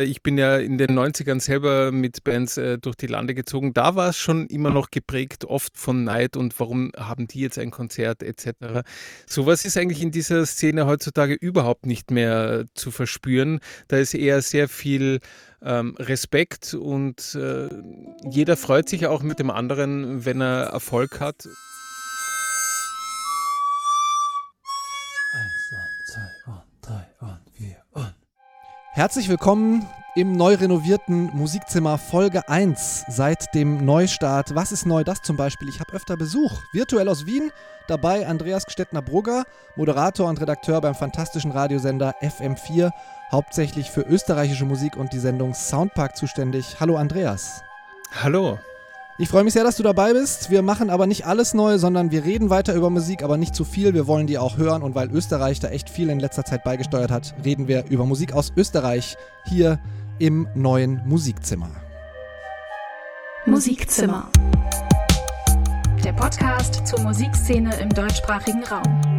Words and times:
Ich 0.00 0.22
bin 0.22 0.38
ja 0.38 0.58
in 0.58 0.78
den 0.78 0.96
90ern 0.96 1.40
selber 1.40 1.90
mit 1.90 2.22
Bands 2.22 2.56
äh, 2.56 2.78
durch 2.78 2.94
die 2.94 3.08
Lande 3.08 3.34
gezogen. 3.34 3.74
Da 3.74 3.96
war 3.96 4.10
es 4.10 4.16
schon 4.16 4.46
immer 4.46 4.70
noch 4.70 4.92
geprägt, 4.92 5.44
oft 5.44 5.76
von 5.76 6.04
Neid 6.04 6.36
und 6.36 6.58
warum 6.60 6.92
haben 6.96 7.26
die 7.26 7.40
jetzt 7.40 7.58
ein 7.58 7.72
Konzert 7.72 8.22
etc. 8.22 8.84
Sowas 9.26 9.64
ist 9.64 9.76
eigentlich 9.76 10.00
in 10.00 10.12
dieser 10.12 10.46
Szene 10.46 10.86
heutzutage 10.86 11.34
überhaupt 11.34 11.84
nicht 11.86 12.12
mehr 12.12 12.66
zu 12.74 12.92
verspüren. 12.92 13.58
Da 13.88 13.96
ist 13.96 14.14
eher 14.14 14.40
sehr 14.40 14.68
viel 14.68 15.18
ähm, 15.62 15.96
Respekt 15.98 16.74
und 16.74 17.34
äh, 17.34 17.68
jeder 18.30 18.56
freut 18.56 18.88
sich 18.88 19.08
auch 19.08 19.22
mit 19.22 19.40
dem 19.40 19.50
anderen, 19.50 20.24
wenn 20.24 20.40
er 20.40 20.66
Erfolg 20.66 21.18
hat. 21.18 21.48
Herzlich 28.98 29.28
willkommen 29.28 29.86
im 30.16 30.32
neu 30.32 30.54
renovierten 30.54 31.30
Musikzimmer 31.32 31.98
Folge 31.98 32.48
1 32.48 33.04
seit 33.06 33.54
dem 33.54 33.84
Neustart. 33.84 34.56
Was 34.56 34.72
ist 34.72 34.86
neu? 34.86 35.04
Das 35.04 35.22
zum 35.22 35.36
Beispiel. 35.36 35.68
Ich 35.68 35.78
habe 35.78 35.92
öfter 35.92 36.16
Besuch. 36.16 36.62
Virtuell 36.72 37.08
aus 37.08 37.24
Wien. 37.24 37.52
Dabei 37.86 38.26
Andreas 38.26 38.66
Gstettner-Brugger, 38.66 39.44
Moderator 39.76 40.28
und 40.28 40.40
Redakteur 40.40 40.80
beim 40.80 40.96
fantastischen 40.96 41.52
Radiosender 41.52 42.16
FM4, 42.20 42.90
hauptsächlich 43.30 43.88
für 43.88 44.00
österreichische 44.00 44.64
Musik 44.64 44.96
und 44.96 45.12
die 45.12 45.20
Sendung 45.20 45.54
Soundpark 45.54 46.16
zuständig. 46.16 46.80
Hallo 46.80 46.96
Andreas. 46.96 47.62
Hallo. 48.20 48.58
Ich 49.20 49.28
freue 49.28 49.42
mich 49.42 49.52
sehr, 49.52 49.64
dass 49.64 49.76
du 49.76 49.82
dabei 49.82 50.12
bist. 50.12 50.48
Wir 50.48 50.62
machen 50.62 50.90
aber 50.90 51.08
nicht 51.08 51.26
alles 51.26 51.52
neu, 51.52 51.76
sondern 51.78 52.12
wir 52.12 52.24
reden 52.24 52.50
weiter 52.50 52.74
über 52.74 52.88
Musik, 52.88 53.24
aber 53.24 53.36
nicht 53.36 53.52
zu 53.52 53.64
viel. 53.64 53.92
Wir 53.92 54.06
wollen 54.06 54.28
die 54.28 54.38
auch 54.38 54.58
hören 54.58 54.80
und 54.80 54.94
weil 54.94 55.10
Österreich 55.10 55.58
da 55.58 55.70
echt 55.70 55.90
viel 55.90 56.08
in 56.08 56.20
letzter 56.20 56.44
Zeit 56.44 56.62
beigesteuert 56.62 57.10
hat, 57.10 57.34
reden 57.44 57.66
wir 57.66 57.86
über 57.88 58.06
Musik 58.06 58.32
aus 58.32 58.52
Österreich 58.56 59.16
hier 59.44 59.80
im 60.20 60.46
neuen 60.54 61.02
Musikzimmer. 61.04 61.70
Musikzimmer. 63.44 64.30
Der 66.04 66.12
Podcast 66.12 66.86
zur 66.86 67.00
Musikszene 67.00 67.74
im 67.80 67.88
deutschsprachigen 67.88 68.62
Raum. 68.62 69.18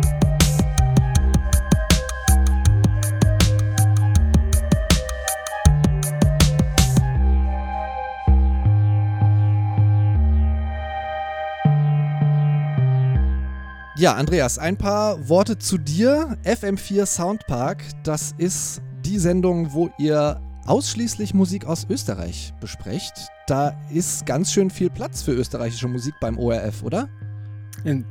Ja, 14.00 14.14
Andreas, 14.14 14.58
ein 14.58 14.78
paar 14.78 15.28
Worte 15.28 15.58
zu 15.58 15.78
dir. 15.78 16.38
FM4 16.46 17.06
Soundpark, 17.06 17.84
das 18.06 18.34
ist 18.38 18.82
die 19.04 19.20
Sendung, 19.20 19.74
wo 19.74 19.90
ihr 19.98 20.40
ausschließlich 20.66 21.34
Musik 21.34 21.66
aus 21.66 21.86
Österreich 21.90 22.54
besprecht. 22.62 23.12
Da 23.46 23.78
ist 23.92 24.26
ganz 24.26 24.54
schön 24.54 24.70
viel 24.70 24.90
Platz 24.90 25.22
für 25.22 25.34
österreichische 25.34 25.90
Musik 25.90 26.14
beim 26.22 26.40
ORF, 26.40 26.82
oder? 26.84 27.10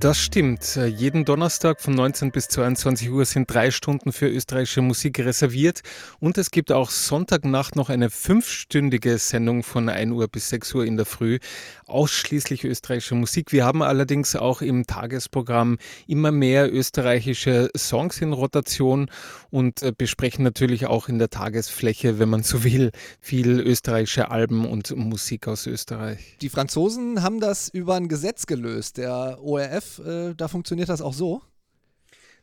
Das 0.00 0.18
stimmt. 0.18 0.76
Jeden 0.76 1.26
Donnerstag 1.26 1.82
von 1.82 1.94
19 1.94 2.30
bis 2.30 2.48
22 2.48 3.10
Uhr 3.10 3.26
sind 3.26 3.52
drei 3.52 3.70
Stunden 3.70 4.12
für 4.12 4.26
österreichische 4.26 4.80
Musik 4.80 5.18
reserviert. 5.18 5.82
Und 6.20 6.38
es 6.38 6.50
gibt 6.50 6.72
auch 6.72 6.90
Sonntagnacht 6.90 7.76
noch 7.76 7.90
eine 7.90 8.08
fünfstündige 8.08 9.18
Sendung 9.18 9.62
von 9.62 9.90
1 9.90 10.12
Uhr 10.12 10.26
bis 10.28 10.48
6 10.48 10.74
Uhr 10.74 10.86
in 10.86 10.96
der 10.96 11.04
Früh. 11.04 11.38
Ausschließlich 11.86 12.64
österreichische 12.64 13.14
Musik. 13.14 13.52
Wir 13.52 13.66
haben 13.66 13.82
allerdings 13.82 14.36
auch 14.36 14.62
im 14.62 14.86
Tagesprogramm 14.86 15.76
immer 16.06 16.32
mehr 16.32 16.72
österreichische 16.72 17.70
Songs 17.76 18.22
in 18.22 18.32
Rotation 18.32 19.10
und 19.50 19.82
äh, 19.82 19.92
besprechen 19.96 20.44
natürlich 20.44 20.86
auch 20.86 21.08
in 21.08 21.18
der 21.18 21.28
Tagesfläche, 21.28 22.18
wenn 22.18 22.30
man 22.30 22.42
so 22.42 22.64
will, 22.64 22.90
viel 23.20 23.60
österreichische 23.60 24.30
Alben 24.30 24.64
und 24.64 24.96
Musik 24.96 25.46
aus 25.46 25.66
Österreich. 25.66 26.38
Die 26.40 26.48
Franzosen 26.48 27.22
haben 27.22 27.40
das 27.40 27.68
über 27.68 27.96
ein 27.96 28.08
Gesetz 28.08 28.46
gelöst. 28.46 28.96
Der 28.96 29.38
ORF 29.42 29.57
ORF, 29.58 29.98
äh, 29.98 30.34
da 30.34 30.48
funktioniert 30.48 30.88
das 30.88 31.02
auch 31.02 31.14
so? 31.14 31.42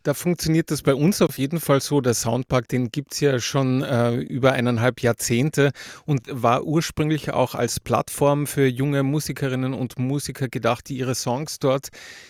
Da 0.06 0.14
funktioniert 0.14 0.70
das 0.70 0.84
bei 0.84 0.94
uns 0.94 1.20
auf 1.24 1.40
jeden 1.40 1.60
Fall 1.60 1.82
so. 1.82 2.00
Der 2.00 2.14
Soundpark, 2.14 2.68
den 2.68 2.92
gibt 2.92 3.14
es 3.14 3.22
ja 3.22 3.40
schon 3.40 3.82
äh, 3.82 4.14
über 4.14 4.52
eineinhalb 4.52 5.02
Jahrzehnte 5.02 5.72
und 6.06 6.28
war 6.30 6.64
ursprünglich 6.64 7.32
auch 7.32 7.56
als 7.56 7.80
Plattform 7.80 8.46
für 8.46 8.68
junge 8.68 9.02
Musikerinnen 9.02 9.74
und 9.74 9.98
Musiker 9.98 10.48
gedacht, 10.48 10.90
die 10.90 10.98
ihre 11.00 11.16
Songs 11.16 11.58
dort 11.58 11.90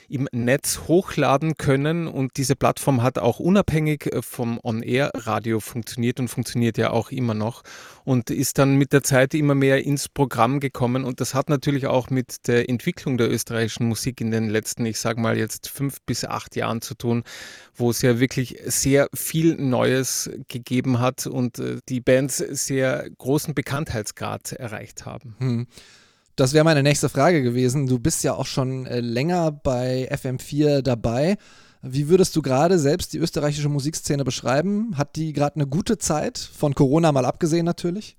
im 0.10 0.28
Netz 0.32 0.82
hochladen 0.88 1.56
können. 1.56 2.08
Und 2.08 2.38
diese 2.38 2.56
Plattform 2.56 3.04
hat 3.04 3.18
auch 3.20 3.40
unabhängig 3.40 4.08
äh, 4.08 4.22
vom 4.22 4.60
On-Air-Radio 4.64 5.60
funktioniert 5.60 6.20
und 6.20 6.28
funktioniert 6.28 6.78
ja 6.78 6.92
auch 6.92 7.12
immer 7.12 7.34
noch 7.34 7.64
und 8.04 8.30
ist 8.30 8.58
dann 8.58 8.76
mit 8.76 8.94
der 8.94 9.04
Zeit 9.04 9.34
immer 9.34 9.56
mehr 9.56 9.84
ins 9.84 10.10
Programm 10.10 10.60
gekommen. 10.60 11.04
Und 11.04 11.22
das 11.22 11.34
hat 11.34 11.50
natürlich 11.50 11.88
auch 11.88 12.10
mit 12.10 12.48
der 12.48 12.70
Entwicklung 12.70 13.18
der 13.18 13.32
österreichischen 13.32 13.88
Musik 13.88 14.22
in 14.22 14.32
den 14.32 14.50
letzten, 14.50 14.86
ich 14.86 15.00
sage 15.00 15.20
mal 15.20 15.38
jetzt 15.38 15.70
fünf 15.70 16.02
bis 16.06 16.24
acht 16.24 16.56
Jahren 16.56 16.82
zu 16.82 16.96
tun, 16.96 17.24
wo 17.74 17.90
es 17.90 18.02
ja 18.02 18.20
wirklich 18.20 18.60
sehr 18.66 19.08
viel 19.14 19.56
Neues 19.56 20.30
gegeben 20.48 21.00
hat 21.00 21.28
und 21.28 21.60
äh, 21.60 21.78
die 21.90 22.02
Bands 22.02 22.38
sehr 22.38 23.10
großen 23.18 23.54
Bekanntheitsgrad 23.54 24.54
erreicht 24.54 25.06
haben. 25.06 25.36
Hm. 25.40 25.68
Das 26.36 26.52
wäre 26.52 26.66
meine 26.66 26.84
nächste 26.84 27.08
Frage 27.08 27.42
gewesen. 27.42 27.88
Du 27.88 27.98
bist 27.98 28.24
ja 28.24 28.34
auch 28.34 28.46
schon 28.46 28.86
äh, 28.86 29.00
länger 29.00 29.52
bei 29.52 30.12
FM4 30.12 30.82
dabei. 30.82 31.38
Wie 31.82 32.10
würdest 32.10 32.36
du 32.36 32.42
gerade 32.42 32.78
selbst 32.78 33.14
die 33.14 33.20
österreichische 33.20 33.70
Musikszene 33.70 34.26
beschreiben? 34.26 34.98
Hat 34.98 35.16
die 35.16 35.32
gerade 35.34 35.56
eine 35.56 35.68
gute 35.68 35.98
Zeit, 35.98 36.38
von 36.38 36.76
Corona 36.76 37.12
mal 37.12 37.26
abgesehen 37.26 37.66
natürlich? 37.66 38.18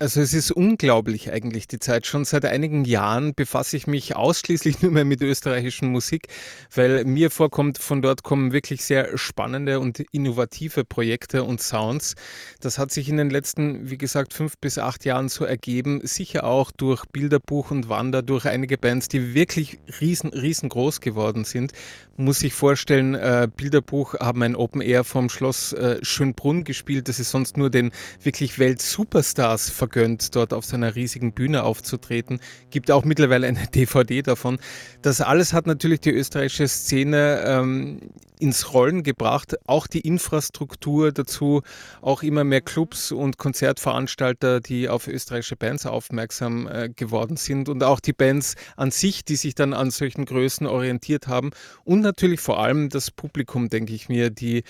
Also 0.00 0.20
es 0.20 0.32
ist 0.32 0.52
unglaublich 0.52 1.32
eigentlich 1.32 1.66
die 1.66 1.80
Zeit. 1.80 2.06
Schon 2.06 2.24
seit 2.24 2.44
einigen 2.44 2.84
Jahren 2.84 3.34
befasse 3.34 3.76
ich 3.76 3.88
mich 3.88 4.14
ausschließlich 4.14 4.80
nur 4.82 4.92
mehr 4.92 5.04
mit 5.04 5.22
österreichischen 5.22 5.90
Musik, 5.90 6.28
weil 6.72 7.04
mir 7.04 7.32
vorkommt, 7.32 7.78
von 7.78 8.00
dort 8.00 8.22
kommen 8.22 8.52
wirklich 8.52 8.84
sehr 8.84 9.18
spannende 9.18 9.80
und 9.80 9.98
innovative 10.12 10.84
Projekte 10.84 11.42
und 11.42 11.60
Sounds. 11.60 12.14
Das 12.60 12.78
hat 12.78 12.92
sich 12.92 13.08
in 13.08 13.16
den 13.16 13.28
letzten, 13.28 13.90
wie 13.90 13.98
gesagt, 13.98 14.34
fünf 14.34 14.56
bis 14.58 14.78
acht 14.78 15.04
Jahren 15.04 15.28
so 15.28 15.44
ergeben. 15.44 16.00
Sicher 16.04 16.44
auch 16.44 16.70
durch 16.70 17.04
Bilderbuch 17.06 17.72
und 17.72 17.88
Wander, 17.88 18.22
durch 18.22 18.46
einige 18.46 18.78
Bands, 18.78 19.08
die 19.08 19.34
wirklich 19.34 19.80
riesen, 20.00 20.30
riesengroß 20.30 21.00
geworden 21.00 21.44
sind. 21.44 21.72
Muss 22.16 22.44
ich 22.44 22.54
vorstellen, 22.54 23.16
äh, 23.16 23.48
Bilderbuch 23.56 24.14
haben 24.20 24.44
ein 24.44 24.54
Open 24.54 24.80
Air 24.80 25.02
vom 25.02 25.28
Schloss 25.28 25.72
äh, 25.72 25.98
Schönbrunn 26.02 26.62
gespielt. 26.62 27.08
Das 27.08 27.18
ist 27.18 27.32
sonst 27.32 27.56
nur 27.56 27.68
den 27.68 27.90
wirklich 28.22 28.60
Welt-Superstars 28.60 29.70
vergönnt, 29.88 30.36
dort 30.36 30.52
auf 30.52 30.64
seiner 30.64 30.94
riesigen 30.94 31.32
Bühne 31.32 31.62
aufzutreten. 31.62 32.40
Gibt 32.70 32.90
auch 32.90 33.04
mittlerweile 33.04 33.46
eine 33.46 33.66
DVD 33.74 34.22
davon. 34.22 34.58
Das 35.02 35.20
alles 35.20 35.52
hat 35.52 35.66
natürlich 35.66 36.00
die 36.00 36.12
österreichische 36.12 36.68
Szene 36.68 37.42
ähm, 37.44 38.00
ins 38.40 38.72
Rollen 38.72 39.02
gebracht. 39.02 39.56
Auch 39.66 39.86
die 39.86 40.00
Infrastruktur 40.00 41.12
dazu, 41.12 41.62
auch 42.00 42.22
immer 42.22 42.44
mehr 42.44 42.60
Clubs 42.60 43.12
und 43.12 43.38
Konzertveranstalter, 43.38 44.60
die 44.60 44.88
auf 44.88 45.08
österreichische 45.08 45.56
Bands 45.56 45.86
aufmerksam 45.86 46.66
äh, 46.66 46.88
geworden 46.88 47.36
sind 47.36 47.68
und 47.68 47.82
auch 47.82 48.00
die 48.00 48.12
Bands 48.12 48.54
an 48.76 48.90
sich, 48.90 49.24
die 49.24 49.36
sich 49.36 49.54
dann 49.54 49.74
an 49.74 49.90
solchen 49.90 50.24
Größen 50.24 50.66
orientiert 50.66 51.26
haben 51.26 51.50
und 51.84 52.00
natürlich 52.00 52.40
vor 52.40 52.60
allem 52.60 52.88
das 52.88 53.10
Publikum, 53.10 53.68
denke 53.68 53.92
ich 53.92 54.08
mir, 54.08 54.30
die 54.30 54.62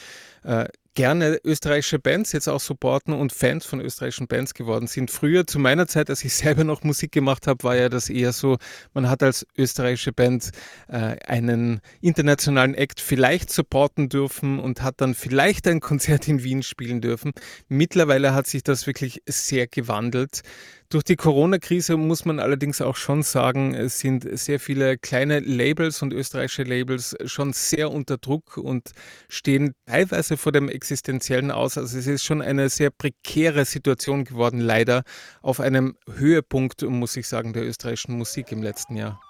äh, 0.45 0.67
gerne 0.99 1.39
österreichische 1.45 2.01
Bands 2.01 2.33
jetzt 2.33 2.49
auch 2.49 2.59
supporten 2.59 3.15
und 3.15 3.33
Fans 3.33 3.65
von 3.65 3.81
österreichischen 3.81 4.27
Bands 4.27 4.53
geworden 4.53 4.89
sind. 4.89 5.13
Früher, 5.13 5.47
zu 5.47 5.61
meiner 5.61 5.87
Zeit, 5.87 6.11
als 6.11 6.25
ich 6.25 6.35
selber 6.35 6.65
noch 6.65 6.83
Musik 6.83 7.13
gemacht 7.13 7.47
habe, 7.47 7.63
war 7.63 7.77
ja 7.77 7.89
das 7.89 8.11
eher 8.11 8.33
so, 8.33 8.59
man 8.95 9.09
hat 9.09 9.23
als 9.23 9.47
österreichische 9.57 10.13
Band 10.13 10.51
äh, 10.89 11.17
einen 11.25 11.81
internationalen 12.01 12.75
Act 12.75 13.01
vielleicht 13.01 13.53
supporten 13.59 14.09
dürfen 14.09 14.61
und 14.61 14.83
hat 14.83 15.01
dann 15.01 15.17
vielleicht 15.17 15.67
ein 15.67 15.81
Konzert 15.81 16.29
in 16.29 16.45
Wien 16.45 16.63
spielen 16.63 17.01
dürfen. 17.01 17.33
Mittlerweile 17.67 18.33
hat 18.33 18.47
sich 18.47 18.63
das 18.63 18.87
wirklich 18.87 19.21
sehr 19.27 19.67
gewandelt. 19.67 20.43
Durch 20.91 21.03
die 21.03 21.17
Corona-Krise 21.17 21.97
muss 21.97 22.25
man 22.25 22.39
allerdings 22.39 22.81
auch 22.81 22.95
schon 22.95 23.25
sagen, 23.25 23.75
es 23.75 23.99
sind 23.99 24.27
sehr 24.39 24.61
viele 24.61 24.97
kleine 24.97 25.41
Labels 25.41 26.03
und 26.03 26.13
österreichische 26.13 26.63
Labels 26.63 27.17
schon 27.25 27.53
sehr 27.53 27.91
unter 27.91 28.17
Druck 28.17 28.57
und 28.59 28.93
stehen 29.29 29.75
teilweise 29.87 30.37
vor 30.37 30.53
dem 30.53 30.69
existenziellen 30.69 31.51
Aus. 31.51 31.77
Also 31.77 31.99
es 31.99 32.07
ist 32.07 32.25
schon 32.25 32.41
eine 32.41 32.69
sehr 32.69 32.91
prekäre 32.91 33.65
Situation 33.65 34.25
geworden, 34.25 34.61
leider 34.61 35.03
auf 35.43 35.59
einem 35.59 35.97
Höhepunkt, 36.09 36.83
muss 36.83 37.17
ich 37.17 37.27
sagen, 37.27 37.53
der 37.53 37.67
österreichischen 37.67 38.17
Musik 38.17 38.53
im 38.53 38.63
letzten 38.63 38.95
Jahr. 38.95 39.21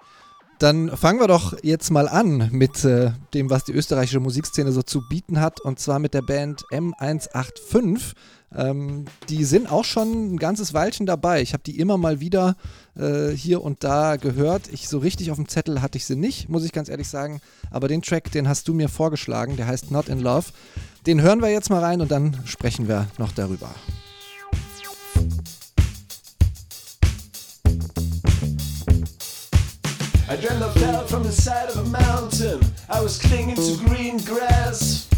Dann 0.59 0.97
fangen 0.97 1.21
wir 1.21 1.29
doch 1.29 1.57
jetzt 1.63 1.91
mal 1.91 2.09
an 2.09 2.49
mit 2.51 2.85
äh, 2.85 3.13
dem, 3.33 3.49
was 3.49 3.65
die 3.65 3.73
österreichische 3.73 4.19
Musikszene 4.19 4.73
so 4.73 4.83
zu 4.83 5.03
bieten 5.09 5.41
hat, 5.41 5.61
und 5.61 5.79
zwar 5.79 6.01
mit 6.01 6.15
der 6.15 6.23
Band 6.23 6.65
M185. 6.73 8.15
Ähm, 8.57 9.05
die 9.29 9.45
sind 9.45 9.71
auch 9.71 9.85
schon 9.85 10.35
ein 10.35 10.37
ganzes 10.39 10.75
Weilchen 10.75 11.07
dabei. 11.07 11.43
Ich 11.43 11.53
habe 11.53 11.63
die 11.63 11.79
immer 11.79 11.97
mal 11.97 12.19
wieder 12.19 12.57
äh, 12.97 13.29
hier 13.29 13.63
und 13.63 13.85
da 13.85 14.17
gehört. 14.17 14.63
Ich 14.73 14.89
so 14.89 14.99
richtig 14.99 15.31
auf 15.31 15.37
dem 15.37 15.49
Zettel 15.49 15.81
hatte 15.81 15.99
ich 15.99 16.07
sie 16.07 16.17
nicht, 16.17 16.49
muss 16.49 16.65
ich 16.65 16.73
ganz 16.73 16.89
ehrlich 16.89 17.09
sagen. 17.09 17.41
Aber 17.71 17.87
den 17.87 18.03
Track, 18.03 18.33
den 18.33 18.49
hast 18.49 18.67
du 18.67 18.75
mir 18.75 18.89
vorgeschlagen, 18.89 19.57
der 19.57 19.67
heißt 19.67 19.91
Not 19.91 20.09
in 20.09 20.21
Love. 20.21 20.47
Den 21.07 21.21
hören 21.21 21.41
wir 21.41 21.51
jetzt 21.51 21.71
mal 21.71 21.85
rein 21.85 22.01
und 22.01 22.11
dann 22.11 22.37
sprechen 22.47 22.89
wir 22.89 23.07
noch 23.19 23.33
darüber. 23.33 23.71
I 30.31 30.37
dreamt 30.37 30.63
I 30.63 30.71
fell 30.75 31.07
from 31.07 31.23
the 31.23 31.33
side 31.33 31.71
of 31.71 31.79
a 31.79 31.85
mountain. 31.85 32.61
I 32.91 33.01
was 33.01 33.19
clinging 33.19 33.57
to 33.57 33.77
green 33.87 34.19
grass. 34.19 35.09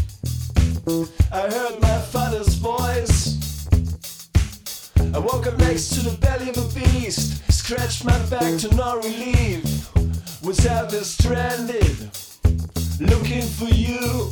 I 1.33 1.49
heard 1.49 1.81
my 1.81 1.97
father's 1.99 2.55
voice. 2.55 3.37
I 5.13 5.19
woke 5.19 5.47
up 5.47 5.57
next 5.57 5.89
to 5.95 6.09
the 6.09 6.17
belly 6.21 6.49
of 6.49 6.57
a 6.57 6.79
beast. 6.79 7.43
Scratched 7.51 8.05
my 8.05 8.17
back 8.29 8.57
to 8.61 8.73
no 8.75 9.01
relief. 9.01 9.93
Was 10.43 10.57
there 10.59 11.03
stranded, 11.03 12.09
looking 13.01 13.41
for 13.41 13.65
you. 13.65 14.31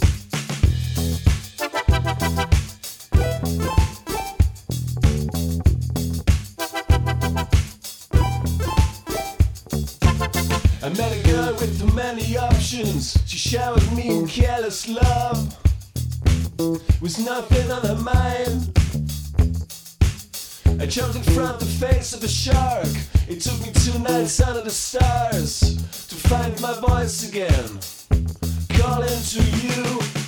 With 11.59 11.79
too 11.79 11.94
many 11.94 12.38
options. 12.38 13.17
She 13.25 13.38
showered 13.38 13.91
me 13.94 14.07
in 14.07 14.27
careless 14.27 14.88
love. 14.88 15.57
With 17.01 17.19
nothing 17.19 17.71
on 17.71 17.81
her 17.81 17.95
mind. 17.95 18.71
I 20.81 20.85
jumped 20.85 21.15
in 21.15 21.23
front 21.33 21.56
of 21.56 21.59
the 21.59 21.85
face 21.85 22.13
of 22.13 22.23
a 22.23 22.27
shark. 22.27 22.88
It 23.27 23.41
took 23.41 23.59
me 23.61 23.71
two 23.73 24.00
nights 24.00 24.39
under 24.41 24.61
the 24.61 24.69
stars 24.69 25.59
to 26.07 26.15
find 26.15 26.59
my 26.61 26.73
voice 26.79 27.27
again. 27.27 27.79
Calling 28.69 29.21
to 29.33 29.44
you. 29.44 30.19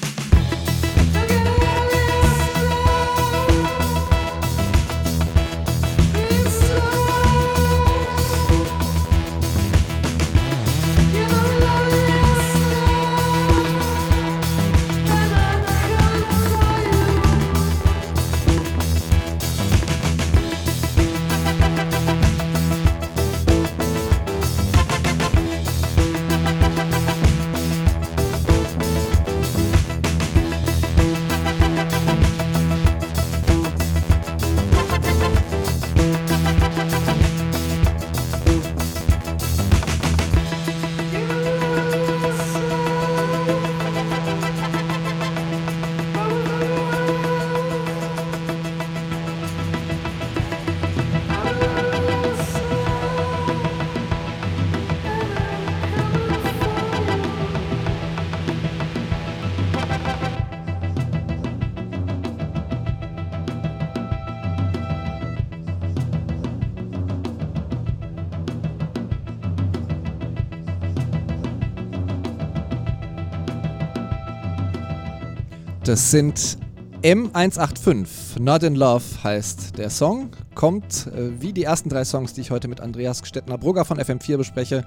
Das 75.83 76.11
sind 76.11 76.59
M185. 77.01 78.39
Not 78.39 78.61
in 78.61 78.75
Love 78.75 79.03
heißt 79.23 79.79
der 79.79 79.89
Song. 79.89 80.29
Kommt, 80.53 81.07
äh, 81.07 81.41
wie 81.41 81.53
die 81.53 81.63
ersten 81.63 81.89
drei 81.89 82.05
Songs, 82.05 82.33
die 82.33 82.41
ich 82.41 82.51
heute 82.51 82.67
mit 82.67 82.79
Andreas 82.79 83.23
Stettner-Brugger 83.25 83.83
von 83.83 83.99
FM4 83.99 84.37
bespreche, 84.37 84.85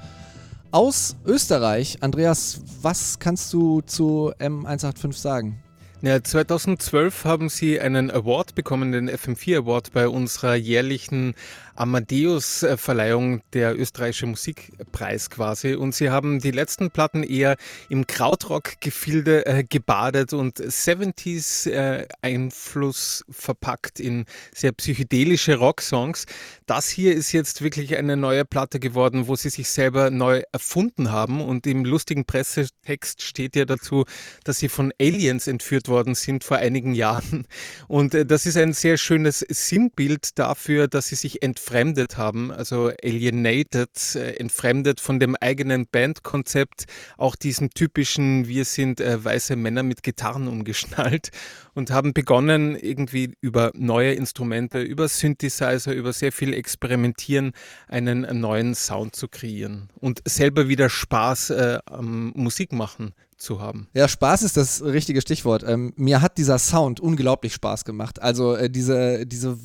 aus 0.71 1.17
Österreich. 1.27 1.99
Andreas, 2.01 2.61
was 2.81 3.19
kannst 3.19 3.53
du 3.53 3.81
zu 3.81 4.33
M185 4.39 5.13
sagen? 5.15 5.65
Ja, 6.01 6.23
2012 6.23 7.25
haben 7.25 7.49
sie 7.49 7.81
einen 7.81 8.13
Award 8.13 8.55
bekommen, 8.55 8.93
den 8.93 9.11
FM4 9.11 9.59
Award 9.59 9.93
bei 9.93 10.07
unserer 10.07 10.55
jährlichen 10.55 11.35
Amadeus-Verleihung 11.77 13.43
der 13.53 13.79
österreichische 13.79 14.25
Musikpreis 14.27 15.29
quasi. 15.31 15.75
Und 15.75 15.95
sie 15.95 16.09
haben 16.11 16.41
die 16.41 16.53
letzten 16.53 16.91
Platten 16.91 17.23
eher 17.23 17.57
im 17.89 18.07
Krautrock-Gefilde 18.07 19.47
äh, 19.47 19.65
gebadet 19.65 20.33
und 20.33 20.59
70s-Einfluss 20.59 23.25
äh, 23.29 23.33
verpackt 23.33 24.01
in 24.01 24.25
sehr 24.55 24.73
psychedelische 24.73 25.57
Rocksongs. 25.57 26.25
Das 26.67 26.89
hier 26.89 27.15
ist 27.15 27.33
jetzt 27.33 27.61
wirklich 27.63 27.97
eine 27.97 28.17
neue 28.17 28.45
Platte 28.45 28.79
geworden, 28.79 29.27
wo 29.27 29.35
sie 29.37 29.51
sich 29.51 29.69
selber 29.69 30.11
neu 30.11 30.43
erfunden 30.53 31.11
haben. 31.11 31.41
Und 31.41 31.67
im 31.67 31.85
lustigen 31.85 32.25
Pressetext 32.25 33.23
steht 33.23 33.57
ja 33.57 33.65
dazu, 33.65 34.05
dass 34.45 34.59
sie 34.59 34.69
von 34.69 34.93
Aliens 35.01 35.49
entführt 35.49 35.89
worden 35.89 36.15
sind 36.15 36.45
vor 36.45 36.59
einigen 36.59 36.95
Jahren. 36.95 37.49
Und 37.89 38.15
äh, 38.15 38.25
das 38.25 38.47
ist 38.47 38.57
ein 38.57 38.73
sehr 38.73 38.97
schönes 38.97 39.41
Sinnbild 39.41 40.39
dafür, 40.39 40.87
dass 40.87 41.09
sie 41.09 41.17
sich 41.17 41.43
entfernen 41.43 41.64
entfremdet 41.65 42.19
haben, 42.19 42.51
also 42.51 42.91
alienated, 43.03 44.17
äh, 44.17 44.33
entfremdet 44.37 45.01
von 45.01 45.19
dem 45.19 45.35
eigenen 45.37 45.87
Bandkonzept, 45.91 46.85
auch 47.17 47.37
diesem 47.37 47.71
typischen, 47.71 48.47
wir 48.49 48.67
sind 48.67 49.01
äh, 49.01 49.25
weiße 49.25 49.57
Männer 49.57 49.83
mit 49.83 50.03
Gitarren 50.03 50.47
umgeschnallt 50.47 51.31
und 51.75 51.91
haben 51.91 52.13
begonnen, 52.13 52.77
irgendwie 52.77 53.33
über 53.41 53.73
neue 53.75 54.13
Instrumente, 54.13 54.83
über 54.83 55.09
Synthesizer, 55.09 55.95
über 55.95 56.13
sehr 56.13 56.33
viel 56.33 56.53
Experimentieren, 56.53 57.53
einen 57.89 58.41
neuen 58.41 58.75
Sound 58.75 59.17
zu 59.17 59.29
kreieren 59.29 59.89
und 60.01 60.21
selber 60.27 60.69
wieder 60.69 60.91
Spaß 60.91 61.51
äh, 61.51 61.79
am 61.87 62.33
Musikmachen 62.37 63.15
zu 63.39 63.61
haben. 63.61 63.89
Ja, 63.95 64.07
Spaß 64.07 64.43
ist 64.43 64.57
das 64.57 64.83
richtige 64.83 65.21
Stichwort. 65.21 65.65
Ähm, 65.67 65.93
mir 65.97 66.21
hat 66.21 66.39
dieser 66.39 66.59
Sound 66.59 67.01
unglaublich 67.01 67.55
Spaß 67.55 67.85
gemacht. 67.85 68.21
Also 68.21 68.55
äh, 68.55 68.71
diese, 68.71 69.27
diese 69.27 69.59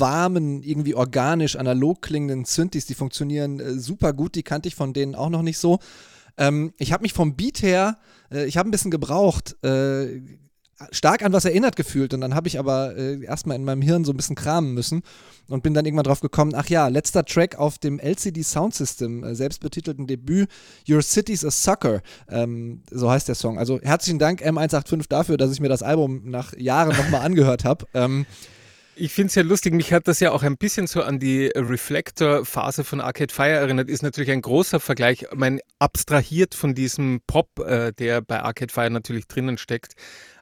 warmen, 0.00 0.62
irgendwie 0.62 0.94
organisch, 0.94 1.56
analog 1.56 2.02
klingenden 2.02 2.44
Synthes, 2.44 2.86
die 2.86 2.94
funktionieren 2.94 3.60
äh, 3.60 3.78
super 3.78 4.12
gut, 4.12 4.34
die 4.34 4.42
kannte 4.42 4.68
ich 4.68 4.74
von 4.74 4.92
denen 4.92 5.14
auch 5.14 5.30
noch 5.30 5.42
nicht 5.42 5.58
so. 5.58 5.78
Ähm, 6.36 6.72
ich 6.78 6.92
habe 6.92 7.02
mich 7.02 7.12
vom 7.12 7.36
Beat 7.36 7.62
her, 7.62 7.98
äh, 8.30 8.44
ich 8.46 8.56
habe 8.56 8.68
ein 8.68 8.72
bisschen 8.72 8.90
gebraucht, 8.90 9.56
äh, 9.64 10.20
stark 10.90 11.22
an 11.22 11.32
was 11.32 11.44
erinnert 11.44 11.76
gefühlt 11.76 12.14
und 12.14 12.20
dann 12.20 12.34
habe 12.34 12.48
ich 12.48 12.58
aber 12.58 12.96
äh, 12.96 13.22
erstmal 13.24 13.56
in 13.56 13.64
meinem 13.64 13.82
Hirn 13.82 14.04
so 14.04 14.12
ein 14.12 14.16
bisschen 14.16 14.36
kramen 14.36 14.74
müssen 14.74 15.02
und 15.48 15.62
bin 15.62 15.74
dann 15.74 15.84
irgendwann 15.84 16.04
drauf 16.04 16.20
gekommen, 16.20 16.52
ach 16.54 16.68
ja, 16.68 16.88
letzter 16.88 17.24
Track 17.24 17.56
auf 17.56 17.78
dem 17.78 17.98
LCD 17.98 18.42
Sound 18.42 18.74
System, 18.74 19.22
äh, 19.22 19.34
selbstbetitelten 19.34 20.06
Debüt, 20.06 20.48
Your 20.88 21.02
City's 21.02 21.44
a 21.44 21.50
Sucker, 21.50 22.02
ähm, 22.28 22.82
so 22.90 23.10
heißt 23.10 23.28
der 23.28 23.34
Song. 23.34 23.58
Also 23.58 23.80
herzlichen 23.82 24.18
Dank 24.18 24.42
M185 24.42 25.08
dafür, 25.08 25.36
dass 25.36 25.52
ich 25.52 25.60
mir 25.60 25.68
das 25.68 25.82
Album 25.82 26.22
nach 26.24 26.56
Jahren 26.56 26.96
nochmal 26.96 27.20
angehört 27.24 27.64
habe. 27.64 27.86
Ähm, 27.94 28.26
ich 28.96 29.12
finde 29.12 29.28
es 29.28 29.34
ja 29.34 29.42
lustig, 29.42 29.74
mich 29.74 29.92
hat 29.92 30.08
das 30.08 30.20
ja 30.20 30.32
auch 30.32 30.42
ein 30.42 30.56
bisschen 30.56 30.86
so 30.86 31.02
an 31.02 31.18
die 31.18 31.46
Reflector-Phase 31.54 32.84
von 32.84 33.00
Arcade 33.00 33.32
Fire 33.32 33.48
erinnert. 33.48 33.88
Ist 33.88 34.02
natürlich 34.02 34.30
ein 34.30 34.42
großer 34.42 34.80
Vergleich, 34.80 35.26
mein 35.34 35.60
abstrahiert 35.78 36.54
von 36.54 36.74
diesem 36.74 37.20
Pop, 37.26 37.48
äh, 37.60 37.92
der 37.92 38.20
bei 38.20 38.40
Arcade 38.40 38.72
Fire 38.72 38.90
natürlich 38.90 39.26
drinnen 39.26 39.58
steckt. 39.58 39.94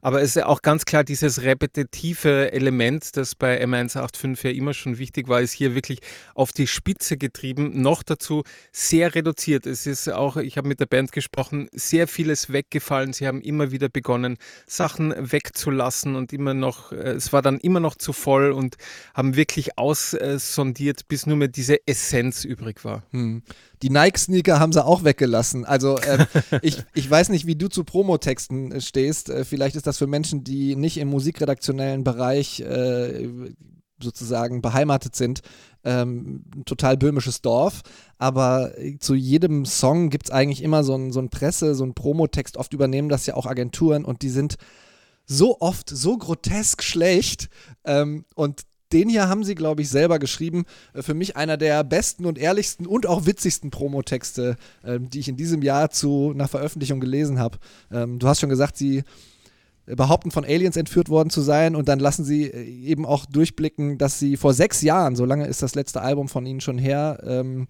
Aber 0.04 0.20
es 0.20 0.34
ist 0.34 0.42
auch 0.42 0.62
ganz 0.62 0.84
klar 0.84 1.04
dieses 1.04 1.42
repetitive 1.42 2.50
Element, 2.52 3.16
das 3.16 3.36
bei 3.36 3.64
M185 3.64 4.48
ja 4.48 4.50
immer 4.50 4.74
schon 4.74 4.98
wichtig 4.98 5.28
war, 5.28 5.40
ist 5.40 5.52
hier 5.52 5.76
wirklich 5.76 6.00
auf 6.34 6.50
die 6.50 6.66
Spitze 6.66 7.16
getrieben. 7.16 7.80
Noch 7.80 8.02
dazu 8.02 8.42
sehr 8.72 9.14
reduziert. 9.14 9.64
Es 9.64 9.86
ist 9.86 10.08
auch, 10.08 10.36
ich 10.36 10.58
habe 10.58 10.66
mit 10.66 10.80
der 10.80 10.86
Band 10.86 11.12
gesprochen, 11.12 11.68
sehr 11.70 12.08
vieles 12.08 12.52
weggefallen. 12.52 13.12
Sie 13.12 13.28
haben 13.28 13.40
immer 13.40 13.70
wieder 13.70 13.88
begonnen, 13.88 14.38
Sachen 14.66 15.14
wegzulassen 15.16 16.16
und 16.16 16.32
immer 16.32 16.52
noch, 16.52 16.90
äh, 16.90 17.12
es 17.12 17.32
war 17.32 17.40
dann 17.40 17.58
immer 17.60 17.78
noch 17.78 17.94
zu 17.94 18.12
voll 18.12 18.50
und 18.50 18.78
haben 19.14 19.36
wirklich 19.36 19.78
aussondiert, 19.78 21.06
bis 21.06 21.26
nur 21.26 21.36
mehr 21.36 21.48
diese 21.48 21.86
Essenz 21.86 22.44
übrig 22.44 22.84
war. 22.84 23.04
Hm. 23.12 23.42
Die 23.82 23.90
Nike-Sneaker 23.90 24.60
haben 24.60 24.72
sie 24.72 24.84
auch 24.84 25.04
weggelassen. 25.04 25.64
Also 25.64 25.98
äh, 25.98 26.26
ich, 26.62 26.82
ich 26.94 27.10
weiß 27.10 27.28
nicht, 27.28 27.46
wie 27.46 27.56
du 27.56 27.68
zu 27.68 27.84
Promotexten 27.84 28.72
äh, 28.72 28.80
stehst. 28.80 29.28
Äh, 29.28 29.44
vielleicht 29.44 29.76
ist 29.76 29.86
das 29.86 29.98
für 29.98 30.06
Menschen, 30.06 30.44
die 30.44 30.76
nicht 30.76 30.98
im 30.98 31.08
musikredaktionellen 31.08 32.04
Bereich 32.04 32.60
äh, 32.60 33.28
sozusagen 34.00 34.62
beheimatet 34.62 35.14
sind, 35.14 35.42
ähm, 35.84 36.44
total 36.64 36.96
böhmisches 36.96 37.40
Dorf. 37.40 37.82
Aber 38.18 38.78
äh, 38.78 38.98
zu 38.98 39.14
jedem 39.14 39.64
Song 39.64 40.10
gibt 40.10 40.26
es 40.26 40.30
eigentlich 40.30 40.62
immer 40.62 40.84
so 40.84 40.94
ein, 40.94 41.12
so 41.12 41.20
ein 41.20 41.30
Presse-, 41.30 41.74
so 41.74 41.84
ein 41.84 41.94
Promotext. 41.94 42.56
Oft 42.56 42.72
übernehmen 42.74 43.08
das 43.08 43.26
ja 43.26 43.34
auch 43.34 43.46
Agenturen 43.46 44.04
und 44.04 44.22
die 44.22 44.30
sind 44.30 44.56
so 45.24 45.60
oft 45.60 45.88
so 45.88 46.18
grotesk 46.18 46.82
schlecht 46.82 47.48
ähm, 47.84 48.24
und 48.34 48.62
den 48.92 49.08
hier 49.08 49.28
haben 49.28 49.44
sie, 49.44 49.54
glaube 49.54 49.82
ich, 49.82 49.88
selber 49.88 50.18
geschrieben. 50.18 50.64
Äh, 50.94 51.02
für 51.02 51.14
mich 51.14 51.36
einer 51.36 51.56
der 51.56 51.84
besten 51.84 52.26
und 52.26 52.38
ehrlichsten 52.38 52.86
und 52.86 53.06
auch 53.06 53.26
witzigsten 53.26 53.70
Promotexte, 53.70 54.56
äh, 54.82 54.98
die 55.00 55.20
ich 55.20 55.28
in 55.28 55.36
diesem 55.36 55.62
Jahr 55.62 55.90
zu 55.90 56.32
einer 56.34 56.48
Veröffentlichung 56.48 57.00
gelesen 57.00 57.38
habe. 57.38 57.58
Ähm, 57.90 58.18
du 58.18 58.28
hast 58.28 58.40
schon 58.40 58.50
gesagt, 58.50 58.76
sie 58.76 59.04
behaupten, 59.86 60.30
von 60.30 60.44
Aliens 60.44 60.76
entführt 60.76 61.08
worden 61.08 61.30
zu 61.30 61.40
sein 61.40 61.74
und 61.74 61.88
dann 61.88 61.98
lassen 61.98 62.24
sie 62.24 62.44
äh, 62.44 62.62
eben 62.62 63.04
auch 63.04 63.26
durchblicken, 63.26 63.98
dass 63.98 64.18
sie 64.18 64.36
vor 64.36 64.54
sechs 64.54 64.82
Jahren, 64.82 65.16
so 65.16 65.24
lange 65.24 65.46
ist 65.46 65.62
das 65.62 65.74
letzte 65.74 66.02
Album 66.02 66.28
von 66.28 66.46
ihnen 66.46 66.60
schon 66.60 66.78
her, 66.78 67.18
ähm, 67.26 67.66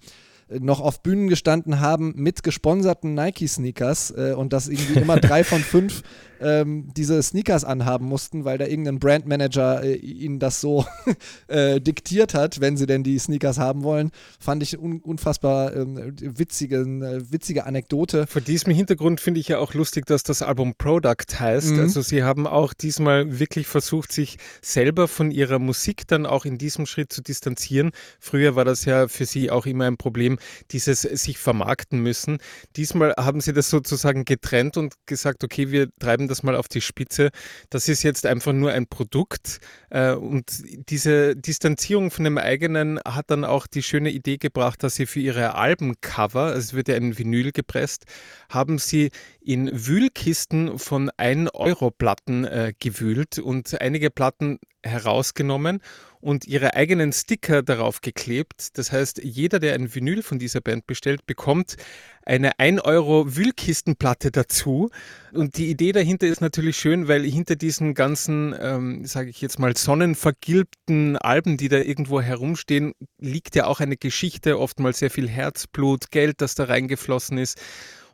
noch 0.61 0.81
auf 0.81 1.03
Bühnen 1.03 1.29
gestanden 1.29 1.81
haben 1.81 2.15
mit 2.17 2.43
gesponserten 2.43 3.15
Nike-Sneakers 3.15 4.11
äh, 4.17 4.35
und 4.37 4.53
dass 4.53 4.69
irgendwie 4.69 5.01
immer 5.01 5.19
drei 5.19 5.45
von 5.45 5.61
fünf 5.63 6.03
ähm, 6.43 6.89
diese 6.97 7.23
Sneakers 7.23 7.65
anhaben 7.65 8.07
mussten, 8.07 8.45
weil 8.45 8.59
da 8.59 8.67
irgendein 8.67 8.99
Brandmanager 8.99 9.83
äh, 9.83 9.95
ihnen 9.95 10.39
das 10.39 10.61
so 10.61 10.85
äh, 11.49 11.81
diktiert 11.81 12.35
hat, 12.35 12.61
wenn 12.61 12.77
sie 12.77 12.87
denn 12.87 13.03
die 13.03 13.19
Sneakers 13.19 13.59
haben 13.59 13.83
wollen, 13.83 14.11
fand 14.39 14.63
ich 14.63 14.79
un 14.79 15.01
unfassbar 15.01 15.75
ähm, 15.75 16.15
witzige, 16.19 16.81
äh, 16.81 17.33
witzige 17.33 17.65
Anekdote. 17.65 18.27
Vor 18.27 18.43
diesem 18.43 18.73
Hintergrund 18.73 19.21
finde 19.21 19.41
ich 19.41 19.49
ja 19.49 19.59
auch 19.59 19.75
lustig, 19.75 20.07
dass 20.07 20.23
das 20.23 20.43
Album 20.43 20.75
Product 20.77 21.39
heißt. 21.39 21.73
Mhm. 21.73 21.81
Also 21.81 22.03
sie 22.03 22.23
haben 22.23 22.47
auch 22.47 22.75
diesmal 22.75 23.39
wirklich 23.39 23.67
versucht, 23.67 24.13
sich 24.13 24.39
selber 24.61 25.09
von 25.09 25.31
ihrer 25.31 25.59
Musik 25.59 26.07
dann 26.07 26.27
auch 26.27 26.45
in 26.45 26.59
diesem 26.59 26.87
Schritt 26.87 27.13
zu 27.13 27.23
distanzieren. 27.23 27.93
Früher 28.19 28.57
war 28.57 28.65
das 28.65 28.85
ja 28.85 29.09
für 29.09 29.27
sie 29.27 29.51
auch 29.51 29.67
immer 29.67 29.87
ein 29.87 29.97
Problem, 29.97 30.39
dieses 30.71 31.03
sich 31.03 31.39
vermarkten 31.39 32.01
müssen. 32.01 32.39
Diesmal 32.77 33.15
haben 33.19 33.41
sie 33.41 33.53
das 33.53 33.71
sozusagen 33.71 34.25
getrennt 34.25 34.77
und 34.77 34.95
gesagt, 35.07 35.45
okay, 35.45 35.71
wir 35.71 35.89
treiben 35.99 36.29
das 36.29 36.43
mal 36.43 36.57
auf 36.57 36.69
die 36.69 36.81
Spitze. 36.81 37.31
Das 37.71 37.89
ist 37.89 38.03
jetzt 38.03 38.27
einfach 38.27 38.53
nur 38.53 38.73
ein 38.73 38.87
Produkt 38.87 39.61
äh, 39.91 40.13
und 40.13 40.63
diese 40.91 41.37
Distanzierung 41.37 42.11
von 42.11 42.25
dem 42.25 42.39
eigenen 42.39 42.99
hat 43.05 43.31
dann 43.31 43.45
auch 43.45 43.67
die 43.67 43.83
schöne 43.83 44.11
Idee 44.11 44.39
gebracht, 44.39 44.83
dass 44.83 44.95
sie 44.95 45.07
für 45.07 45.21
ihre 45.21 45.55
Albencover, 45.55 46.55
es 46.55 46.75
wird 46.75 46.89
ja 46.89 46.97
ein 46.97 47.19
Vinyl 47.19 47.53
gepresst, 47.53 48.05
haben 48.49 48.79
sie 48.79 49.11
in 49.45 49.71
Wühlkisten 49.73 50.79
von 50.79 51.11
1-Euro-Platten 51.11 52.45
äh, 52.45 52.73
gewühlt 52.79 53.39
und 53.39 53.81
einige 53.81 54.11
Platten 54.11 54.59
herausgenommen 54.85 55.81
und 56.21 56.47
ihre 56.47 56.75
eigenen 56.75 57.13
Sticker 57.13 57.63
darauf 57.63 58.01
geklebt. 58.01 58.79
Das 58.79 58.93
heißt, 58.93 59.23
jeder, 59.25 59.59
der 59.59 59.75
ein 59.75 59.93
Vinyl 59.93 60.23
von 60.23 60.39
dieser 60.39 60.61
Band 60.61 60.87
bestellt, 60.87 61.27
bekommt 61.27 61.77
eine 62.25 62.59
1 62.59 62.81
Euro 62.83 63.37
Wühlkistenplatte 63.37 64.31
dazu. 64.31 64.91
Und 65.33 65.57
die 65.57 65.69
Idee 65.69 65.91
dahinter 65.91 66.29
ist 66.29 66.41
natürlich 66.41 66.77
schön, 66.77 67.09
weil 67.09 67.25
hinter 67.25 67.57
diesen 67.57 67.95
ganzen, 67.95 68.55
ähm, 68.61 69.05
sage 69.05 69.31
ich 69.31 69.41
jetzt 69.41 69.59
mal, 69.59 69.77
sonnenvergilbten 69.77 71.17
Alben, 71.17 71.57
die 71.57 71.69
da 71.69 71.79
irgendwo 71.79 72.21
herumstehen, 72.21 72.93
liegt 73.19 73.57
ja 73.57 73.67
auch 73.67 73.81
eine 73.81 73.97
Geschichte, 73.97 74.59
oftmals 74.61 75.01
sehr 75.01 75.11
viel 75.11 75.29
Herzblut, 75.29 76.13
Geld, 76.13 76.41
das 76.41 76.55
da 76.55 76.65
reingeflossen 76.65 77.39
ist. 77.39 77.61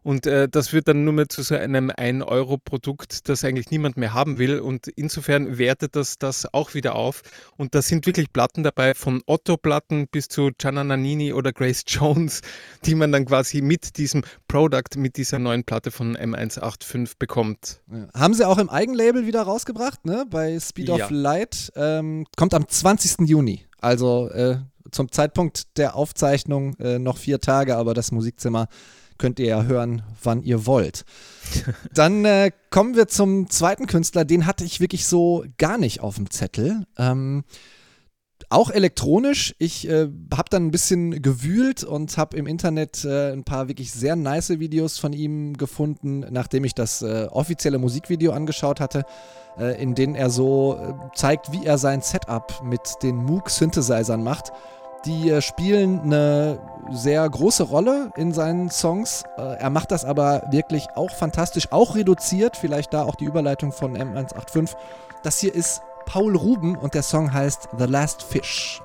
Und 0.08 0.26
äh, 0.26 0.48
das 0.48 0.72
wird 0.72 0.88
dann 0.88 1.04
nur 1.04 1.12
mehr 1.12 1.28
zu 1.28 1.42
so 1.42 1.54
einem 1.54 1.90
1-Euro-Produkt, 1.90 3.28
das 3.28 3.44
eigentlich 3.44 3.70
niemand 3.70 3.98
mehr 3.98 4.14
haben 4.14 4.38
will. 4.38 4.58
Und 4.58 4.88
insofern 4.88 5.58
wertet 5.58 5.96
das 5.96 6.16
das 6.16 6.46
auch 6.54 6.72
wieder 6.72 6.94
auf. 6.94 7.20
Und 7.58 7.74
da 7.74 7.82
sind 7.82 8.06
wirklich 8.06 8.32
Platten 8.32 8.62
dabei, 8.62 8.94
von 8.94 9.20
Otto-Platten 9.26 10.08
bis 10.08 10.28
zu 10.28 10.48
Gianna 10.56 10.82
Nannini 10.82 11.34
oder 11.34 11.52
Grace 11.52 11.84
Jones, 11.86 12.40
die 12.86 12.94
man 12.94 13.12
dann 13.12 13.26
quasi 13.26 13.60
mit 13.60 13.98
diesem 13.98 14.22
Product, 14.48 14.96
mit 14.96 15.18
dieser 15.18 15.38
neuen 15.38 15.64
Platte 15.64 15.90
von 15.90 16.16
M185 16.16 17.16
bekommt. 17.18 17.82
Ja. 17.92 18.08
Haben 18.18 18.32
sie 18.32 18.48
auch 18.48 18.56
im 18.56 18.70
Eigenlabel 18.70 19.26
wieder 19.26 19.42
rausgebracht, 19.42 20.06
ne? 20.06 20.24
bei 20.30 20.58
Speed 20.58 20.88
of 20.88 21.10
Light. 21.10 21.70
Ähm, 21.76 22.24
kommt 22.34 22.54
am 22.54 22.66
20. 22.66 23.28
Juni. 23.28 23.66
Also 23.82 24.30
äh, 24.30 24.56
zum 24.90 25.12
Zeitpunkt 25.12 25.76
der 25.76 25.96
Aufzeichnung 25.96 26.76
äh, 26.78 26.98
noch 26.98 27.18
vier 27.18 27.40
Tage, 27.40 27.76
aber 27.76 27.92
das 27.92 28.10
Musikzimmer 28.10 28.68
könnt 29.18 29.38
ihr 29.38 29.46
ja 29.46 29.62
hören, 29.64 30.02
wann 30.22 30.42
ihr 30.42 30.66
wollt. 30.66 31.04
Dann 31.94 32.24
äh, 32.24 32.50
kommen 32.70 32.94
wir 32.94 33.08
zum 33.08 33.50
zweiten 33.50 33.86
Künstler, 33.86 34.24
den 34.24 34.46
hatte 34.46 34.64
ich 34.64 34.80
wirklich 34.80 35.06
so 35.06 35.44
gar 35.58 35.78
nicht 35.78 36.00
auf 36.00 36.16
dem 36.16 36.30
Zettel. 36.30 36.86
Ähm, 36.96 37.44
auch 38.50 38.70
elektronisch. 38.70 39.54
Ich 39.58 39.88
äh, 39.88 40.08
habe 40.32 40.48
dann 40.50 40.66
ein 40.66 40.70
bisschen 40.70 41.20
gewühlt 41.22 41.84
und 41.84 42.16
habe 42.16 42.36
im 42.36 42.46
Internet 42.46 43.04
äh, 43.04 43.32
ein 43.32 43.44
paar 43.44 43.68
wirklich 43.68 43.92
sehr 43.92 44.16
nice 44.16 44.58
Videos 44.58 44.98
von 44.98 45.12
ihm 45.12 45.56
gefunden, 45.56 46.24
nachdem 46.30 46.64
ich 46.64 46.74
das 46.74 47.02
äh, 47.02 47.26
offizielle 47.30 47.78
Musikvideo 47.78 48.32
angeschaut 48.32 48.80
hatte, 48.80 49.04
äh, 49.58 49.80
in 49.82 49.94
denen 49.94 50.14
er 50.14 50.30
so 50.30 50.78
äh, 50.80 51.14
zeigt, 51.14 51.52
wie 51.52 51.66
er 51.66 51.76
sein 51.76 52.00
Setup 52.00 52.62
mit 52.64 52.80
den 53.02 53.16
Moog 53.16 53.50
Synthesizern 53.50 54.22
macht. 54.22 54.52
Die 55.04 55.30
äh, 55.30 55.40
spielen 55.40 56.00
eine 56.02 56.58
sehr 56.90 57.28
große 57.28 57.64
Rolle 57.64 58.10
in 58.16 58.32
seinen 58.32 58.70
Songs. 58.70 59.24
Äh, 59.36 59.56
er 59.58 59.70
macht 59.70 59.90
das 59.90 60.04
aber 60.04 60.42
wirklich 60.50 60.86
auch 60.94 61.10
fantastisch, 61.10 61.68
auch 61.70 61.94
reduziert. 61.94 62.56
Vielleicht 62.56 62.92
da 62.94 63.04
auch 63.04 63.14
die 63.14 63.24
Überleitung 63.24 63.72
von 63.72 63.96
M185. 63.96 64.74
Das 65.22 65.38
hier 65.38 65.54
ist 65.54 65.82
Paul 66.06 66.36
Ruben 66.36 66.76
und 66.76 66.94
der 66.94 67.02
Song 67.02 67.32
heißt 67.32 67.68
The 67.78 67.84
Last 67.84 68.22
Fish. 68.22 68.80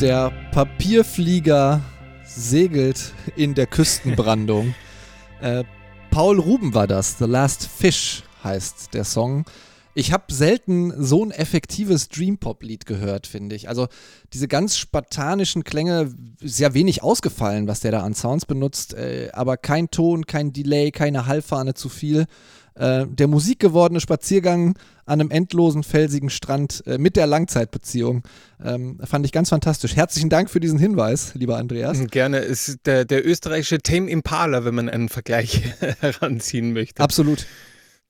Der 0.00 0.32
Papierflieger 0.52 1.82
segelt 2.24 3.12
in 3.36 3.54
der 3.54 3.66
Küstenbrandung. 3.66 4.74
äh, 5.42 5.64
Paul 6.10 6.38
Ruben 6.38 6.72
war 6.72 6.86
das. 6.86 7.18
The 7.18 7.26
Last 7.26 7.66
Fish 7.66 8.22
heißt 8.42 8.94
der 8.94 9.04
Song. 9.04 9.44
Ich 9.92 10.12
habe 10.12 10.32
selten 10.32 10.94
so 10.96 11.22
ein 11.24 11.32
effektives 11.32 12.08
Dream-Pop-Lied 12.08 12.86
gehört, 12.86 13.26
finde 13.26 13.56
ich. 13.56 13.68
Also 13.68 13.88
diese 14.32 14.48
ganz 14.48 14.78
spartanischen 14.78 15.64
Klänge, 15.64 16.14
sehr 16.40 16.72
wenig 16.72 17.02
ausgefallen, 17.02 17.68
was 17.68 17.80
der 17.80 17.92
da 17.92 18.02
an 18.02 18.14
Sounds 18.14 18.46
benutzt, 18.46 18.94
äh, 18.94 19.28
aber 19.34 19.58
kein 19.58 19.90
Ton, 19.90 20.26
kein 20.26 20.54
Delay, 20.54 20.92
keine 20.92 21.26
Hallfahne 21.26 21.74
zu 21.74 21.90
viel. 21.90 22.26
Äh, 22.74 23.06
der 23.06 23.26
musikgewordene 23.26 24.00
Spaziergang 24.00 24.76
an 25.06 25.20
einem 25.20 25.30
endlosen 25.30 25.82
felsigen 25.82 26.30
Strand 26.30 26.84
äh, 26.86 26.98
mit 26.98 27.16
der 27.16 27.26
Langzeitbeziehung. 27.26 28.22
Ähm, 28.64 29.00
fand 29.02 29.26
ich 29.26 29.32
ganz 29.32 29.48
fantastisch. 29.48 29.96
Herzlichen 29.96 30.30
Dank 30.30 30.50
für 30.50 30.60
diesen 30.60 30.78
Hinweis, 30.78 31.34
lieber 31.34 31.58
Andreas. 31.58 31.98
Gerne. 32.10 32.38
Es 32.38 32.68
ist 32.68 32.86
der, 32.86 33.04
der 33.04 33.26
österreichische 33.26 33.78
Tame 33.78 34.08
Impala, 34.08 34.64
wenn 34.64 34.74
man 34.74 34.88
einen 34.88 35.08
Vergleich 35.08 35.62
heranziehen 36.00 36.72
möchte. 36.72 37.02
Absolut. 37.02 37.46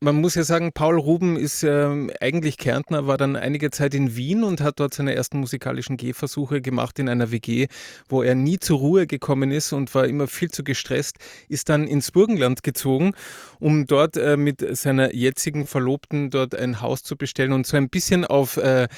Man 0.03 0.17
muss 0.17 0.35
ja 0.35 0.45
sagen, 0.45 0.73
Paul 0.73 0.99
Ruben 0.99 1.37
ist 1.37 1.63
ähm, 1.63 2.11
eigentlich 2.23 2.57
Kärntner, 2.57 3.07
war 3.07 3.19
dann 3.19 3.37
einige 3.37 3.71
Zeit 3.71 3.93
in 3.93 4.17
Wien 4.17 4.45
und 4.45 4.63
hat 4.63 4.81
dort 4.81 4.95
seine 4.95 5.15
ersten 5.15 5.39
musikalischen 5.41 5.99
Gehversuche 5.99 6.63
gemacht 6.63 6.99
in 6.99 7.07
einer 7.11 7.31
WG, 7.33 7.67
wo 8.09 8.23
er 8.23 8.35
nie 8.35 8.59
zur 8.59 8.79
Ruhe 8.79 9.07
gekommen 9.07 9.51
ist 9.51 9.75
und 9.75 9.95
war 9.95 10.07
immer 10.07 10.27
viel 10.27 10.51
zu 10.51 10.65
gestresst, 10.65 11.19
ist 11.51 11.69
dann 11.69 11.87
ins 11.87 12.13
Burgenland 12.13 12.63
gezogen, 12.63 13.13
um 13.59 13.85
dort 13.85 14.17
äh, 14.17 14.39
mit 14.39 14.65
seiner 14.75 15.15
jetzigen 15.15 15.67
Verlobten 15.67 16.31
dort 16.31 16.55
ein 16.55 16.81
Haus 16.81 17.03
zu 17.03 17.15
bestellen 17.15 17.53
und 17.53 17.67
so 17.67 17.77
ein 17.77 17.91
bisschen 17.91 18.25
auf 18.25 18.57
äh, 18.57 18.89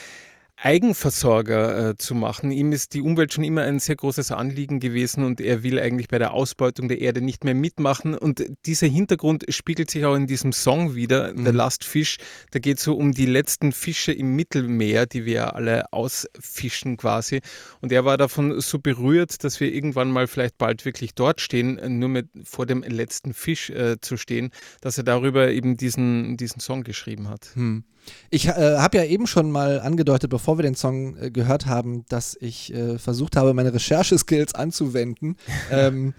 Eigenversorger 0.65 1.91
äh, 1.91 1.97
zu 1.97 2.15
machen. 2.15 2.53
Ihm 2.53 2.71
ist 2.71 2.95
die 2.95 3.01
Umwelt 3.01 3.33
schon 3.33 3.43
immer 3.43 3.63
ein 3.63 3.81
sehr 3.81 3.97
großes 3.97 4.31
Anliegen 4.31 4.79
gewesen 4.79 5.25
und 5.25 5.41
er 5.41 5.65
will 5.65 5.81
eigentlich 5.81 6.07
bei 6.07 6.21
der 6.21 6.33
Ausbeutung 6.33 6.87
der 6.87 7.01
Erde 7.01 7.21
nicht 7.21 7.43
mehr 7.43 7.55
mitmachen. 7.55 8.15
Und 8.15 8.45
dieser 8.65 8.87
Hintergrund 8.87 9.45
spiegelt 9.49 9.91
sich 9.91 10.05
auch 10.05 10.15
in 10.15 10.29
diesem 10.29 10.53
Song 10.53 10.95
wieder, 10.95 11.35
mhm. 11.35 11.47
The 11.47 11.51
Last 11.51 11.85
Fish. 11.85 12.19
Da 12.53 12.61
geht 12.61 12.79
es 12.79 12.85
so 12.85 12.95
um 12.95 13.11
die 13.11 13.27
letzten 13.27 13.73
Fische 13.73 14.13
im 14.13 14.37
Mittelmeer, 14.37 15.07
die 15.07 15.25
wir 15.25 15.57
alle 15.57 15.93
ausfischen 15.93 16.97
quasi. 16.97 17.41
Und 17.81 17.91
er 17.91 18.05
war 18.05 18.17
davon 18.17 18.61
so 18.61 18.79
berührt, 18.79 19.43
dass 19.43 19.59
wir 19.59 19.73
irgendwann 19.75 20.13
mal 20.13 20.29
vielleicht 20.29 20.59
bald 20.59 20.85
wirklich 20.85 21.17
dort 21.17 21.41
stehen, 21.41 21.99
nur 21.99 22.09
mit 22.09 22.29
vor 22.45 22.67
dem 22.67 22.85
letzten 22.85 23.35
Fisch 23.35 23.69
äh, 23.71 24.01
zu 24.01 24.17
stehen, 24.17 24.51
dass 24.81 24.97
er 24.97 25.03
darüber 25.03 25.51
eben 25.51 25.77
diesen, 25.77 26.37
diesen 26.37 26.61
Song 26.61 26.85
geschrieben 26.85 27.29
hat. 27.29 27.51
Mhm. 27.57 27.83
Ich 28.31 28.47
äh, 28.47 28.53
habe 28.79 28.99
ja 28.99 29.05
eben 29.05 29.27
schon 29.27 29.51
mal 29.51 29.81
angedeutet, 29.81 30.31
bevor 30.31 30.59
wir 30.59 30.63
den 30.63 30.75
Song 30.75 31.17
äh, 31.17 31.31
gehört 31.31 31.67
haben, 31.67 32.05
dass 32.09 32.37
ich 32.41 32.73
äh, 32.75 32.99
versucht 32.99 33.37
habe, 33.37 33.55
meine 33.55 33.73
Rechercheskills 33.75 34.55
anzuwenden. 34.55 35.37
ähm, 35.71 36.15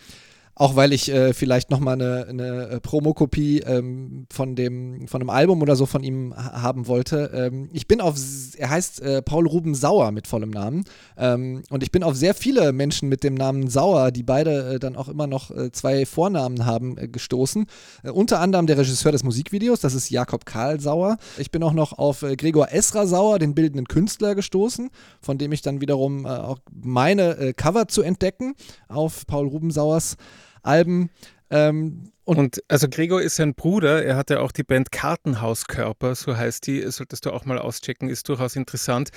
auch 0.56 0.76
weil 0.76 0.94
ich 0.94 1.12
äh, 1.12 1.34
vielleicht 1.34 1.72
nochmal 1.72 1.96
eine, 1.96 2.28
eine 2.28 2.70
äh, 2.70 2.80
Promokopie 2.80 3.62
ähm, 3.62 4.28
von 4.32 4.56
dem 4.56 5.08
von 5.08 5.22
einem 5.22 5.32
Album 5.32 5.62
oder 5.62 5.76
so 5.76 5.86
von 5.86 6.04
ihm 6.04 6.34
haben 6.36 6.88
wollte. 6.88 7.32
Ähm, 7.34 7.70
ich 7.74 7.88
bin 7.88 8.02
auf, 8.02 8.16
er 8.58 8.70
heißt 8.70 9.02
äh, 9.02 9.22
Paul 9.24 9.48
Ruben 9.48 9.74
Sauer 9.74 10.12
mit 10.12 10.28
vollem 10.28 10.52
Namen. 10.52 10.84
Ähm, 11.18 11.64
und 11.72 11.82
ich 11.82 11.92
bin 11.92 12.04
auf 12.04 12.16
sehr 12.16 12.36
viele 12.36 12.72
Menschen 12.72 13.10
mit 13.10 13.24
dem 13.24 13.34
Namen 13.34 13.68
Sauer, 13.68 14.12
die 14.12 14.22
beide 14.22 14.76
äh, 14.76 14.80
dann 14.80 14.96
auch 14.96 15.08
immer 15.08 15.26
noch 15.26 15.50
äh, 15.50 15.72
zwei 15.72 16.06
Vornamen 16.06 16.66
haben, 16.66 16.98
äh, 16.98 17.08
gestoßen. 17.08 17.66
unter 18.14 18.40
anderem 18.40 18.68
der 18.68 18.78
Regisseur 18.78 19.12
des 19.12 19.24
Musikvideos, 19.24 19.82
das 19.82 19.96
ist 19.96 20.10
Jakob 20.12 20.46
Karl 20.46 20.80
Sauer. 20.80 21.18
Ich 21.38 21.50
bin 21.50 21.64
auch 21.64 21.74
noch 21.74 21.98
auf 21.98 22.24
Gregor 22.38 22.72
Esra 22.72 23.08
Sauer, 23.08 23.40
den 23.40 23.56
bildenden 23.56 23.88
Künstler, 23.88 24.36
gestoßen, 24.36 24.90
von 25.20 25.38
dem 25.38 25.52
ich 25.52 25.62
dann 25.62 25.82
wiederum 25.82 26.26
auch 26.26 26.60
meine 26.72 27.54
Cover 27.56 27.88
zu 27.88 28.02
entdecken 28.02 28.56
auf 28.88 29.26
Paul 29.28 29.48
Ruben 29.48 29.72
Sauers 29.72 30.18
Alben. 30.64 31.10
Ähm, 31.50 32.12
und, 32.26 32.40
und, 32.40 32.64
also 32.70 32.88
Gregor 32.90 33.22
ist 33.22 33.36
sein 33.36 33.54
Bruder, 33.54 34.04
er 34.04 34.16
hatte 34.16 34.40
auch 34.40 34.54
die 34.54 34.64
Band 34.64 34.92
Kartenhauskörper, 34.94 36.16
so 36.16 36.38
heißt 36.38 36.66
die, 36.68 36.82
solltest 36.90 37.26
du 37.26 37.32
auch 37.32 37.44
mal 37.44 37.60
auschecken, 37.60 38.10
ist 38.10 38.30
durchaus 38.30 38.56
interessant. 38.56 39.10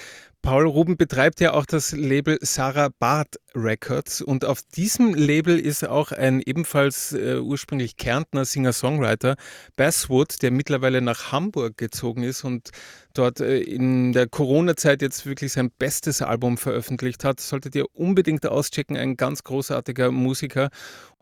Paul 0.42 0.66
Ruben 0.66 0.96
betreibt 0.96 1.40
ja 1.40 1.52
auch 1.52 1.66
das 1.66 1.92
Label 1.92 2.38
Sarah 2.42 2.90
Barth 2.98 3.36
Records 3.56 4.20
und 4.20 4.44
auf 4.44 4.60
diesem 4.62 5.14
Label 5.14 5.58
ist 5.58 5.86
auch 5.88 6.12
ein 6.12 6.40
ebenfalls 6.44 7.12
äh, 7.12 7.38
ursprünglich 7.38 7.96
Kärntner 7.96 8.44
Singer-Songwriter, 8.44 9.36
Basswood, 9.76 10.42
der 10.42 10.50
mittlerweile 10.50 11.00
nach 11.00 11.32
Hamburg 11.32 11.76
gezogen 11.76 12.22
ist 12.22 12.44
und 12.44 12.70
dort 13.14 13.40
äh, 13.40 13.58
in 13.58 14.12
der 14.12 14.28
Corona-Zeit 14.28 15.02
jetzt 15.02 15.26
wirklich 15.26 15.52
sein 15.52 15.70
bestes 15.78 16.22
Album 16.22 16.58
veröffentlicht 16.58 17.24
hat. 17.24 17.40
Solltet 17.40 17.74
ihr 17.74 17.86
unbedingt 17.94 18.46
auschecken, 18.46 18.96
ein 18.96 19.16
ganz 19.16 19.42
großartiger 19.42 20.10
Musiker. 20.10 20.68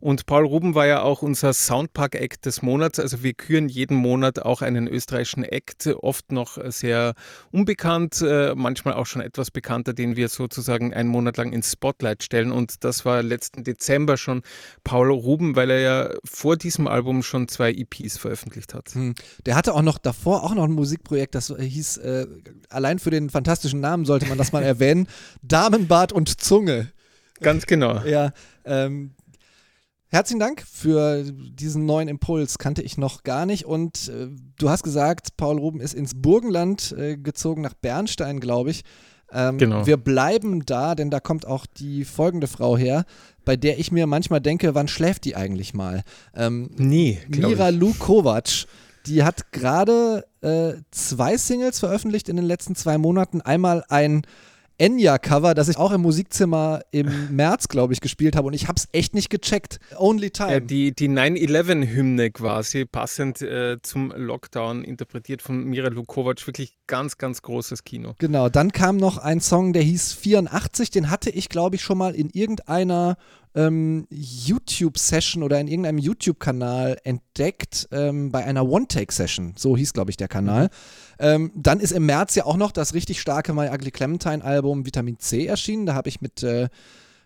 Und 0.01 0.27
Paul 0.27 0.45
Ruben 0.45 0.75
war 0.75 0.87
ja 0.87 1.03
auch 1.03 1.23
unser 1.23 1.55
Soundpark-Act 1.55 2.45
des 2.45 2.61
Monats. 2.61 2.99
Also 2.99 3.23
wir 3.23 3.33
küren 3.33 3.69
jeden 3.71 3.97
Monat 3.97 4.41
auch 4.41 4.61
einen 4.61 4.87
österreichischen 4.87 5.45
Act, 5.45 5.87
oft 5.87 6.31
noch 6.31 6.59
sehr 6.71 7.15
unbekannt, 7.53 8.21
äh, 8.21 8.55
manchmal 8.55 8.95
auch 8.95 9.07
schon 9.07 9.23
etwas 9.23 9.51
bekannter, 9.51 9.95
den 9.95 10.17
wir 10.17 10.29
sozusagen 10.29 10.93
einen 10.93 11.09
Monat 11.09 11.39
lang 11.39 11.53
ins 11.53 11.73
Spotlight 11.73 12.23
stellen. 12.25 12.51
Und 12.51 12.85
das 12.85 13.05
war 13.05 13.23
letzten 13.23 13.63
Dezember 13.63 14.17
schon 14.17 14.43
Paul 14.83 15.11
Ruben, 15.11 15.55
weil 15.57 15.71
er 15.71 15.81
ja 15.81 16.11
vor 16.25 16.57
diesem 16.57 16.87
Album 16.87 17.23
schon 17.23 17.49
zwei 17.49 17.73
EPs 17.73 18.19
veröffentlicht 18.19 18.75
hat. 18.75 18.95
Hm. 18.95 19.15
Der 19.47 19.55
hatte 19.55 19.75
auch 19.75 19.83
noch 19.83 19.99
davor 19.99 20.43
auch 20.45 20.55
noch 20.55 20.65
ein 20.65 20.73
Musikprojekt, 20.73 21.35
das 21.35 21.55
hieß, 21.57 21.99
äh, 21.99 22.27
allein 22.69 22.99
für 22.99 23.11
den 23.11 23.31
fantastischen 23.31 23.81
Namen 23.81 24.05
sollte 24.05 24.27
man 24.27 24.39
das 24.39 24.53
mal 24.53 24.63
erwähnen, 24.65 25.07
Damenbart 25.43 26.13
und 26.13 26.41
Zunge. 26.41 26.91
Ganz 27.41 27.67
genau. 27.67 28.03
Ja, 28.05 28.33
ähm, 28.65 29.15
Herzlichen 30.15 30.39
Dank 30.39 30.63
für 30.63 31.25
diesen 31.25 31.87
neuen 31.87 32.07
Impuls, 32.07 32.59
kannte 32.59 32.83
ich 32.83 32.97
noch 32.97 33.25
gar 33.25 33.47
nicht. 33.47 33.65
Und 33.65 34.09
äh, 34.09 34.29
du 34.57 34.71
hast 34.71 34.85
gesagt, 34.85 35.37
Paul 35.37 35.59
Ruben 35.59 35.81
ist 35.81 35.93
ins 35.93 36.13
Burgenland 36.15 36.95
äh, 36.97 37.17
gezogen, 37.17 37.63
nach 37.63 37.75
Bernstein, 37.75 38.39
glaube 38.39 38.71
ich. 38.71 38.85
Ähm, 39.35 39.59
genau. 39.59 39.87
Wir 39.87 39.97
bleiben 39.97 40.65
da, 40.65 40.95
denn 40.95 41.11
da 41.11 41.21
kommt 41.21 41.47
auch 41.47 41.67
die 41.67 42.05
folgende 42.05 42.47
Frau 42.47 42.77
her, 42.77 43.05
bei 43.45 43.57
der 43.57 43.79
ich 43.79 43.93
mir 43.93 44.07
manchmal 44.07 44.41
denke, 44.41 44.75
wann 44.75 44.89
schläft 44.89 45.25
die 45.25 45.37
eigentlich 45.37 45.75
mal? 45.75 46.03
Ähm, 46.35 46.71
Nie. 46.77 47.19
Mira 47.29 47.69
Lu 47.71 47.93
Kovac. 47.99 48.67
Die 49.07 49.23
hat 49.23 49.53
gerade 49.53 50.25
äh, 50.41 50.75
zwei 50.91 51.37
Singles 51.37 51.79
veröffentlicht 51.79 52.31
in 52.31 52.37
den 52.37 52.47
letzten 52.47 52.75
zwei 52.75 52.97
Monaten. 52.97 53.43
Einmal 53.43 53.85
ein 53.89 54.23
Enya-Cover, 54.79 55.55
das 55.55 55.69
ich 55.69 55.77
auch 55.77 55.93
im 55.93 56.03
Musikzimmer 56.03 56.81
im 56.91 57.09
März, 57.37 57.69
glaube 57.69 57.93
ich, 57.93 58.01
gespielt 58.01 58.37
habe 58.37 58.49
und 58.49 58.55
ich 58.55 58.69
habe 58.69 58.77
es 58.77 58.89
echt 58.93 59.15
nicht 59.15 59.31
gecheckt. 59.31 59.79
Only 59.97 60.31
Time. 60.31 60.53
Ja, 60.53 60.61
die 60.61 60.95
die 60.95 61.09
9-11-Hymne 61.09 62.31
quasi, 62.31 62.85
passend 62.85 63.43
äh, 63.43 63.79
zum 63.83 64.13
Lockdown, 64.15 64.85
interpretiert 64.85 65.43
von 65.43 65.65
Mira 65.65 65.89
Lukovac, 65.89 66.47
wirklich 66.47 66.77
ganz, 66.87 67.19
ganz 67.19 67.43
großes 67.43 67.85
Kino. 67.85 68.15
Genau, 68.19 68.49
dann 68.49 68.73
kam 68.73 68.97
noch 68.97 69.19
ein 69.19 69.41
Song, 69.41 69.73
der 69.73 69.83
hieß 69.83 70.13
84, 70.15 70.91
den 70.91 71.11
hatte 71.11 71.31
ich, 71.31 71.49
glaube 71.49 71.77
ich, 71.77 71.83
schon 71.83 71.99
mal 71.99 72.15
in 72.15 72.31
irgendeiner 72.31 73.17
ähm, 73.55 74.07
YouTube-Session 74.11 75.43
oder 75.43 75.61
in 75.61 75.69
irgendeinem 75.69 75.99
YouTube-Kanal 75.99 76.99
entdeckt 77.05 77.89
ähm, 77.93 78.31
bei 78.33 78.45
einer 78.45 78.69
One-Take-Session. 78.69 79.55
So 79.57 79.77
hieß, 79.77 79.93
glaube 79.93 80.11
ich, 80.11 80.17
der 80.17 80.29
Kanal. 80.29 80.65
Mhm. 80.65 80.69
Ähm, 81.19 81.53
dann 81.55 81.81
ist 81.81 81.93
im 81.93 82.07
März 82.07 82.35
ja 82.35 82.45
auch 82.45 82.57
noch 82.57 82.73
das 82.73 82.95
richtig 82.95 83.21
starke 83.21 83.53
My 83.53 83.69
Ugly 83.69 83.91
Clementine-Album 83.91 84.87
Vitamin 84.87 85.19
C 85.19 85.47
erschienen. 85.47 85.87
Da 85.87 85.95
habe 85.95 86.09
ich 86.09 86.21
mit 86.21 86.43
äh, 86.43 86.69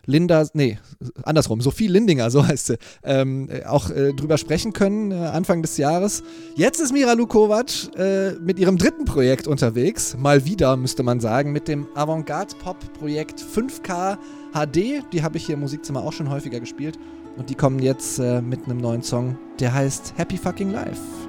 Linda, 0.09 0.47
nee, 0.55 0.79
andersrum, 1.23 1.61
Sophie 1.61 1.87
Lindinger, 1.87 2.31
so 2.31 2.47
heißt 2.47 2.69
sie, 2.69 2.79
ähm, 3.05 3.51
auch 3.67 3.91
äh, 3.91 4.15
drüber 4.15 4.39
sprechen 4.39 4.73
können, 4.73 5.11
äh, 5.13 5.17
Anfang 5.17 5.61
des 5.61 5.77
Jahres. 5.77 6.23
Jetzt 6.57 6.81
ist 6.81 6.95
Mira 6.95 7.13
Lukovac 7.13 7.95
äh, 7.95 8.33
mit 8.41 8.59
ihrem 8.59 8.79
dritten 8.79 9.05
Projekt 9.05 9.47
unterwegs, 9.47 10.17
mal 10.17 10.47
wieder, 10.47 10.79
müsste 10.79 11.03
man 11.03 11.21
sagen, 11.21 11.53
mit 11.53 11.69
dem 11.69 11.89
Avantgarde-Pop-Projekt 11.95 13.43
5K 13.43 14.17
HD. 14.59 15.05
Die 15.13 15.23
habe 15.23 15.37
ich 15.37 15.47
hier 15.47 15.55
im 15.55 15.61
Musikzimmer 15.61 16.03
auch 16.03 16.13
schon 16.13 16.31
häufiger 16.31 16.61
gespielt. 16.61 16.99
Und 17.37 17.51
die 17.51 17.55
kommen 17.55 17.79
jetzt 17.79 18.19
äh, 18.19 18.43
mit 18.43 18.65
einem 18.65 18.79
neuen 18.79 19.03
Song, 19.03 19.39
der 19.61 19.73
heißt 19.73 20.15
Happy 20.17 20.37
Fucking 20.37 20.71
Life. 20.71 21.28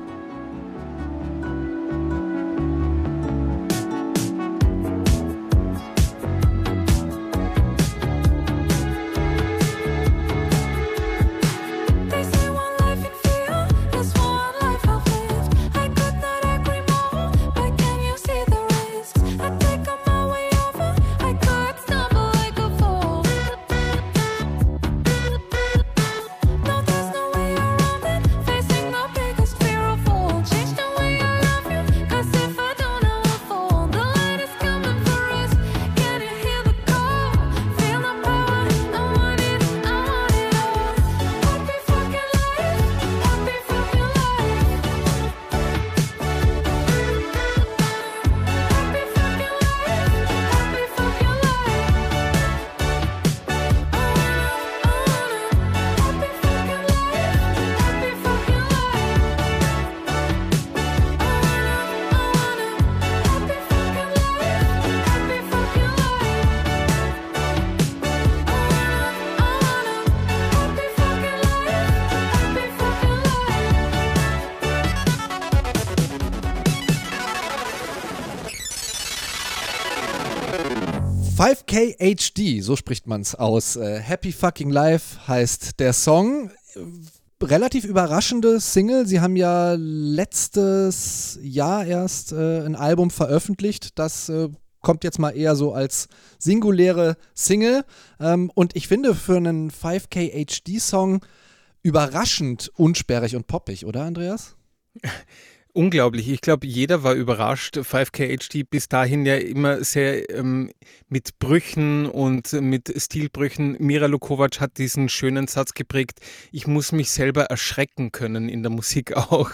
5K 81.70 81.98
HD, 82.00 82.64
so 82.64 82.76
spricht 82.76 83.06
man 83.06 83.22
es 83.22 83.36
aus. 83.36 83.76
Äh, 83.76 84.00
Happy 84.00 84.32
Fucking 84.32 84.72
Life 84.72 85.28
heißt 85.28 85.80
der 85.80 85.94
Song. 85.94 86.50
Relativ 87.42 87.86
überraschende 87.86 88.60
Single. 88.60 89.06
Sie 89.06 89.22
haben 89.22 89.36
ja 89.36 89.76
letztes 89.78 91.38
Jahr 91.44 91.86
erst 91.86 92.32
äh, 92.32 92.66
ein 92.66 92.76
Album 92.76 93.12
veröffentlicht, 93.12 94.00
das 94.00 94.30
äh, 94.30 94.50
kommt 94.82 95.04
jetzt 95.04 95.20
mal 95.20 95.30
eher 95.30 95.56
so 95.56 95.74
als 95.74 96.08
singuläre 96.40 97.18
Single. 97.36 97.86
Ähm, 98.20 98.52
und 98.56 98.76
ich 98.76 98.88
finde 98.88 99.14
für 99.14 99.38
einen 99.38 99.70
5K 99.70 100.46
HD-Song 100.46 101.24
überraschend 101.84 102.72
unsperrig 102.78 103.36
und 103.36 103.46
poppig, 103.46 103.86
oder 103.86 104.06
Andreas? 104.06 104.56
Unglaublich. 105.74 106.28
Ich 106.30 106.42
glaube, 106.42 106.66
jeder 106.66 107.04
war 107.04 107.14
überrascht. 107.14 107.78
5K 107.78 108.36
HD 108.38 108.68
bis 108.68 108.90
dahin 108.90 109.26
ja 109.28 109.36
immer 109.36 109.84
sehr 109.84 110.28
ähm, 110.32 110.72
mit 111.10 111.38
Brüchen 111.38 112.08
und 112.08 112.52
mit 112.54 112.92
Stilbrüchen. 113.00 113.78
Mira 113.80 114.08
Lukovac 114.08 114.60
hat 114.60 114.80
diesen 114.80 115.10
schönen 115.10 115.48
Satz 115.48 115.76
geprägt, 115.76 116.22
ich 116.52 116.66
muss 116.66 116.92
mich 116.92 117.12
selber 117.12 117.44
erschrecken 117.46 118.12
können 118.12 118.50
in 118.50 118.64
der 118.64 118.72
Musik 118.72 119.14
auch, 119.16 119.52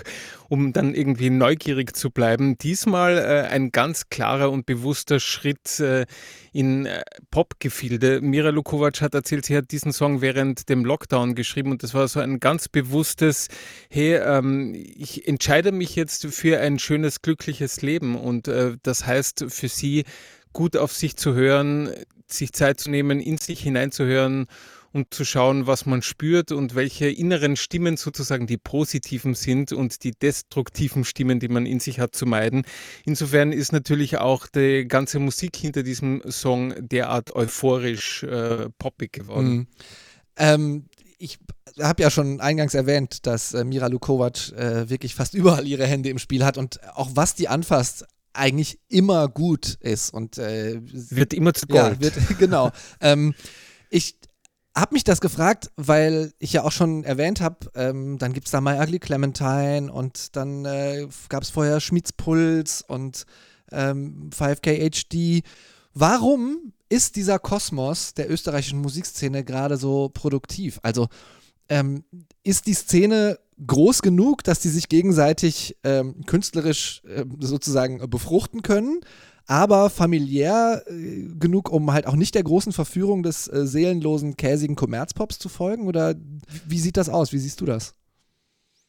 um 0.49 0.73
dann 0.73 0.93
irgendwie 0.93 1.29
neugierig 1.29 1.95
zu 1.95 2.11
bleiben. 2.11 2.57
Diesmal 2.57 3.17
äh, 3.17 3.47
ein 3.47 3.71
ganz 3.71 4.09
klarer 4.09 4.51
und 4.51 4.65
bewusster 4.65 5.19
Schritt 5.19 5.79
äh, 5.79 6.05
in 6.51 6.85
äh, 6.85 7.03
Popgefilde. 7.31 8.21
Mira 8.21 8.49
Lukovac 8.49 9.01
hat 9.01 9.13
erzählt, 9.13 9.45
sie 9.45 9.57
hat 9.57 9.71
diesen 9.71 9.93
Song 9.93 10.21
während 10.21 10.69
dem 10.69 10.85
Lockdown 10.85 11.35
geschrieben 11.35 11.71
und 11.71 11.83
das 11.83 11.93
war 11.93 12.07
so 12.07 12.19
ein 12.19 12.39
ganz 12.39 12.67
bewusstes, 12.67 13.47
hey, 13.89 14.15
ähm, 14.15 14.73
ich 14.75 15.27
entscheide 15.27 15.71
mich 15.71 15.95
jetzt 15.95 16.25
für 16.27 16.59
ein 16.59 16.79
schönes, 16.79 17.21
glückliches 17.21 17.81
Leben 17.81 18.15
und 18.15 18.47
äh, 18.47 18.77
das 18.83 19.05
heißt 19.05 19.45
für 19.49 19.67
sie, 19.67 20.05
gut 20.53 20.77
auf 20.77 20.93
sich 20.93 21.17
zu 21.17 21.33
hören, 21.33 21.89
sich 22.27 22.53
Zeit 22.53 22.79
zu 22.79 22.89
nehmen, 22.89 23.19
in 23.19 23.37
sich 23.37 23.61
hineinzuhören 23.61 24.47
und 24.95 25.13
zu 25.13 25.25
schauen, 25.25 25.67
was 25.67 25.85
man 25.85 26.01
spürt 26.01 26.53
und 26.53 26.73
welche 26.73 27.09
inneren 27.09 27.57
Stimmen 27.57 27.97
sozusagen 27.97 28.47
die 28.47 28.57
positiven 28.57 29.35
sind 29.35 29.73
und 29.73 30.05
die 30.05 30.11
destruktiven 30.11 31.03
Stimmen, 31.03 31.41
die 31.41 31.49
man 31.49 31.65
in 31.65 31.81
sich 31.81 31.99
hat, 31.99 32.15
zu 32.15 32.25
meiden. 32.25 32.65
Insofern 33.03 33.51
ist 33.51 33.73
natürlich 33.73 34.19
auch 34.19 34.47
die 34.47 34.87
ganze 34.87 35.19
Musik 35.19 35.57
hinter 35.57 35.83
diesem 35.83 36.21
Song 36.29 36.73
derart 36.79 37.35
euphorisch 37.35 38.23
äh, 38.23 38.69
poppig 38.79 39.11
geworden. 39.11 39.53
Mhm. 39.53 39.67
Ähm, 40.37 40.85
ich 41.17 41.39
habe 41.81 42.01
ja 42.01 42.09
schon 42.09 42.39
eingangs 42.39 42.73
erwähnt, 42.73 43.25
dass 43.27 43.53
äh, 43.53 43.65
Mira 43.65 43.87
Lukovac 43.87 44.53
äh, 44.53 44.89
wirklich 44.89 45.13
fast 45.13 45.33
überall 45.33 45.67
ihre 45.67 45.85
Hände 45.85 46.07
im 46.07 46.19
Spiel 46.19 46.45
hat 46.45 46.57
und 46.57 46.81
auch 46.95 47.09
was 47.15 47.35
die 47.35 47.49
anfasst, 47.49 48.05
eigentlich 48.31 48.79
immer 48.87 49.27
gut 49.27 49.75
ist 49.81 50.13
und 50.13 50.37
äh, 50.37 50.79
wird 50.81 51.33
immer 51.33 51.53
zu 51.53 51.67
Gold. 51.67 51.95
Ja, 51.95 51.99
wird, 51.99 52.13
genau. 52.39 52.71
ähm, 53.01 53.35
ich 53.89 54.15
habe 54.75 54.93
mich 54.93 55.03
das 55.03 55.21
gefragt, 55.21 55.71
weil 55.77 56.33
ich 56.37 56.53
ja 56.53 56.63
auch 56.63 56.71
schon 56.71 57.03
erwähnt 57.03 57.39
habe, 57.39 57.71
ähm, 57.75 58.17
dann 58.17 58.33
gibt 58.33 58.47
es 58.47 58.51
da 58.51 58.59
My 58.59 58.77
Ugly 58.81 58.99
Clementine 58.99 59.91
und 59.91 60.35
dann 60.35 60.65
äh, 60.65 61.07
gab 61.29 61.43
es 61.43 61.49
vorher 61.49 61.79
Schmieds 61.79 62.11
Puls 62.11 62.83
und 62.85 63.25
ähm, 63.71 64.29
5K 64.35 64.89
HD. 64.89 65.45
Warum 65.93 66.73
ist 66.89 67.15
dieser 67.15 67.39
Kosmos 67.39 68.13
der 68.13 68.29
österreichischen 68.29 68.81
Musikszene 68.81 69.43
gerade 69.43 69.77
so 69.77 70.09
produktiv? 70.09 70.79
Also 70.83 71.07
ähm, 71.69 72.03
ist 72.43 72.67
die 72.67 72.73
Szene 72.73 73.39
groß 73.65 74.01
genug, 74.01 74.43
dass 74.43 74.59
die 74.59 74.69
sich 74.69 74.89
gegenseitig 74.89 75.77
ähm, 75.83 76.25
künstlerisch 76.25 77.01
äh, 77.05 77.23
sozusagen 77.39 78.09
befruchten 78.09 78.61
können? 78.61 78.99
Aber 79.47 79.89
familiär 79.89 80.83
äh, 80.87 81.27
genug, 81.39 81.69
um 81.71 81.91
halt 81.91 82.07
auch 82.07 82.15
nicht 82.15 82.35
der 82.35 82.43
großen 82.43 82.73
Verführung 82.73 83.23
des 83.23 83.47
äh, 83.47 83.65
seelenlosen, 83.65 84.37
käsigen 84.37 84.75
Kommerzpops 84.75 85.39
zu 85.39 85.49
folgen? 85.49 85.87
Oder 85.87 86.15
wie 86.67 86.79
sieht 86.79 86.97
das 86.97 87.09
aus? 87.09 87.31
Wie 87.31 87.39
siehst 87.39 87.61
du 87.61 87.65
das? 87.65 87.95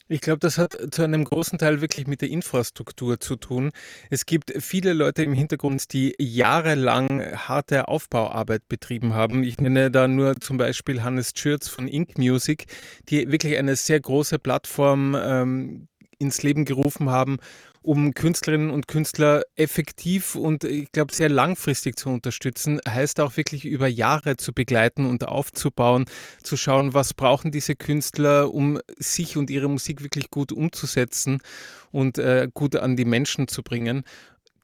Ich 0.09 0.21
glaube, 0.21 0.39
das 0.39 0.57
hat 0.57 0.77
zu 0.93 1.03
einem 1.03 1.25
großen 1.25 1.59
Teil 1.59 1.81
wirklich 1.81 2.07
mit 2.07 2.21
der 2.21 2.31
Infrastruktur 2.31 3.19
zu 3.19 3.35
tun. 3.35 3.73
Es 4.09 4.25
gibt 4.25 4.53
viele 4.63 4.93
Leute 4.93 5.25
im 5.25 5.33
Hintergrund, 5.33 5.93
die 5.93 6.15
jahrelang 6.21 7.23
harte 7.35 7.89
Aufbauarbeit 7.89 8.69
betrieben 8.69 9.15
haben. 9.15 9.43
Ich 9.43 9.59
nenne 9.59 9.91
da 9.91 10.07
nur 10.07 10.37
zum 10.37 10.59
Beispiel 10.59 11.03
Hannes 11.03 11.33
Schürz 11.35 11.67
von 11.67 11.89
Ink 11.89 12.19
Music, 12.19 12.67
die 13.09 13.33
wirklich 13.33 13.59
eine 13.59 13.75
sehr 13.75 13.99
große 13.99 14.39
Plattform 14.39 15.17
ähm, 15.21 15.89
ins 16.19 16.45
Leben 16.45 16.65
gerufen 16.65 17.11
haben, 17.11 17.39
um 17.87 18.15
Künstlerinnen 18.15 18.71
und 18.71 18.89
Künstler 18.89 19.45
effektiv 19.55 20.35
und 20.35 20.65
ich 20.65 20.91
glaube 20.91 21.15
sehr 21.15 21.29
langfristig 21.29 21.97
zu 21.97 22.09
unterstützen, 22.09 22.81
heißt 22.87 23.21
auch 23.21 23.37
wirklich 23.37 23.65
über 23.65 23.87
Jahre 23.87 24.37
zu 24.37 24.53
begleiten 24.53 25.07
und 25.07 25.29
aufzubauen, 25.29 26.07
zu 26.43 26.57
schauen, 26.57 26.95
was 26.95 27.15
brauchen 27.15 27.53
diese 27.53 27.77
Künstler, 27.77 28.53
um 28.53 28.81
sich 28.99 29.37
und 29.37 29.51
ihre 29.51 29.69
Musik 29.69 30.03
wirklich 30.03 30.31
gut 30.31 30.51
umzusetzen 30.51 31.41
und 31.93 32.19
äh, 32.19 32.49
gut 32.53 32.75
an 32.75 32.97
die 32.97 33.05
Menschen 33.05 33.47
zu 33.47 33.63
bringen. 33.63 34.03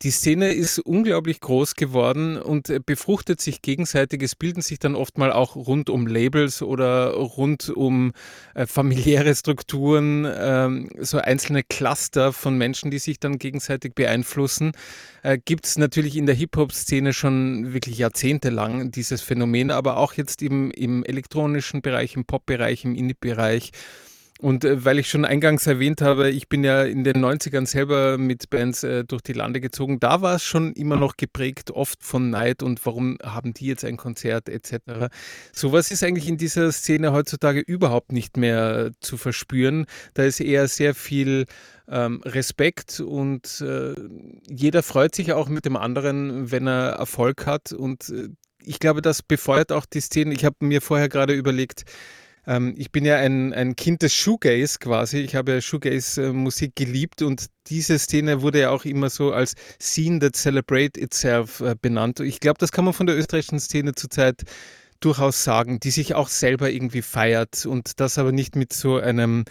Die 0.03 0.11
Szene 0.11 0.53
ist 0.53 0.81
unglaublich 0.81 1.39
groß 1.39 1.77
geworden 1.77 2.37
und 2.37 2.69
äh, 2.69 2.81
befruchtet 2.85 3.41
sich 3.41 3.63
gegenseitig. 3.63 4.21
Es 4.23 4.35
bilden 4.35 4.61
sich 4.61 4.81
dann 4.81 4.97
oft 4.97 5.17
mal 5.17 5.31
auch 5.31 5.55
rund 5.55 5.91
um 5.91 6.09
Labels 6.09 6.61
oder 6.61 7.13
rund 7.13 7.71
um 7.71 8.13
äh, 8.55 8.67
familiäre 8.67 9.33
Strukturen 9.37 10.27
ähm, 10.29 10.91
so 10.99 11.19
einzelne 11.19 11.63
Cluster 11.63 12.33
von 12.33 12.59
Menschen, 12.59 12.91
die 12.91 12.99
sich 12.99 13.21
dann 13.21 13.39
gegenseitig 13.39 13.95
beeinflussen. 13.95 14.73
Äh, 15.23 15.39
Gibt 15.45 15.67
es 15.67 15.79
natürlich 15.79 16.17
in 16.17 16.27
der 16.27 16.35
Hip-Hop-Szene 16.35 17.13
schon 17.13 17.73
wirklich 17.73 17.99
jahrzehntelang 17.99 18.91
dieses 18.91 19.23
Phänomen, 19.23 19.71
aber 19.71 19.99
auch 19.99 20.15
jetzt 20.15 20.43
im, 20.43 20.73
im 20.73 21.05
elektronischen 21.05 21.81
Bereich, 21.81 22.17
im 22.17 22.25
Pop-Bereich, 22.25 22.85
im 22.85 22.97
Indie-Bereich. 22.97 23.71
Und 24.43 24.65
äh, 24.65 24.85
weil 24.85 24.99
ich 24.99 25.09
schon 25.09 25.25
eingangs 25.25 25.69
erwähnt 25.69 26.03
habe, 26.03 26.29
ich 26.29 26.49
bin 26.49 26.65
ja 26.65 26.83
in 26.83 27.05
den 27.05 27.25
90ern 27.25 27.65
selber 27.65 28.19
mit 28.19 28.51
Bands 28.51 28.83
äh, 28.83 29.05
durch 29.05 29.23
die 29.23 29.35
Lande 29.35 29.61
gezogen, 29.61 30.01
da 30.01 30.21
war 30.21 30.35
es 30.35 30.43
schon 30.43 30.73
immer 30.73 30.97
noch 30.97 31.17
geprägt, 31.17 31.71
oft 31.71 32.03
von 32.03 32.29
Neid 32.29 32.65
und 32.65 32.85
warum 32.85 33.19
haben 33.23 33.55
die 33.55 33.67
jetzt 33.67 33.85
ein 33.85 33.97
Konzert 33.97 34.49
etc. 34.49 35.13
Sowas 35.53 35.93
ist 35.93 36.03
eigentlich 36.03 36.29
in 36.29 36.39
dieser 36.39 36.73
Szene 36.73 37.13
heutzutage 37.13 37.61
überhaupt 37.61 38.11
nicht 38.11 38.37
mehr 38.37 38.91
zu 38.99 39.17
verspüren. 39.17 39.87
Da 40.15 40.25
ist 40.25 40.41
eher 40.41 40.67
sehr 40.67 40.97
viel 40.97 41.47
ähm, 41.89 42.21
Respekt 42.25 42.99
und 42.99 43.61
äh, 43.61 43.95
jeder 44.51 44.83
freut 44.83 45.15
sich 45.15 45.33
auch 45.33 45.49
mit 45.49 45.67
dem 45.67 45.77
anderen, 45.77 46.51
wenn 46.51 46.67
er 46.67 46.95
Erfolg 46.95 47.47
hat. 47.47 47.71
Und 47.71 48.09
äh, 48.09 48.31
ich 48.65 48.81
glaube, 48.81 49.03
das 49.03 49.23
befeuert 49.23 49.71
auch 49.71 49.87
die 49.87 50.01
Szene. 50.01 50.35
Ich 50.35 50.45
habe 50.45 50.57
mir 50.61 50.81
vorher 50.81 51.09
gerade 51.09 51.33
überlegt, 51.33 51.85
ähm, 52.47 52.75
ich 52.77 52.91
bin 52.91 53.05
ja 53.05 53.17
ein, 53.17 53.53
ein 53.53 53.77
Kind 53.77 54.03
des 54.03 54.15
Shoegaze 54.15 54.79
quasi. 54.79 55.19
Ich 55.19 55.35
habe 55.35 55.53
ja 55.53 55.61
Shoegaze-Musik 55.61 56.75
geliebt 56.75 57.23
und 57.23 57.47
diese 57.69 57.99
Szene 57.99 58.43
wurde 58.43 58.61
ja 58.61 58.71
auch 58.71 58.85
immer 58.85 59.11
so 59.11 59.33
als 59.33 59.55
Scene 59.81 60.19
that 60.19 60.37
celebrate 60.37 61.01
itself 61.01 61.61
äh, 61.61 61.77
benannt. 61.81 62.21
Ich 62.21 62.41
glaube, 62.41 62.59
das 62.59 62.73
kann 62.73 62.85
man 62.85 62.95
von 62.95 63.07
der 63.07 63.17
österreichischen 63.17 63.61
Szene 63.61 63.95
zurzeit 63.95 64.43
durchaus 65.05 65.43
sagen, 65.43 65.81
die 65.81 65.91
sich 65.91 66.15
auch 66.15 66.29
selber 66.29 66.71
irgendwie 66.71 67.03
feiert 67.03 67.67
und 67.67 68.01
das 68.01 68.19
aber 68.19 68.33
nicht 68.33 68.57
mit 68.57 68.73
so 68.73 68.99
einem 68.99 69.45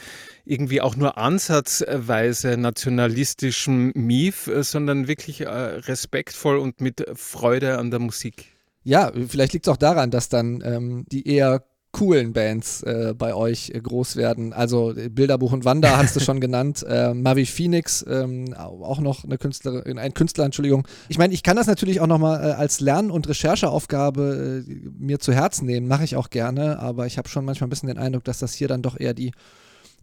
irgendwie 0.45 0.81
auch 0.81 0.95
nur 0.95 1.17
ansatzweise 1.17 2.57
nationalistischen 2.57 3.91
Mief, 3.95 4.47
äh, 4.47 4.63
sondern 4.63 5.07
wirklich 5.07 5.41
äh, 5.41 5.47
respektvoll 5.47 6.57
und 6.57 6.81
mit 6.81 7.05
Freude 7.15 7.77
an 7.77 7.91
der 7.91 7.99
Musik. 7.99 8.47
Ja, 8.83 9.11
vielleicht 9.27 9.53
liegt 9.53 9.67
es 9.67 9.71
auch 9.71 9.77
daran, 9.77 10.09
dass 10.09 10.27
dann 10.27 10.61
ähm, 10.65 11.05
die 11.11 11.27
eher 11.27 11.63
coolen 11.91 12.33
Bands 12.33 12.83
äh, 12.83 13.13
bei 13.17 13.33
euch 13.33 13.71
äh, 13.73 13.79
groß 13.79 14.15
werden. 14.15 14.53
Also 14.53 14.95
äh, 14.95 15.09
Bilderbuch 15.09 15.51
und 15.51 15.65
Wanda 15.65 15.97
hast 15.97 16.15
du 16.15 16.19
schon 16.19 16.39
genannt. 16.41 16.85
Äh, 16.87 17.13
Mavi 17.13 17.45
Phoenix, 17.45 18.05
ähm, 18.07 18.53
auch 18.53 18.99
noch 18.99 19.23
eine 19.23 19.37
Künstlerin, 19.37 19.99
ein 19.99 20.13
Künstler, 20.13 20.45
Entschuldigung. 20.45 20.87
Ich 21.09 21.17
meine, 21.17 21.33
ich 21.33 21.43
kann 21.43 21.57
das 21.57 21.67
natürlich 21.67 21.99
auch 21.99 22.07
nochmal 22.07 22.49
äh, 22.49 22.53
als 22.53 22.79
Lern- 22.79 23.11
und 23.11 23.27
Rechercheaufgabe 23.27 24.63
äh, 24.67 24.73
mir 24.99 25.19
zu 25.19 25.33
Herzen 25.33 25.65
nehmen. 25.65 25.87
Mache 25.87 26.03
ich 26.03 26.15
auch 26.15 26.29
gerne, 26.29 26.79
aber 26.79 27.05
ich 27.07 27.17
habe 27.17 27.29
schon 27.29 27.45
manchmal 27.45 27.67
ein 27.67 27.71
bisschen 27.71 27.87
den 27.87 27.97
Eindruck, 27.97 28.23
dass 28.23 28.39
das 28.39 28.53
hier 28.53 28.67
dann 28.67 28.81
doch 28.81 28.99
eher 28.99 29.13
die 29.13 29.31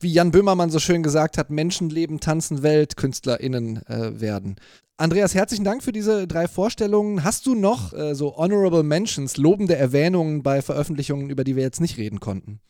wie 0.01 0.13
Jan 0.13 0.31
Böhmermann 0.31 0.71
so 0.71 0.79
schön 0.79 1.03
gesagt 1.03 1.39
hat, 1.39 1.51
Menschenleben, 1.51 2.21
Tanzen, 2.21 2.63
Welt, 2.63 2.97
KünstlerInnen 2.97 3.87
äh, 3.87 4.21
werden. 4.21 4.57
Andreas, 4.97 5.35
herzlichen 5.35 5.65
Dank 5.65 5.83
für 5.85 5.93
diese 5.93 6.27
drei 6.27 6.49
Vorstellungen. 6.49 7.23
Hast 7.23 7.47
du 7.47 7.55
noch 7.55 7.93
äh, 7.93 8.15
so 8.15 8.37
Honorable 8.37 8.83
Mentions, 8.83 9.37
lobende 9.37 9.77
Erwähnungen 9.77 10.43
bei 10.43 10.61
Veröffentlichungen, 10.61 11.31
über 11.31 11.45
die 11.45 11.55
wir 11.55 11.63
jetzt 11.63 11.81
nicht 11.81 11.99
reden 11.99 12.19
konnten? 12.19 12.61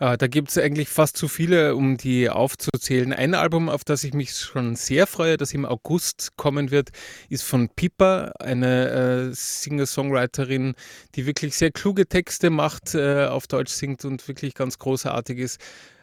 Äh, 0.00 0.16
da 0.16 0.26
gibt 0.26 0.50
es 0.50 0.58
eigentlich 0.58 0.88
fast 0.88 1.16
zu 1.16 1.28
viele, 1.28 1.74
um 1.74 1.96
die 1.96 2.30
aufzuzählen. 2.30 3.12
Ein 3.12 3.34
Album, 3.34 3.68
auf 3.68 3.84
das 3.84 4.04
ich 4.04 4.14
mich 4.14 4.32
schon 4.32 4.76
sehr 4.76 5.06
freue, 5.06 5.36
das 5.36 5.52
im 5.54 5.64
August 5.64 6.36
kommen 6.36 6.70
wird, 6.70 6.90
ist 7.28 7.42
von 7.42 7.68
Pippa, 7.68 8.32
eine 8.38 9.30
äh, 9.30 9.32
Singer-Songwriterin, 9.32 10.74
die 11.14 11.26
wirklich 11.26 11.56
sehr 11.56 11.72
kluge 11.72 12.06
Texte 12.06 12.50
macht, 12.50 12.94
äh, 12.94 13.26
auf 13.26 13.46
Deutsch 13.46 13.72
singt 13.72 14.04
und 14.04 14.26
wirklich 14.28 14.54
ganz 14.54 14.78
großartig 14.78 15.38
ist. 15.38 15.60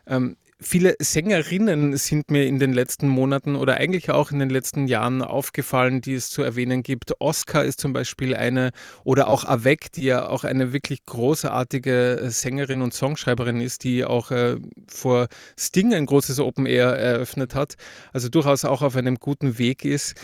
Ähm, 0.08 0.38
Viele 0.62 0.96
Sängerinnen 1.00 1.98
sind 1.98 2.32
mir 2.32 2.46
in 2.46 2.60
den 2.60 2.72
letzten 2.72 3.10
Monaten 3.10 3.58
oder 3.58 3.76
eigentlich 3.76 4.10
auch 4.10 4.32
in 4.32 4.40
den 4.40 4.50
letzten 4.50 4.88
Jahren 4.88 5.22
aufgefallen, 5.22 6.00
die 6.00 6.14
es 6.14 6.30
zu 6.30 6.44
erwähnen 6.44 6.82
gibt. 6.82 7.20
Oscar 7.20 7.66
ist 7.66 7.82
zum 7.82 7.92
Beispiel 7.92 8.34
eine 8.34 8.72
oder 9.04 9.28
auch 9.28 9.44
Avec, 9.44 9.92
die 9.92 10.06
ja 10.06 10.30
auch 10.30 10.46
eine 10.46 10.72
wirklich 10.72 11.06
großartige 11.06 12.22
äh, 12.22 12.30
Sängerin 12.30 12.82
und 12.82 12.94
Songschreiberin 12.94 13.60
ist, 13.60 13.84
die 13.84 14.06
auch 14.06 14.32
äh, 14.32 14.56
vor 14.88 15.28
Sting 15.60 15.94
ein 15.94 16.06
großes 16.06 16.40
Open 16.40 16.66
Air 16.66 16.98
eröffnet 16.98 17.54
hat. 17.54 17.76
Also 18.14 18.30
durchaus 18.30 18.64
auch 18.64 18.82
auf 18.82 18.96
einem 18.96 19.18
guten 19.18 19.58
Weg 19.58 19.84
ist 19.84 20.16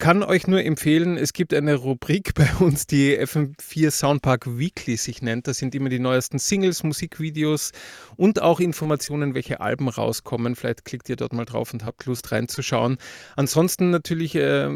kann 0.00 0.22
euch 0.24 0.46
nur 0.48 0.64
empfehlen, 0.64 1.16
es 1.16 1.32
gibt 1.32 1.54
eine 1.54 1.76
Rubrik 1.76 2.34
bei 2.34 2.48
uns, 2.58 2.86
die 2.86 3.16
FM4 3.16 3.90
Soundpark 3.92 4.58
Weekly 4.58 4.96
sich 4.96 5.22
nennt. 5.22 5.46
Da 5.46 5.54
sind 5.54 5.74
immer 5.74 5.90
die 5.90 6.00
neuesten 6.00 6.40
Singles, 6.40 6.82
Musikvideos 6.82 7.70
und 8.16 8.42
auch 8.42 8.58
Informationen, 8.58 9.34
welche 9.34 9.60
Alben 9.60 9.88
rauskommen. 9.88 10.56
Vielleicht 10.56 10.84
klickt 10.84 11.08
ihr 11.08 11.16
dort 11.16 11.34
mal 11.34 11.44
drauf 11.44 11.72
und 11.72 11.84
habt 11.84 12.06
Lust 12.06 12.32
reinzuschauen. 12.32 12.96
Ansonsten 13.36 13.90
natürlich 13.90 14.34
äh, 14.34 14.68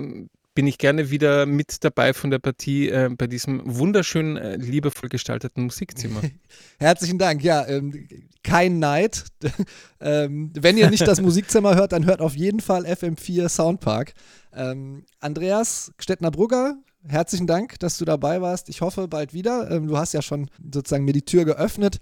bin 0.55 0.67
ich 0.67 0.79
gerne 0.79 1.11
wieder 1.11 1.47
mit 1.47 1.85
dabei 1.85 2.15
von 2.15 2.31
der 2.31 2.39
Partie 2.39 2.89
äh, 2.89 3.11
bei 3.17 3.27
diesem 3.27 3.63
wunderschön 3.65 4.37
äh, 4.37 4.57
liebevoll 4.57 5.09
gestalteten 5.09 5.65
Musikzimmer. 5.65 6.21
Herzlichen 6.79 7.19
Dank. 7.19 7.43
Ja, 7.43 7.67
ähm, 7.67 8.09
kein 8.43 8.79
Neid. 8.79 9.25
ähm, 10.01 10.53
wenn 10.55 10.79
ihr 10.79 10.91
nicht 10.91 11.07
das 11.07 11.21
Musikzimmer 11.21 11.75
hört, 11.75 11.93
dann 11.93 12.07
hört 12.07 12.21
auf 12.21 12.37
jeden 12.37 12.61
Fall 12.61 12.87
FM4 12.87 13.49
Soundpark. 13.49 14.15
Ähm, 14.55 15.05
Andreas 15.21 15.93
Stettner-Brugger, 15.99 16.77
herzlichen 17.07 17.47
Dank, 17.47 17.79
dass 17.81 17.99
du 17.99 18.05
dabei 18.05 18.41
warst. 18.41 18.69
Ich 18.69 18.81
hoffe 18.81 19.09
bald 19.09 19.35
wieder. 19.35 19.71
Ähm, 19.71 19.89
du 19.89 19.99
hast 19.99 20.15
ja 20.15 20.23
schon 20.23 20.49
sozusagen 20.73 21.05
mir 21.05 21.13
die 21.13 21.25
Tür 21.25 21.45
geöffnet. 21.45 21.99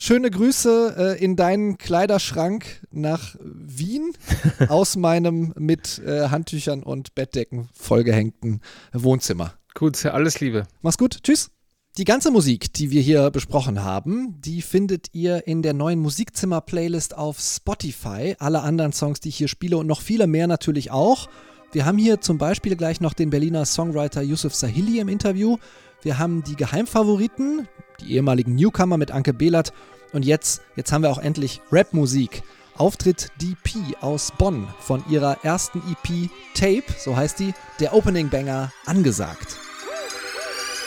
Schöne 0.00 0.30
Grüße 0.30 1.16
äh, 1.18 1.24
in 1.24 1.34
deinen 1.34 1.76
Kleiderschrank 1.76 2.86
nach 2.92 3.34
Wien 3.40 4.12
aus 4.68 4.94
meinem 4.94 5.52
mit 5.58 5.98
äh, 5.98 6.28
Handtüchern 6.28 6.84
und 6.84 7.16
Bettdecken 7.16 7.68
vollgehängten 7.74 8.60
Wohnzimmer. 8.92 9.54
Gut, 9.74 10.06
alles 10.06 10.38
Liebe. 10.38 10.68
Mach's 10.82 10.98
gut. 10.98 11.18
Tschüss. 11.24 11.50
Die 11.96 12.04
ganze 12.04 12.30
Musik, 12.30 12.72
die 12.74 12.92
wir 12.92 13.02
hier 13.02 13.28
besprochen 13.32 13.82
haben, 13.82 14.40
die 14.40 14.62
findet 14.62 15.08
ihr 15.14 15.48
in 15.48 15.62
der 15.62 15.74
neuen 15.74 15.98
Musikzimmer-Playlist 15.98 17.16
auf 17.16 17.40
Spotify. 17.40 18.36
Alle 18.38 18.62
anderen 18.62 18.92
Songs, 18.92 19.18
die 19.18 19.30
ich 19.30 19.36
hier 19.36 19.48
spiele 19.48 19.78
und 19.78 19.88
noch 19.88 20.00
viele 20.00 20.28
mehr 20.28 20.46
natürlich 20.46 20.92
auch. 20.92 21.28
Wir 21.72 21.86
haben 21.86 21.98
hier 21.98 22.20
zum 22.20 22.38
Beispiel 22.38 22.76
gleich 22.76 23.00
noch 23.00 23.14
den 23.14 23.30
Berliner 23.30 23.64
Songwriter 23.64 24.22
Yusuf 24.22 24.54
Sahili 24.54 25.00
im 25.00 25.08
Interview. 25.08 25.56
Wir 26.00 26.18
haben 26.18 26.44
die 26.44 26.54
Geheimfavoriten, 26.54 27.66
die 28.00 28.14
ehemaligen 28.14 28.54
Newcomer 28.54 28.96
mit 28.96 29.10
Anke 29.10 29.34
Behlert. 29.34 29.72
Und 30.12 30.24
jetzt, 30.24 30.62
jetzt 30.76 30.92
haben 30.92 31.02
wir 31.02 31.10
auch 31.10 31.18
endlich 31.18 31.60
Rapmusik. 31.72 32.42
Auftritt 32.76 33.32
DP 33.42 33.96
aus 34.00 34.32
Bonn 34.38 34.68
von 34.78 35.02
ihrer 35.10 35.44
ersten 35.44 35.82
EP 35.90 36.30
Tape, 36.54 36.84
so 36.96 37.16
heißt 37.16 37.40
die, 37.40 37.52
der 37.80 37.92
Opening 37.92 38.28
Banger 38.28 38.72
angesagt. 38.86 39.56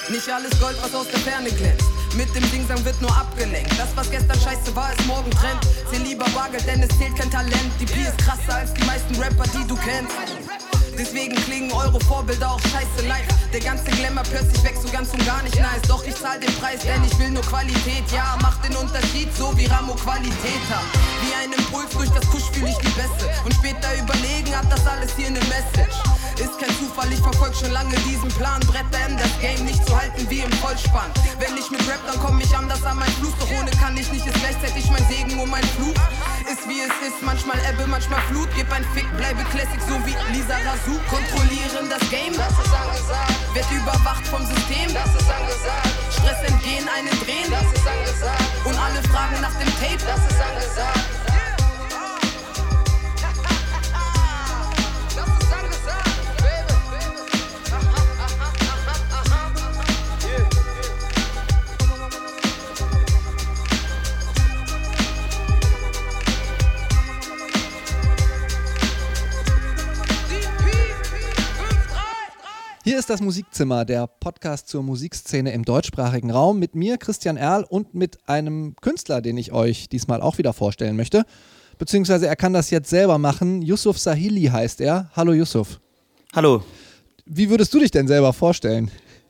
Nicht 0.09 0.29
alles 0.29 0.57
Gold, 0.61 0.77
was 0.81 0.95
aus 0.95 1.07
der 1.09 1.19
Ferne 1.19 1.49
glänzt. 1.49 1.85
Mit 2.15 2.33
dem 2.33 2.49
Dingsang 2.49 2.83
wird 2.85 3.01
nur 3.01 3.11
abgelenkt. 3.11 3.71
Das, 3.77 3.89
was 3.95 4.09
gestern 4.09 4.39
scheiße 4.39 4.73
war, 4.73 4.93
ist 4.93 5.05
morgen 5.05 5.31
Trend. 5.31 5.59
Zähl 5.91 6.01
lieber 6.01 6.25
Bargeld, 6.33 6.65
denn 6.65 6.81
es 6.81 6.97
zählt 6.97 7.15
kein 7.17 7.29
Talent. 7.29 7.71
Die 7.79 7.85
P 7.85 8.01
ist 8.01 8.17
krasser 8.17 8.55
als 8.55 8.73
die 8.73 8.83
meisten 8.85 9.15
Rapper, 9.21 9.43
die 9.43 9.67
du 9.67 9.75
kennst. 9.75 10.15
Deswegen 11.01 11.33
klingen 11.33 11.71
eure 11.71 11.99
Vorbilder 12.01 12.51
auch 12.51 12.59
scheiße 12.61 13.07
live. 13.07 13.25
Der 13.51 13.59
ganze 13.59 13.85
Glamour 13.85 14.21
plötzlich 14.21 14.63
weg, 14.63 14.75
so 14.79 14.87
ganz 14.91 15.09
und 15.11 15.25
gar 15.25 15.41
nicht 15.41 15.55
nice. 15.55 15.81
Doch 15.87 16.05
ich 16.05 16.13
zahl 16.13 16.39
den 16.39 16.53
Preis, 16.61 16.81
denn 16.81 17.03
ich 17.03 17.17
will 17.17 17.31
nur 17.31 17.41
Qualität. 17.41 18.05
Ja, 18.13 18.37
macht 18.39 18.63
den 18.63 18.75
Unterschied, 18.75 19.35
so 19.35 19.49
wie 19.57 19.65
Ramo 19.65 19.95
Qualität 19.95 20.61
hat. 20.69 20.85
Wie 21.25 21.33
ein 21.33 21.51
Impuls 21.51 21.89
durch 21.89 22.11
das 22.11 22.29
Kusch 22.29 22.45
fühl 22.53 22.67
ich 22.67 22.77
die 22.77 22.93
Beste. 22.93 23.25
Und 23.43 23.51
später 23.55 23.89
überlegen, 23.97 24.55
hat 24.55 24.71
das 24.71 24.85
alles 24.85 25.09
hier 25.17 25.33
eine 25.33 25.41
Message. 25.49 25.97
Ist 26.37 26.57
kein 26.57 26.69
Zufall, 26.77 27.11
ich 27.11 27.19
verfolg 27.19 27.55
schon 27.55 27.71
lange 27.71 27.95
diesen 28.05 28.29
Plan. 28.37 28.59
Bretter 28.61 29.01
in 29.09 29.17
das 29.17 29.33
Game 29.41 29.65
nicht 29.65 29.85
zu 29.85 29.97
halten 29.97 30.29
wie 30.29 30.41
im 30.41 30.51
Vollspann. 30.53 31.09
Wenn 31.39 31.57
ich 31.57 31.69
mit 31.71 31.81
Rap, 31.89 32.01
dann 32.05 32.19
komm 32.19 32.39
ich 32.39 32.55
anders 32.55 32.83
an 32.83 32.97
mein 32.97 33.11
Fluss. 33.17 33.33
Doch 33.39 33.49
ohne 33.57 33.71
kann 33.81 33.97
ich 33.97 34.11
nicht, 34.11 34.25
ist 34.25 34.39
gleichzeitig 34.39 34.89
mein 34.89 35.05
Segen 35.09 35.39
und 35.39 35.49
mein 35.49 35.65
Fluch. 35.77 35.97
Ist 36.49 36.67
wie 36.69 36.81
es 36.81 36.93
ist, 37.05 37.21
manchmal 37.21 37.57
Ebbe, 37.69 37.85
manchmal 37.85 38.21
Flut. 38.29 38.49
Gib 38.55 38.71
ein 38.71 38.85
Fick, 38.93 39.05
bleibe 39.17 39.43
Classic, 39.53 39.81
so 39.87 39.95
wie 40.05 40.15
Lisa 40.33 40.57
Razou. 40.65 40.90
Kontrollieren 41.09 41.89
das 41.89 42.09
Game, 42.09 42.33
das 42.35 42.51
ist 42.51 42.73
angesagt. 42.73 43.55
Wird 43.55 43.71
überwacht 43.71 44.25
vom 44.27 44.45
System, 44.45 44.93
das 44.93 45.07
ist 45.15 45.29
angesagt. 45.29 45.89
Stress 46.11 46.41
entgehen, 46.49 46.87
einen 46.89 47.15
drehen, 47.23 47.49
das 47.49 47.67
ist 47.71 47.87
angesagt. 47.87 48.65
Und 48.65 48.77
alle 48.77 49.01
fragen 49.09 49.41
nach 49.41 49.55
dem 49.55 49.69
Tape, 49.79 50.03
das 50.05 50.19
ist 50.27 50.41
angesagt. 50.41 51.30
Hier 72.83 72.97
ist 72.97 73.11
das 73.11 73.21
Musikzimmer, 73.21 73.85
der 73.85 74.07
Podcast 74.07 74.67
zur 74.67 74.81
Musikszene 74.81 75.53
im 75.53 75.63
deutschsprachigen 75.63 76.31
Raum 76.31 76.57
mit 76.57 76.73
mir, 76.73 76.97
Christian 76.97 77.37
Erl, 77.37 77.63
und 77.63 77.93
mit 77.93 78.17
einem 78.27 78.75
Künstler, 78.81 79.21
den 79.21 79.37
ich 79.37 79.51
euch 79.51 79.87
diesmal 79.87 80.19
auch 80.19 80.39
wieder 80.39 80.51
vorstellen 80.51 80.95
möchte. 80.95 81.23
Beziehungsweise 81.77 82.25
er 82.25 82.35
kann 82.35 82.53
das 82.53 82.71
jetzt 82.71 82.89
selber 82.89 83.19
machen. 83.19 83.61
Yusuf 83.61 83.99
Sahili 83.99 84.45
heißt 84.45 84.81
er. 84.81 85.11
Hallo 85.15 85.31
Yusuf. 85.33 85.79
Hallo. 86.33 86.63
Wie 87.27 87.51
würdest 87.51 87.71
du 87.71 87.77
dich 87.77 87.91
denn 87.91 88.07
selber 88.07 88.33
vorstellen? 88.33 88.89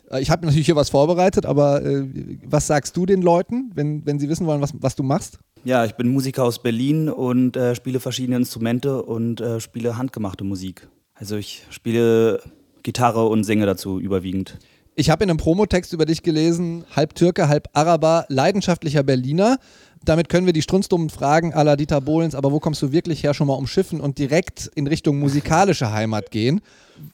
Äh, 0.10 0.22
ich 0.22 0.30
habe 0.30 0.46
natürlich 0.46 0.68
hier 0.68 0.78
was 0.78 0.90
vorbereitet, 0.90 1.46
aber 1.46 1.84
äh, 1.84 2.08
was 2.46 2.68
sagst 2.68 2.96
du 2.96 3.06
den 3.06 3.22
Leuten, 3.22 3.72
wenn, 3.76 4.06
wenn 4.06 4.18
sie 4.18 4.30
wissen 4.30 4.48
wollen, 4.48 4.62
was, 4.62 4.72
was 4.80 4.96
du 4.96 5.04
machst? 5.04 5.40
Ja, 5.66 5.84
ich 5.84 5.96
bin 5.96 6.08
Musiker 6.08 6.46
aus 6.46 6.64
Berlin 6.64 7.10
und 7.10 7.58
äh, 7.58 7.76
spiele 7.76 8.00
verschiedene 8.00 8.38
Instrumente 8.38 9.04
und 9.04 9.42
äh, 9.42 9.60
spiele 9.60 9.98
handgemachte 9.98 10.46
Musik. 10.46 10.88
Also 11.16 11.36
ich 11.36 11.66
spiele 11.70 12.42
Gitarre 12.84 13.28
und 13.28 13.44
singe 13.44 13.66
dazu 13.66 14.00
überwiegend. 14.00 14.58
Ich 14.96 15.10
habe 15.10 15.24
in 15.24 15.30
einem 15.30 15.38
Promotext 15.38 15.94
über 15.94 16.06
dich 16.06 16.22
gelesen, 16.22 16.84
halb 16.96 17.16
Türke, 17.16 17.48
halb 17.48 17.70
Araber, 17.74 18.26
leidenschaftlicher 18.28 19.04
Berliner. 19.04 19.58
Damit 20.04 20.30
können 20.30 20.46
wir 20.46 20.54
die 20.54 20.62
strunzdummen 20.62 21.10
Fragen 21.10 21.54
aller 21.54 21.78
Dieter 21.78 22.02
Bohlens, 22.02 22.36
aber 22.36 22.52
wo 22.52 22.60
kommst 22.60 22.82
du 22.82 22.92
wirklich 22.92 23.24
her, 23.24 23.34
schon 23.34 23.48
mal 23.48 23.54
umschiffen 23.54 24.02
und 24.02 24.18
direkt 24.18 24.70
in 24.76 24.88
Richtung 24.88 25.20
musikalische 25.20 25.92
Heimat 25.94 26.32
gehen? 26.32 26.60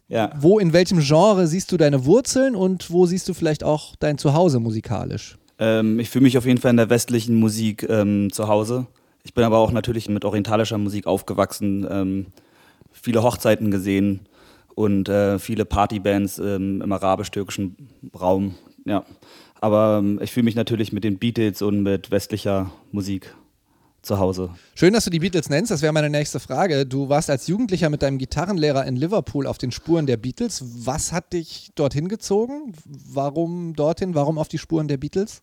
Ja. 0.07 0.31
Wo, 0.39 0.57
in 0.57 0.73
welchem 0.73 0.99
Genre 0.99 1.47
siehst 1.47 1.71
du 1.71 1.77
deine 1.77 2.05
Wurzeln 2.05 2.55
und 2.55 2.89
wo 2.89 3.05
siehst 3.05 3.29
du 3.29 3.33
vielleicht 3.33 3.63
auch 3.63 3.95
dein 3.97 4.17
Zuhause 4.17 4.59
musikalisch? 4.59 5.37
Ähm, 5.59 5.99
ich 5.99 6.09
fühle 6.09 6.23
mich 6.23 6.37
auf 6.37 6.45
jeden 6.45 6.59
Fall 6.59 6.71
in 6.71 6.77
der 6.77 6.89
westlichen 6.89 7.35
Musik 7.35 7.85
ähm, 7.89 8.31
zu 8.31 8.47
Hause. 8.47 8.87
Ich 9.23 9.33
bin 9.33 9.43
aber 9.43 9.57
auch 9.57 9.71
natürlich 9.71 10.09
mit 10.09 10.25
orientalischer 10.25 10.77
Musik 10.77 11.05
aufgewachsen, 11.05 11.85
ähm, 11.89 12.25
viele 12.91 13.21
Hochzeiten 13.21 13.69
gesehen 13.69 14.21
und 14.77 15.09
äh, 15.09 15.39
viele 15.39 15.65
Partybands 15.65 16.37
ähm, 16.37 16.83
im 16.83 16.91
arabisch-türkischen 16.91 17.75
Raum. 18.13 18.53
Ja. 18.85 19.03
Aber 19.59 19.97
ähm, 20.03 20.19
ich 20.21 20.31
fühle 20.31 20.43
mich 20.43 20.53
natürlich 20.53 20.93
mit 20.93 21.03
den 21.03 21.17
Beatles 21.17 21.63
und 21.63 21.81
mit 21.81 22.11
westlicher 22.11 22.71
Musik 22.91 23.35
zu 24.03 24.19
Hause. 24.19 24.51
Schön, 24.75 24.93
dass 24.93 25.05
du 25.05 25.09
die 25.09 25.17
Beatles 25.17 25.49
nennst. 25.49 25.71
Das 25.71 25.81
wäre 25.81 25.93
meine 25.93 26.11
nächste 26.11 26.39
Frage. 26.39 26.85
Du 26.85 27.09
warst 27.09 27.31
als 27.31 27.47
Jugendlicher 27.47 27.89
mit 27.89 28.03
deinem 28.03 28.19
Gitarrenlehrer 28.19 28.85
in 28.85 28.95
Liverpool 28.95 29.47
auf 29.47 29.57
den 29.57 29.71
Spuren 29.71 30.05
der 30.05 30.17
Beatles. 30.17 30.63
Was 30.85 31.11
hat 31.11 31.33
dich 31.33 31.71
dorthin 31.73 32.07
gezogen? 32.07 32.73
Warum 32.85 33.73
dorthin? 33.73 34.13
Warum 34.13 34.37
auf 34.37 34.47
die 34.47 34.59
Spuren 34.59 34.87
der 34.87 34.97
Beatles? 34.97 35.41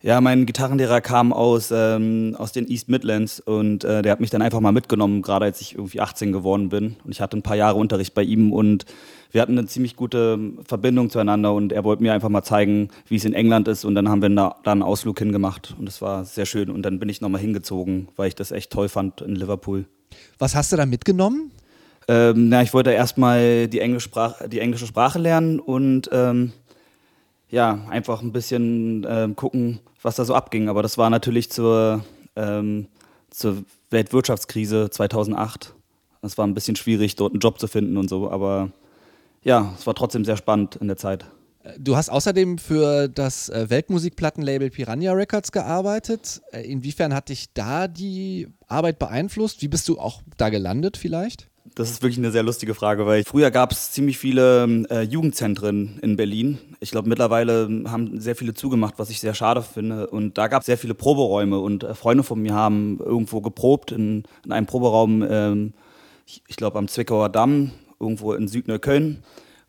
Ja, 0.00 0.20
mein 0.20 0.46
Gitarrenlehrer 0.46 1.00
kam 1.00 1.32
aus, 1.32 1.72
ähm, 1.74 2.36
aus 2.38 2.52
den 2.52 2.68
East 2.68 2.88
Midlands 2.88 3.40
und 3.40 3.82
äh, 3.82 4.00
der 4.00 4.12
hat 4.12 4.20
mich 4.20 4.30
dann 4.30 4.42
einfach 4.42 4.60
mal 4.60 4.70
mitgenommen, 4.70 5.22
gerade 5.22 5.46
als 5.46 5.60
ich 5.60 5.74
irgendwie 5.74 6.00
18 6.00 6.30
geworden 6.30 6.68
bin. 6.68 6.94
Und 7.04 7.10
ich 7.10 7.20
hatte 7.20 7.36
ein 7.36 7.42
paar 7.42 7.56
Jahre 7.56 7.76
Unterricht 7.78 8.14
bei 8.14 8.22
ihm 8.22 8.52
und 8.52 8.84
wir 9.32 9.42
hatten 9.42 9.58
eine 9.58 9.66
ziemlich 9.66 9.96
gute 9.96 10.38
Verbindung 10.64 11.10
zueinander 11.10 11.52
und 11.52 11.72
er 11.72 11.82
wollte 11.82 12.04
mir 12.04 12.12
einfach 12.12 12.28
mal 12.28 12.44
zeigen, 12.44 12.90
wie 13.08 13.16
es 13.16 13.24
in 13.24 13.34
England 13.34 13.66
ist. 13.66 13.84
Und 13.84 13.96
dann 13.96 14.08
haben 14.08 14.22
wir 14.22 14.28
da, 14.28 14.54
da 14.62 14.70
einen 14.70 14.84
Ausflug 14.84 15.18
hingemacht 15.18 15.74
und 15.76 15.86
das 15.86 16.00
war 16.00 16.24
sehr 16.24 16.46
schön. 16.46 16.70
Und 16.70 16.82
dann 16.82 17.00
bin 17.00 17.08
ich 17.08 17.20
nochmal 17.20 17.40
hingezogen, 17.40 18.06
weil 18.14 18.28
ich 18.28 18.36
das 18.36 18.52
echt 18.52 18.70
toll 18.70 18.88
fand 18.88 19.20
in 19.20 19.34
Liverpool. 19.34 19.86
Was 20.38 20.54
hast 20.54 20.70
du 20.70 20.76
da 20.76 20.86
mitgenommen? 20.86 21.50
Ähm, 22.06 22.50
na, 22.50 22.62
ich 22.62 22.72
wollte 22.72 22.92
erstmal 22.92 23.66
die, 23.66 23.80
Englisch 23.80 24.08
die 24.46 24.60
englische 24.60 24.86
Sprache 24.86 25.18
lernen 25.18 25.58
und 25.58 26.08
ähm, 26.12 26.52
ja, 27.50 27.86
einfach 27.88 28.22
ein 28.22 28.32
bisschen 28.32 29.06
ähm, 29.08 29.36
gucken, 29.36 29.80
was 30.02 30.16
da 30.16 30.24
so 30.24 30.34
abging. 30.34 30.68
Aber 30.68 30.82
das 30.82 30.98
war 30.98 31.10
natürlich 31.10 31.50
zur, 31.50 32.04
ähm, 32.36 32.88
zur 33.30 33.64
Weltwirtschaftskrise 33.90 34.90
2008. 34.90 35.74
Es 36.22 36.36
war 36.36 36.46
ein 36.46 36.54
bisschen 36.54 36.76
schwierig, 36.76 37.16
dort 37.16 37.32
einen 37.32 37.40
Job 37.40 37.58
zu 37.58 37.68
finden 37.68 37.96
und 37.96 38.08
so. 38.08 38.30
Aber 38.30 38.70
ja, 39.42 39.74
es 39.78 39.86
war 39.86 39.94
trotzdem 39.94 40.24
sehr 40.24 40.36
spannend 40.36 40.76
in 40.76 40.88
der 40.88 40.96
Zeit. 40.96 41.24
Du 41.76 41.96
hast 41.96 42.08
außerdem 42.08 42.58
für 42.58 43.08
das 43.08 43.48
äh, 43.48 43.68
Weltmusikplattenlabel 43.68 44.70
Piranha 44.70 45.12
Records 45.12 45.52
gearbeitet. 45.52 46.40
Äh, 46.52 46.62
inwiefern 46.62 47.14
hat 47.14 47.28
dich 47.28 47.52
da 47.52 47.88
die 47.88 48.48
Arbeit 48.68 48.98
beeinflusst? 48.98 49.60
Wie 49.60 49.68
bist 49.68 49.88
du 49.88 49.98
auch 49.98 50.22
da 50.36 50.48
gelandet 50.48 50.96
vielleicht? 50.96 51.47
Das 51.78 51.92
ist 51.92 52.02
wirklich 52.02 52.18
eine 52.18 52.32
sehr 52.32 52.42
lustige 52.42 52.74
Frage, 52.74 53.06
weil 53.06 53.22
früher 53.22 53.52
gab 53.52 53.70
es 53.70 53.92
ziemlich 53.92 54.18
viele 54.18 54.64
äh, 54.90 55.02
Jugendzentren 55.02 56.00
in 56.02 56.16
Berlin. 56.16 56.58
Ich 56.80 56.90
glaube, 56.90 57.08
mittlerweile 57.08 57.68
haben 57.86 58.20
sehr 58.20 58.34
viele 58.34 58.52
zugemacht, 58.52 58.94
was 58.96 59.10
ich 59.10 59.20
sehr 59.20 59.32
schade 59.32 59.62
finde. 59.62 60.08
Und 60.08 60.38
da 60.38 60.48
gab 60.48 60.62
es 60.62 60.66
sehr 60.66 60.76
viele 60.76 60.94
Proberäume 60.94 61.60
und 61.60 61.84
äh, 61.84 61.94
Freunde 61.94 62.24
von 62.24 62.42
mir 62.42 62.52
haben 62.52 62.98
irgendwo 62.98 63.40
geprobt 63.40 63.92
in, 63.92 64.24
in 64.44 64.50
einem 64.50 64.66
Proberaum, 64.66 65.24
ähm, 65.30 65.72
ich, 66.26 66.42
ich 66.48 66.56
glaube 66.56 66.80
am 66.80 66.88
Zwickauer 66.88 67.28
Damm, 67.28 67.70
irgendwo 68.00 68.32
in 68.32 68.48
Südneukölln. 68.48 69.22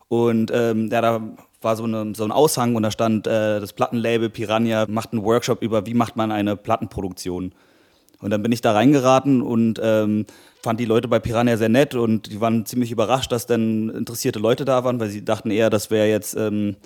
Und 0.08 0.50
ähm, 0.52 0.88
ja, 0.90 1.02
da 1.02 1.22
war 1.62 1.76
so, 1.76 1.84
eine, 1.84 2.12
so 2.16 2.24
ein 2.24 2.32
Aushang 2.32 2.74
und 2.74 2.82
da 2.82 2.90
stand 2.90 3.28
äh, 3.28 3.60
das 3.60 3.72
Plattenlabel 3.72 4.30
Piranha 4.30 4.86
macht 4.88 5.12
einen 5.12 5.22
Workshop 5.22 5.62
über, 5.62 5.86
wie 5.86 5.94
macht 5.94 6.16
man 6.16 6.32
eine 6.32 6.56
Plattenproduktion. 6.56 7.52
Und 8.20 8.30
dann 8.30 8.42
bin 8.42 8.52
ich 8.52 8.60
da 8.60 8.72
reingeraten 8.72 9.42
und 9.42 9.80
ähm, 9.82 10.26
fand 10.62 10.78
die 10.78 10.84
Leute 10.84 11.08
bei 11.08 11.18
Piranha 11.18 11.56
sehr 11.56 11.68
nett 11.68 11.94
und 11.94 12.30
die 12.30 12.40
waren 12.40 12.66
ziemlich 12.66 12.90
überrascht, 12.90 13.32
dass 13.32 13.46
dann 13.46 13.88
interessierte 13.88 14.38
Leute 14.38 14.64
da 14.64 14.84
waren, 14.84 15.00
weil 15.00 15.08
sie 15.08 15.24
dachten 15.24 15.50
eher, 15.50 15.70
das 15.70 15.90
wäre 15.90 16.06
jetzt 16.06 16.36
ähm, 16.36 16.76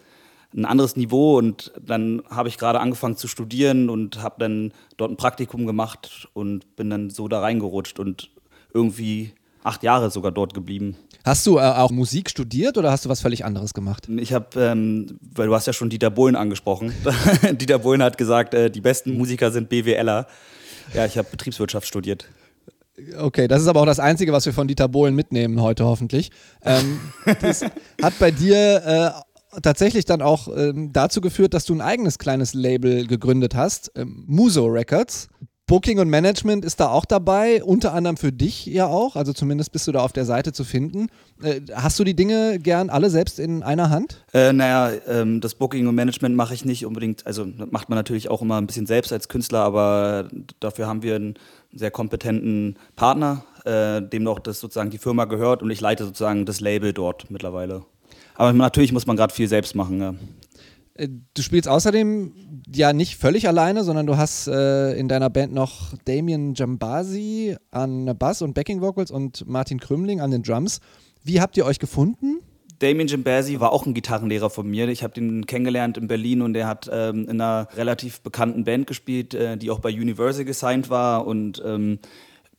ein 0.57 0.65
anderes 0.65 0.97
Niveau. 0.97 1.37
Und 1.37 1.73
dann 1.81 2.23
habe 2.31 2.49
ich 2.49 2.59
gerade 2.59 2.81
angefangen 2.81 3.17
zu 3.17 3.29
studieren 3.29 3.91
und 3.91 4.23
habe 4.23 4.37
dann 4.39 4.73
dort 4.97 5.11
ein 5.11 5.17
Praktikum 5.17 5.67
gemacht 5.67 6.29
und 6.35 6.77
bin 6.77 6.91
dann 6.91 7.11
so 7.11 7.29
da 7.29 7.41
reingerutscht 7.41 7.99
und 7.99 8.31
irgendwie 8.73 9.33
acht 9.65 9.83
Jahre 9.83 10.11
sogar 10.11 10.31
dort 10.31 10.55
geblieben. 10.55 10.97
Hast 11.25 11.47
du 11.47 11.57
äh, 11.57 11.63
auch 11.63 11.91
Musik 11.91 12.29
studiert 12.29 12.77
oder 12.77 12.91
hast 12.91 13.07
du 13.07 13.09
was 13.09 13.23
völlig 13.23 13.45
anderes 13.45 13.73
gemacht? 13.73 14.09
Ich 14.09 14.33
habe, 14.35 14.61
ähm, 14.61 15.19
weil 15.35 15.47
du 15.47 15.55
hast 15.55 15.67
ja 15.67 15.73
schon 15.73 15.89
Dieter 15.89 16.11
Bohlen 16.11 16.37
angesprochen. 16.37 16.93
Dieter 17.53 17.79
Bohlen 17.79 18.03
hat 18.03 18.19
gesagt, 18.19 18.53
äh, 18.53 18.71
die 18.71 18.83
besten 18.83 19.17
Musiker 19.17 19.51
sind 19.51 19.71
BWLer. 19.71 20.27
Ja, 20.93 21.07
ich 21.07 21.17
habe 21.17 21.29
Betriebswirtschaft 21.31 21.87
studiert. 21.87 22.29
Okay, 23.19 23.49
das 23.49 23.61
ist 23.61 23.69
aber 23.69 23.81
auch 23.81 23.87
das 23.87 23.99
Einzige, 23.99 24.33
was 24.33 24.47
wir 24.47 24.53
von 24.53 24.69
Dieter 24.69 24.89
Bohlen 24.89 25.15
mitnehmen 25.15 25.61
heute 25.61 25.85
hoffentlich. 25.85 26.31
Ähm, 26.63 27.01
das 27.41 27.63
hat 28.01 28.19
bei 28.21 28.31
dir 28.31 29.25
äh, 29.55 29.61
tatsächlich 29.63 30.05
dann 30.05 30.23
auch 30.23 30.49
ähm, 30.55 30.93
dazu 30.93 31.21
geführt, 31.21 31.55
dass 31.55 31.65
du 31.65 31.75
ein 31.75 31.81
eigenes 31.81 32.19
kleines 32.19 32.55
Label 32.55 33.07
gegründet 33.07 33.57
hast, 33.57 33.91
ähm, 33.97 34.25
Muso 34.27 34.67
Records. 34.67 35.29
Booking 35.67 35.99
und 35.99 36.11
Management 36.11 36.63
ist 36.63 36.79
da 36.79 36.89
auch 36.89 37.07
dabei, 37.07 37.65
unter 37.65 37.95
anderem 37.95 38.19
für 38.19 38.33
dich 38.33 38.67
ja 38.67 38.87
auch, 38.87 39.17
also 39.17 39.33
zumindest 39.33 39.73
bist 39.73 39.87
du 39.87 39.93
da 39.93 40.01
auf 40.01 40.13
der 40.13 40.27
Seite 40.27 40.53
zu 40.53 40.63
finden. 40.63 41.09
Äh, 41.43 41.63
hast 41.75 41.99
du 41.99 42.05
die 42.05 42.15
Dinge 42.15 42.59
gern 42.59 42.91
alle 42.91 43.09
selbst 43.09 43.39
in 43.39 43.63
einer 43.63 43.89
Hand? 43.89 44.25
Äh, 44.35 44.53
naja, 44.53 44.93
ähm, 45.09 45.41
das 45.41 45.55
Booking 45.55 45.87
und 45.87 45.95
Management 45.95 46.37
mache 46.37 46.53
ich 46.53 46.67
nicht 46.67 46.85
unbedingt, 46.85 47.27
also 47.27 47.47
das 47.47 47.71
macht 47.71 47.89
man 47.89 47.97
natürlich 47.97 48.29
auch 48.29 48.43
immer 48.43 48.59
ein 48.59 48.67
bisschen 48.67 48.85
selbst 48.85 49.11
als 49.11 49.29
Künstler, 49.29 49.61
aber 49.61 50.29
dafür 50.61 50.87
haben 50.87 51.03
wir 51.03 51.17
einen 51.17 51.35
sehr 51.73 51.91
kompetenten 51.91 52.79
Partner, 52.95 53.45
äh, 53.65 54.03
dem 54.03 54.23
noch 54.23 54.41
das 54.41 54.61
sozusagen 54.61 54.91
die 54.91 54.99
Firma 54.99 55.25
gehört 55.25 55.63
und 55.63 55.71
ich 55.71 55.81
leite 55.81 56.05
sozusagen 56.05 56.45
das 56.45 56.61
Label 56.61 56.93
dort 56.93 57.31
mittlerweile. 57.31 57.87
Aber 58.35 58.53
natürlich 58.53 58.93
muss 58.93 59.07
man 59.07 59.17
gerade 59.17 59.33
viel 59.33 59.49
selbst 59.49 59.75
machen. 59.75 60.01
Ja. 60.01 60.15
Äh, 60.95 61.09
du 61.35 61.43
spielst 61.43 61.69
außerdem 61.69 62.63
ja 62.73 62.93
nicht 62.93 63.17
völlig 63.17 63.49
alleine, 63.49 63.85
sondern 63.85 64.07
du 64.07 64.17
hast 64.17 64.49
äh, 64.49 64.93
in 64.95 65.09
deiner 65.09 65.31
Band 65.31 65.53
noch 65.53 65.93
Damien 66.05 66.55
Jambasi 66.55 67.57
an 67.71 68.17
Bass 68.19 68.43
und 68.43 68.55
Backing 68.55 68.81
Vocals 68.81 69.11
und 69.11 69.47
Martin 69.47 69.81
Krümling 69.81 70.21
an 70.21 70.31
den 70.31 70.43
Drums. 70.43 70.81
Wie 71.23 71.41
habt 71.41 71.57
ihr 71.57 71.67
euch 71.67 71.79
gefunden? 71.79 72.39
Damien 72.81 73.09
Jambasi 73.09 73.61
war 73.61 73.73
auch 73.73 73.87
ein 73.87 73.95
Gitarrenlehrer 73.95 74.51
von 74.51 74.69
mir. 74.69 74.89
Ich 74.89 75.03
habe 75.03 75.19
ihn 75.19 75.47
kennengelernt 75.47 75.97
in 75.97 76.09
Berlin 76.09 76.43
und 76.43 76.57
er 76.57 76.67
hat 76.67 76.91
ähm, 76.93 77.29
in 77.29 77.41
einer 77.41 77.69
relativ 77.77 78.21
bekannten 78.21 78.65
Band 78.65 78.87
gespielt, 78.87 79.33
äh, 79.33 79.57
die 79.57 79.71
auch 79.71 79.79
bei 79.79 79.91
Universal 79.91 80.45
gesigned 80.45 80.91
war 80.91 81.27
und 81.27 81.63
ähm, 81.65 81.99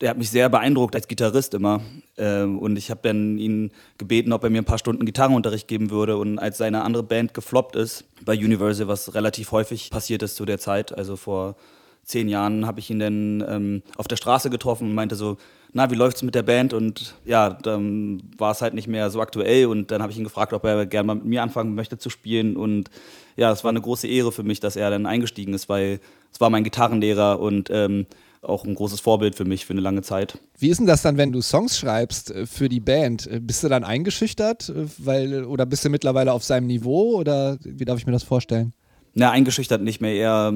der 0.01 0.10
hat 0.10 0.17
mich 0.17 0.29
sehr 0.29 0.49
beeindruckt 0.49 0.95
als 0.95 1.08
Gitarrist 1.08 1.53
immer. 1.53 1.81
Ähm, 2.17 2.60
und 2.60 2.77
ich 2.77 2.89
habe 2.89 3.01
dann 3.03 3.38
ihn 3.38 3.71
gebeten, 3.97 4.34
ob 4.34 4.43
er 4.43 4.49
mir 4.49 4.60
ein 4.60 4.65
paar 4.65 4.77
Stunden 4.77 5.05
Gitarrenunterricht 5.05 5.67
geben 5.67 5.89
würde. 5.89 6.17
Und 6.17 6.39
als 6.39 6.58
seine 6.58 6.84
andere 6.84 7.03
Band 7.03 7.34
gefloppt 7.34 7.75
ist 7.75 8.05
bei 8.23 8.34
Universal, 8.34 8.88
was 8.88 9.13
relativ 9.13 9.51
häufig 9.51 9.89
passiert 9.89 10.23
ist 10.23 10.36
zu 10.36 10.45
der 10.45 10.60
Zeit, 10.60 10.97
also 10.97 11.15
vor 11.15 11.55
zehn 12.03 12.29
Jahren, 12.29 12.67
habe 12.67 12.79
ich 12.79 12.89
ihn 12.89 12.99
dann 12.99 13.43
ähm, 13.47 13.84
auf 13.97 14.08
der 14.08 14.17
Straße 14.17 14.49
getroffen 14.49 14.89
und 14.89 14.95
meinte 14.95 15.15
so, 15.15 15.38
na, 15.73 15.89
wie 15.91 15.95
läuft's 15.95 16.23
mit 16.23 16.36
der 16.36 16.43
Band? 16.43 16.73
Und 16.73 17.15
ja, 17.25 17.49
dann 17.49 18.21
war 18.38 18.51
es 18.51 18.62
halt 18.62 18.73
nicht 18.73 18.88
mehr 18.88 19.10
so 19.10 19.21
aktuell. 19.21 19.65
Und 19.65 19.91
dann 19.91 20.01
habe 20.01 20.12
ich 20.12 20.17
ihn 20.17 20.23
gefragt, 20.23 20.53
ob 20.53 20.63
er 20.63 20.86
gerne 20.86 21.08
mal 21.08 21.15
mit 21.15 21.25
mir 21.25 21.43
anfangen 21.43 21.75
möchte 21.75 21.97
zu 21.97 22.10
spielen. 22.10 22.55
Und 22.55 22.89
ja, 23.36 23.51
es 23.51 23.63
war 23.63 23.69
eine 23.69 23.81
große 23.81 24.08
Ehre 24.08 24.31
für 24.31 24.43
mich, 24.43 24.60
dass 24.60 24.75
er 24.75 24.89
dann 24.89 25.05
eingestiegen 25.05 25.53
ist, 25.53 25.67
weil 25.67 25.99
es 26.31 26.39
war 26.39 26.49
mein 26.49 26.63
Gitarrenlehrer 26.63 27.39
und 27.39 27.69
ähm, 27.71 28.05
auch 28.45 28.65
ein 28.65 28.75
großes 28.75 28.99
Vorbild 28.99 29.36
für 29.36 29.45
mich 29.45 29.65
für 29.65 29.73
eine 29.73 29.81
lange 29.81 30.01
Zeit. 30.01 30.38
Wie 30.58 30.69
ist 30.69 30.77
denn 30.77 30.88
das 30.88 31.01
dann, 31.01 31.17
wenn 31.17 31.31
du 31.31 31.41
Songs 31.41 31.77
schreibst 31.77 32.31
äh, 32.31 32.45
für 32.45 32.69
die 32.69 32.79
Band? 32.79 33.27
Äh, 33.27 33.39
bist 33.39 33.63
du 33.63 33.69
dann 33.69 33.84
eingeschüchtert, 33.84 34.69
äh, 34.69 34.86
weil 34.97 35.45
oder 35.45 35.65
bist 35.65 35.86
du 35.86 35.89
mittlerweile 35.89 36.34
auf 36.34 36.43
seinem 36.43 36.67
Niveau 36.67 37.15
oder 37.15 37.58
wie 37.63 37.86
darf 37.86 37.99
ich 37.99 38.05
mir 38.05 38.13
das 38.13 38.23
vorstellen? 38.23 38.73
Na, 39.13 39.31
eingeschüchtert 39.31 39.81
nicht 39.81 40.01
mehr. 40.01 40.13
Eher, 40.13 40.53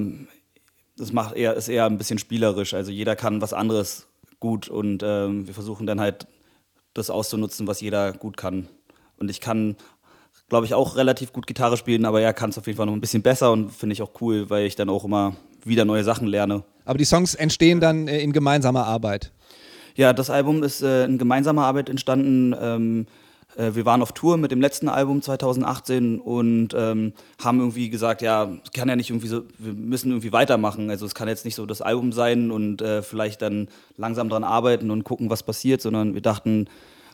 das 0.98 1.14
macht 1.14 1.36
eher, 1.36 1.54
ist 1.56 1.70
eher 1.70 1.86
ein 1.86 1.98
bisschen 1.98 2.20
spielerisch. 2.20 2.74
Also 2.74 2.92
jeder 2.92 3.16
kann 3.16 3.42
was 3.42 3.54
anderes 3.54 4.08
gut 4.40 4.68
und 4.68 5.02
ähm, 5.04 5.48
wir 5.48 5.54
versuchen 5.54 5.86
dann 5.86 6.00
halt 6.00 6.28
das 6.94 7.10
auszunutzen, 7.10 7.68
was 7.68 7.82
jeder 7.82 8.14
gut 8.14 8.38
kann. 8.38 8.68
Und 9.18 9.30
ich 9.30 9.42
kann, 9.42 9.76
glaube 10.48 10.66
ich, 10.66 10.74
auch 10.74 10.96
relativ 10.96 11.34
gut 11.34 11.48
Gitarre 11.48 11.78
spielen, 11.78 12.06
aber 12.06 12.22
er 12.22 12.34
kann 12.34 12.50
es 12.50 12.58
auf 12.58 12.68
jeden 12.68 12.78
Fall 12.78 12.86
noch 12.86 12.94
ein 12.94 13.02
bisschen 13.02 13.22
besser 13.22 13.52
und 13.52 13.72
finde 13.72 13.94
ich 13.94 14.02
auch 14.02 14.12
cool, 14.22 14.50
weil 14.50 14.66
ich 14.66 14.76
dann 14.76 14.90
auch 14.90 15.06
immer 15.06 15.36
wieder 15.64 15.86
neue 15.86 16.04
Sachen 16.04 16.28
lerne. 16.28 16.64
Aber 16.86 16.98
die 16.98 17.06
Songs 17.06 17.36
entstehen 17.36 17.80
dann 17.80 18.08
äh, 18.08 18.20
in 18.22 18.34
gemeinsamer 18.34 18.86
Arbeit. 18.86 19.32
Ja, 19.96 20.14
das 20.14 20.30
Album 20.30 20.64
ist 20.64 20.82
äh, 20.82 21.06
in 21.06 21.18
gemeinsamer 21.18 21.66
Arbeit 21.66 21.90
entstanden. 21.90 22.56
Ähm, 22.60 23.06
äh, 23.58 23.76
wir 23.76 23.86
waren 23.86 24.02
auf 24.02 24.14
Tour 24.14 24.38
mit 24.38 24.52
dem 24.52 24.62
letzten 24.62 24.90
Album 24.90 25.22
2018 25.22 26.20
und 26.20 26.70
ähm, 26.76 27.14
haben 27.44 27.60
irgendwie 27.60 27.90
gesagt, 27.90 28.22
ja, 28.22 28.50
es 28.64 28.72
kann 28.72 28.88
ja 28.88 28.96
nicht 28.96 29.10
irgendwie 29.10 29.28
so, 29.28 29.44
wir 29.58 29.74
müssen 29.74 30.12
irgendwie 30.12 30.32
weitermachen. 30.32 30.90
Also 30.90 31.06
es 31.06 31.16
kann 31.16 31.28
jetzt 31.28 31.46
nicht 31.46 31.56
so 31.56 31.66
das 31.66 31.82
Album 31.82 32.12
sein 32.12 32.52
und 32.52 32.82
äh, 32.82 33.02
vielleicht 33.02 33.42
dann 33.42 33.68
langsam 33.98 34.30
dran 34.30 34.44
arbeiten 34.44 34.90
und 34.92 35.04
gucken, 35.04 35.30
was 35.30 35.44
passiert, 35.44 35.82
sondern 35.82 36.14
wir 36.14 36.22
dachten, 36.22 36.68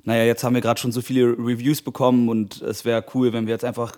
naja, 0.03 0.23
jetzt 0.23 0.43
haben 0.43 0.53
wir 0.53 0.61
gerade 0.61 0.79
schon 0.79 0.91
so 0.91 1.01
viele 1.01 1.31
Reviews 1.31 1.81
bekommen 1.81 2.29
und 2.29 2.61
es 2.61 2.85
wäre 2.85 3.03
cool, 3.15 3.33
wenn 3.33 3.47
wir 3.47 3.53
jetzt 3.53 3.65
einfach 3.65 3.93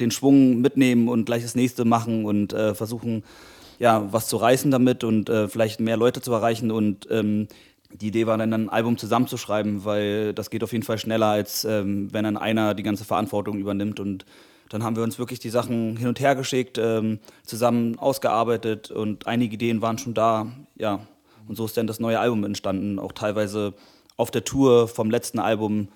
den 0.00 0.10
Schwung 0.10 0.62
mitnehmen 0.62 1.08
und 1.08 1.26
gleich 1.26 1.42
das 1.42 1.54
nächste 1.54 1.84
machen 1.84 2.24
und 2.24 2.52
versuchen, 2.52 3.22
ja, 3.82 4.06
was 4.12 4.28
zu 4.28 4.36
reißen 4.36 4.70
damit 4.70 5.02
und 5.02 5.28
äh, 5.28 5.48
vielleicht 5.48 5.80
mehr 5.80 5.96
Leute 5.96 6.20
zu 6.20 6.32
erreichen. 6.32 6.70
Und 6.70 7.08
ähm, 7.10 7.48
die 7.92 8.06
Idee 8.06 8.28
war 8.28 8.38
dann, 8.38 8.52
ein 8.52 8.68
Album 8.68 8.96
zusammenzuschreiben, 8.96 9.84
weil 9.84 10.32
das 10.34 10.50
geht 10.50 10.62
auf 10.62 10.70
jeden 10.70 10.84
Fall 10.84 10.98
schneller, 10.98 11.26
als 11.26 11.64
ähm, 11.64 12.08
wenn 12.12 12.22
dann 12.22 12.36
einer 12.36 12.74
die 12.74 12.84
ganze 12.84 13.04
Verantwortung 13.04 13.58
übernimmt. 13.58 13.98
Und 13.98 14.24
dann 14.68 14.84
haben 14.84 14.94
wir 14.94 15.02
uns 15.02 15.18
wirklich 15.18 15.40
die 15.40 15.50
Sachen 15.50 15.96
hin 15.96 16.06
und 16.06 16.20
her 16.20 16.36
geschickt, 16.36 16.78
ähm, 16.78 17.18
zusammen 17.44 17.98
ausgearbeitet 17.98 18.92
und 18.92 19.26
einige 19.26 19.54
Ideen 19.54 19.82
waren 19.82 19.98
schon 19.98 20.14
da. 20.14 20.46
Ja, 20.76 21.00
und 21.48 21.56
so 21.56 21.64
ist 21.64 21.76
dann 21.76 21.88
das 21.88 21.98
neue 21.98 22.20
Album 22.20 22.44
entstanden, 22.44 23.00
auch 23.00 23.10
teilweise 23.10 23.74
auf 24.16 24.30
der 24.30 24.44
Tour 24.44 24.86
vom 24.86 25.10
letzten 25.10 25.40
Album. 25.40 25.88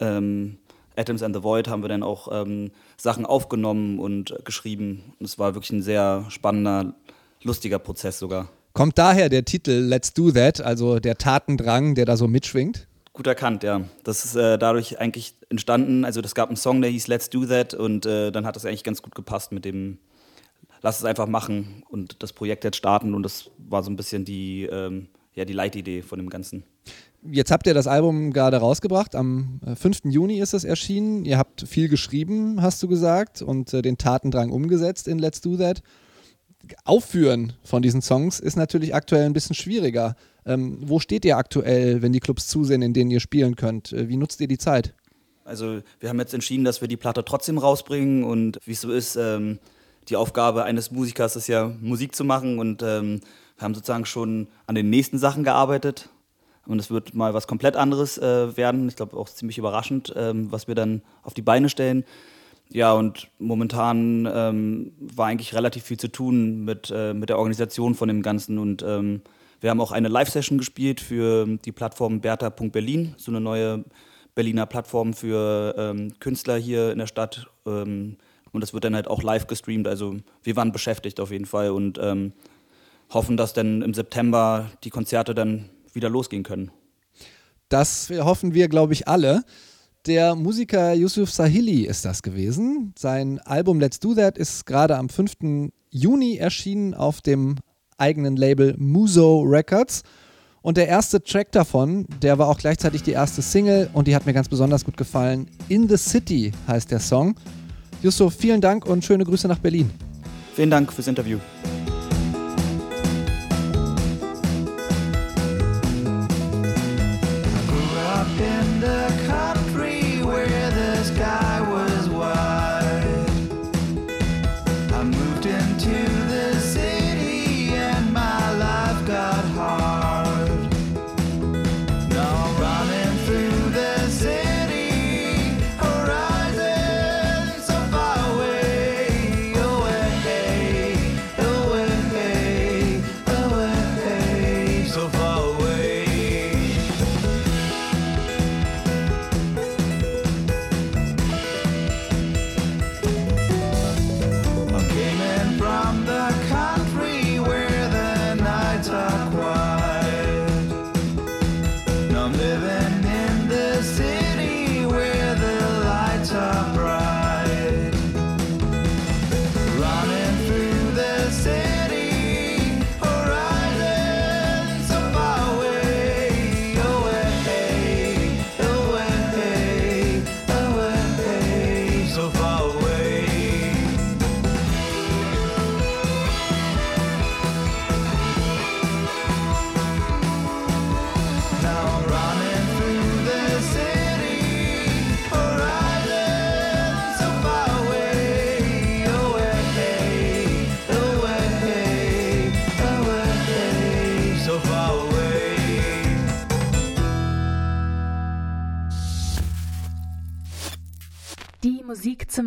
Ähm, 0.00 0.56
Atoms 0.96 1.22
and 1.22 1.36
the 1.36 1.42
Void 1.42 1.68
haben 1.68 1.82
wir 1.82 1.90
dann 1.90 2.02
auch 2.02 2.28
ähm, 2.32 2.70
Sachen 2.96 3.26
aufgenommen 3.26 3.98
und 3.98 4.34
geschrieben. 4.46 5.12
Und 5.20 5.26
es 5.26 5.38
war 5.38 5.54
wirklich 5.54 5.72
ein 5.72 5.82
sehr 5.82 6.24
spannender 6.30 6.94
lustiger 7.42 7.78
Prozess 7.78 8.18
sogar. 8.18 8.48
Kommt 8.72 8.98
daher 8.98 9.28
der 9.28 9.44
Titel 9.44 9.72
Let's 9.72 10.12
Do 10.12 10.30
That, 10.32 10.60
also 10.60 10.98
der 10.98 11.16
Tatendrang, 11.16 11.94
der 11.94 12.04
da 12.04 12.16
so 12.16 12.28
mitschwingt? 12.28 12.86
Gut 13.12 13.26
erkannt, 13.26 13.62
ja. 13.62 13.80
Das 14.04 14.26
ist 14.26 14.36
äh, 14.36 14.58
dadurch 14.58 15.00
eigentlich 15.00 15.34
entstanden. 15.48 16.04
Also, 16.04 16.20
es 16.20 16.34
gab 16.34 16.50
einen 16.50 16.56
Song, 16.56 16.82
der 16.82 16.90
hieß 16.90 17.06
Let's 17.06 17.30
Do 17.30 17.46
That 17.46 17.72
und 17.72 18.04
äh, 18.04 18.30
dann 18.30 18.44
hat 18.44 18.56
das 18.56 18.66
eigentlich 18.66 18.84
ganz 18.84 19.00
gut 19.00 19.14
gepasst 19.14 19.52
mit 19.52 19.64
dem 19.64 19.98
Lass 20.82 20.98
es 20.98 21.04
einfach 21.04 21.26
machen 21.26 21.82
und 21.88 22.22
das 22.22 22.32
Projekt 22.32 22.64
jetzt 22.64 22.76
starten 22.76 23.14
und 23.14 23.22
das 23.22 23.50
war 23.56 23.82
so 23.82 23.90
ein 23.90 23.96
bisschen 23.96 24.24
die, 24.24 24.64
ähm, 24.64 25.08
ja, 25.34 25.44
die 25.44 25.52
Leitidee 25.52 26.02
von 26.02 26.18
dem 26.18 26.28
Ganzen. 26.30 26.64
Jetzt 27.22 27.50
habt 27.50 27.66
ihr 27.66 27.74
das 27.74 27.86
Album 27.86 28.32
gerade 28.32 28.58
rausgebracht. 28.58 29.16
Am 29.16 29.60
5. 29.74 30.04
Äh, 30.04 30.08
Juni 30.10 30.38
ist 30.38 30.54
es 30.54 30.64
erschienen. 30.64 31.24
Ihr 31.24 31.38
habt 31.38 31.66
viel 31.66 31.88
geschrieben, 31.88 32.62
hast 32.62 32.82
du 32.82 32.88
gesagt, 32.88 33.42
und 33.42 33.72
äh, 33.74 33.82
den 33.82 33.98
Tatendrang 33.98 34.50
umgesetzt 34.50 35.08
in 35.08 35.18
Let's 35.18 35.40
Do 35.40 35.56
That. 35.56 35.82
Aufführen 36.84 37.52
von 37.64 37.82
diesen 37.82 38.02
Songs 38.02 38.40
ist 38.40 38.56
natürlich 38.56 38.94
aktuell 38.94 39.26
ein 39.26 39.32
bisschen 39.32 39.54
schwieriger. 39.54 40.16
Ähm, 40.44 40.78
wo 40.80 41.00
steht 41.00 41.24
ihr 41.24 41.36
aktuell, 41.36 42.02
wenn 42.02 42.12
die 42.12 42.20
Clubs 42.20 42.46
zusehen, 42.46 42.82
in 42.82 42.92
denen 42.92 43.10
ihr 43.10 43.20
spielen 43.20 43.56
könnt? 43.56 43.92
Äh, 43.92 44.08
wie 44.08 44.16
nutzt 44.16 44.40
ihr 44.40 44.48
die 44.48 44.58
Zeit? 44.58 44.94
Also 45.44 45.80
wir 46.00 46.08
haben 46.08 46.18
jetzt 46.18 46.34
entschieden, 46.34 46.64
dass 46.64 46.80
wir 46.80 46.88
die 46.88 46.96
Platte 46.96 47.24
trotzdem 47.24 47.58
rausbringen 47.58 48.24
und 48.24 48.60
wie 48.64 48.72
es 48.72 48.80
so 48.80 48.90
ist, 48.90 49.16
ähm, 49.16 49.58
die 50.08 50.16
Aufgabe 50.16 50.64
eines 50.64 50.90
Musikers 50.90 51.36
ist 51.36 51.48
ja 51.48 51.72
Musik 51.80 52.14
zu 52.14 52.24
machen 52.24 52.58
und 52.58 52.82
ähm, 52.82 53.20
wir 53.56 53.64
haben 53.64 53.74
sozusagen 53.74 54.06
schon 54.06 54.48
an 54.66 54.74
den 54.74 54.90
nächsten 54.90 55.18
Sachen 55.18 55.44
gearbeitet 55.44 56.10
und 56.66 56.78
es 56.78 56.90
wird 56.90 57.14
mal 57.14 57.34
was 57.34 57.46
komplett 57.46 57.76
anderes 57.76 58.18
äh, 58.18 58.56
werden. 58.56 58.88
Ich 58.88 58.96
glaube 58.96 59.16
auch 59.16 59.28
ziemlich 59.28 59.58
überraschend, 59.58 60.12
ähm, 60.16 60.50
was 60.50 60.68
wir 60.68 60.74
dann 60.74 61.02
auf 61.22 61.34
die 61.34 61.42
Beine 61.42 61.68
stellen. 61.68 62.04
Ja, 62.70 62.92
und 62.92 63.28
momentan 63.38 64.28
ähm, 64.32 64.92
war 64.98 65.26
eigentlich 65.26 65.54
relativ 65.54 65.84
viel 65.84 65.98
zu 65.98 66.08
tun 66.08 66.64
mit, 66.64 66.92
äh, 66.94 67.14
mit 67.14 67.28
der 67.28 67.38
Organisation 67.38 67.94
von 67.94 68.08
dem 68.08 68.22
Ganzen. 68.22 68.58
Und 68.58 68.82
ähm, 68.82 69.22
wir 69.60 69.70
haben 69.70 69.80
auch 69.80 69.92
eine 69.92 70.08
Live-Session 70.08 70.58
gespielt 70.58 71.00
für 71.00 71.46
die 71.64 71.72
Plattform 71.72 72.20
Bertha.berlin, 72.20 73.14
so 73.16 73.30
eine 73.30 73.40
neue 73.40 73.84
Berliner 74.34 74.66
Plattform 74.66 75.14
für 75.14 75.74
ähm, 75.78 76.12
Künstler 76.20 76.56
hier 76.56 76.92
in 76.92 76.98
der 76.98 77.06
Stadt. 77.06 77.46
Ähm, 77.66 78.16
und 78.52 78.60
das 78.60 78.74
wird 78.74 78.84
dann 78.84 78.94
halt 78.94 79.08
auch 79.08 79.22
live 79.22 79.46
gestreamt. 79.46 79.86
Also 79.86 80.16
wir 80.42 80.56
waren 80.56 80.72
beschäftigt 80.72 81.20
auf 81.20 81.30
jeden 81.30 81.46
Fall 81.46 81.70
und 81.70 81.98
ähm, 82.02 82.32
hoffen, 83.10 83.36
dass 83.36 83.52
dann 83.52 83.82
im 83.82 83.94
September 83.94 84.70
die 84.84 84.90
Konzerte 84.90 85.34
dann 85.34 85.70
wieder 85.92 86.08
losgehen 86.08 86.42
können. 86.42 86.70
Das 87.68 88.10
hoffen 88.10 88.54
wir, 88.54 88.68
glaube 88.68 88.92
ich, 88.92 89.08
alle. 89.08 89.44
Der 90.06 90.36
Musiker 90.36 90.92
Yusuf 90.92 91.32
Sahili 91.32 91.82
ist 91.82 92.04
das 92.04 92.22
gewesen. 92.22 92.94
Sein 92.96 93.40
Album 93.40 93.80
Let's 93.80 93.98
Do 93.98 94.14
That 94.14 94.38
ist 94.38 94.64
gerade 94.64 94.96
am 94.96 95.08
5. 95.08 95.72
Juni 95.90 96.36
erschienen 96.36 96.94
auf 96.94 97.20
dem 97.20 97.56
eigenen 97.98 98.36
Label 98.36 98.76
Muso 98.78 99.40
Records. 99.40 100.04
Und 100.62 100.76
der 100.76 100.86
erste 100.86 101.20
Track 101.20 101.50
davon, 101.50 102.06
der 102.22 102.38
war 102.38 102.46
auch 102.46 102.58
gleichzeitig 102.58 103.02
die 103.02 103.12
erste 103.12 103.42
Single 103.42 103.90
und 103.94 104.06
die 104.06 104.14
hat 104.14 104.26
mir 104.26 104.32
ganz 104.32 104.48
besonders 104.48 104.84
gut 104.84 104.96
gefallen. 104.96 105.50
In 105.68 105.88
the 105.88 105.96
City 105.96 106.52
heißt 106.68 106.92
der 106.92 107.00
Song. 107.00 107.34
Yusuf, 108.00 108.36
vielen 108.36 108.60
Dank 108.60 108.86
und 108.86 109.04
schöne 109.04 109.24
Grüße 109.24 109.48
nach 109.48 109.58
Berlin. 109.58 109.90
Vielen 110.54 110.70
Dank 110.70 110.92
fürs 110.92 111.08
Interview. 111.08 111.38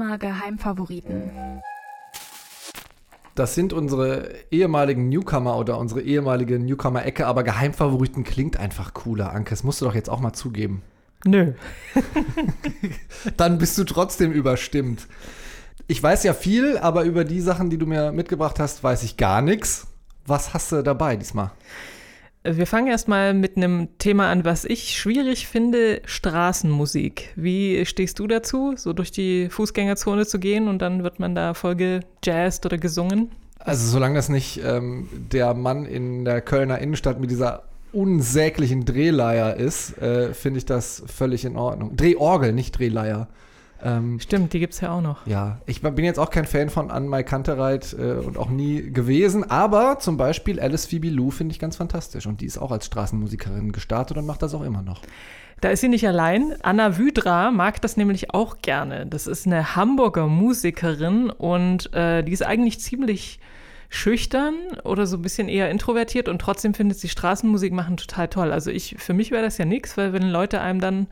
Musikzimmer 0.09 0.17
Geheimfavoriten. 0.17 1.31
Das 3.35 3.55
sind 3.55 3.71
unsere 3.71 4.29
ehemaligen 4.51 5.07
Newcomer 5.07 5.57
oder 5.57 5.77
unsere 5.77 6.01
ehemalige 6.01 6.59
Newcomer-Ecke, 6.59 7.25
aber 7.25 7.43
Geheimfavoriten 7.43 8.23
klingt 8.23 8.57
einfach 8.57 8.93
cooler, 8.93 9.31
Anke. 9.31 9.51
Das 9.51 9.63
musst 9.63 9.79
du 9.81 9.85
doch 9.85 9.95
jetzt 9.95 10.09
auch 10.09 10.19
mal 10.19 10.33
zugeben. 10.33 10.81
Nö. 11.25 11.53
Dann 13.37 13.57
bist 13.57 13.77
du 13.77 13.83
trotzdem 13.83 14.31
überstimmt. 14.31 15.07
Ich 15.87 16.01
weiß 16.01 16.23
ja 16.23 16.33
viel, 16.33 16.77
aber 16.77 17.03
über 17.03 17.23
die 17.23 17.41
Sachen, 17.41 17.69
die 17.69 17.77
du 17.77 17.85
mir 17.85 18.11
mitgebracht 18.11 18.59
hast, 18.59 18.83
weiß 18.83 19.03
ich 19.03 19.15
gar 19.15 19.41
nichts. 19.41 19.87
Was 20.25 20.53
hast 20.53 20.71
du 20.71 20.83
dabei 20.83 21.15
diesmal? 21.15 21.51
Wir 22.43 22.65
fangen 22.65 22.87
erstmal 22.87 23.33
mit 23.33 23.57
einem 23.57 23.89
Thema 23.97 24.29
an, 24.31 24.45
was 24.45 24.63
ich 24.63 24.97
schwierig 24.97 25.47
finde: 25.47 26.01
Straßenmusik. 26.05 27.33
Wie 27.35 27.85
stehst 27.85 28.19
du 28.19 28.27
dazu, 28.27 28.73
so 28.77 28.93
durch 28.93 29.11
die 29.11 29.49
Fußgängerzone 29.49 30.25
zu 30.25 30.39
gehen 30.39 30.69
und 30.69 30.81
dann 30.81 31.03
wird 31.03 31.19
man 31.19 31.35
da 31.35 31.53
voll 31.53 31.75
gejazzt 31.75 32.65
oder 32.65 32.77
gesungen? 32.77 33.31
Also, 33.59 33.91
solange 33.91 34.15
das 34.15 34.29
nicht 34.29 34.61
ähm, 34.63 35.09
der 35.11 35.53
Mann 35.53 35.85
in 35.85 36.23
der 36.23 36.39
Kölner 36.39 36.79
Innenstadt 36.79 37.19
mit 37.19 37.29
dieser 37.29 37.63
unsäglichen 37.91 38.85
Drehleier 38.85 39.55
ist, 39.55 39.97
äh, 39.97 40.33
finde 40.33 40.59
ich 40.59 40.65
das 40.65 41.03
völlig 41.07 41.43
in 41.43 41.57
Ordnung. 41.57 41.97
Drehorgel, 41.97 42.53
nicht 42.53 42.79
Drehleier. 42.79 43.27
Ähm, 43.81 44.19
Stimmt, 44.19 44.53
die 44.53 44.59
gibt 44.59 44.73
es 44.73 44.81
ja 44.81 44.91
auch 44.91 45.01
noch. 45.01 45.25
Ja, 45.25 45.59
ich 45.65 45.81
bin 45.81 46.03
jetzt 46.03 46.19
auch 46.19 46.29
kein 46.29 46.45
Fan 46.45 46.69
von 46.69 46.91
Anmai 46.91 47.23
Kantereit 47.23 47.95
äh, 47.97 48.13
und 48.13 48.37
auch 48.37 48.49
nie 48.49 48.91
gewesen, 48.91 49.49
aber 49.49 49.99
zum 49.99 50.17
Beispiel 50.17 50.59
Alice 50.59 50.85
Phoebe 50.85 51.09
Lou 51.09 51.31
finde 51.31 51.53
ich 51.53 51.59
ganz 51.59 51.77
fantastisch 51.77 52.27
und 52.27 52.41
die 52.41 52.45
ist 52.45 52.57
auch 52.57 52.71
als 52.71 52.85
Straßenmusikerin 52.87 53.71
gestartet 53.71 54.17
und 54.17 54.25
macht 54.25 54.41
das 54.41 54.53
auch 54.53 54.63
immer 54.63 54.81
noch. 54.81 55.01
Da 55.61 55.69
ist 55.69 55.81
sie 55.81 55.89
nicht 55.89 56.07
allein. 56.07 56.55
Anna 56.61 56.97
Wydra 56.97 57.51
mag 57.51 57.81
das 57.81 57.97
nämlich 57.97 58.33
auch 58.33 58.57
gerne. 58.61 59.05
Das 59.05 59.27
ist 59.27 59.45
eine 59.45 59.75
Hamburger 59.75 60.27
Musikerin 60.27 61.29
und 61.29 61.93
äh, 61.93 62.23
die 62.23 62.31
ist 62.31 62.45
eigentlich 62.45 62.79
ziemlich 62.79 63.39
schüchtern 63.89 64.55
oder 64.83 65.07
so 65.07 65.17
ein 65.17 65.21
bisschen 65.21 65.49
eher 65.49 65.69
introvertiert 65.69 66.29
und 66.29 66.39
trotzdem 66.39 66.73
findet 66.73 66.99
sie 66.99 67.09
Straßenmusik 67.09 67.73
machen 67.73 67.97
total 67.97 68.27
toll. 68.27 68.51
Also 68.51 68.69
ich, 68.69 68.95
für 68.99 69.13
mich 69.13 69.31
wäre 69.31 69.43
das 69.43 69.57
ja 69.57 69.65
nichts, 69.65 69.97
weil 69.97 70.13
wenn 70.13 70.29
Leute 70.29 70.61
einem 70.61 70.79
dann 70.79 71.07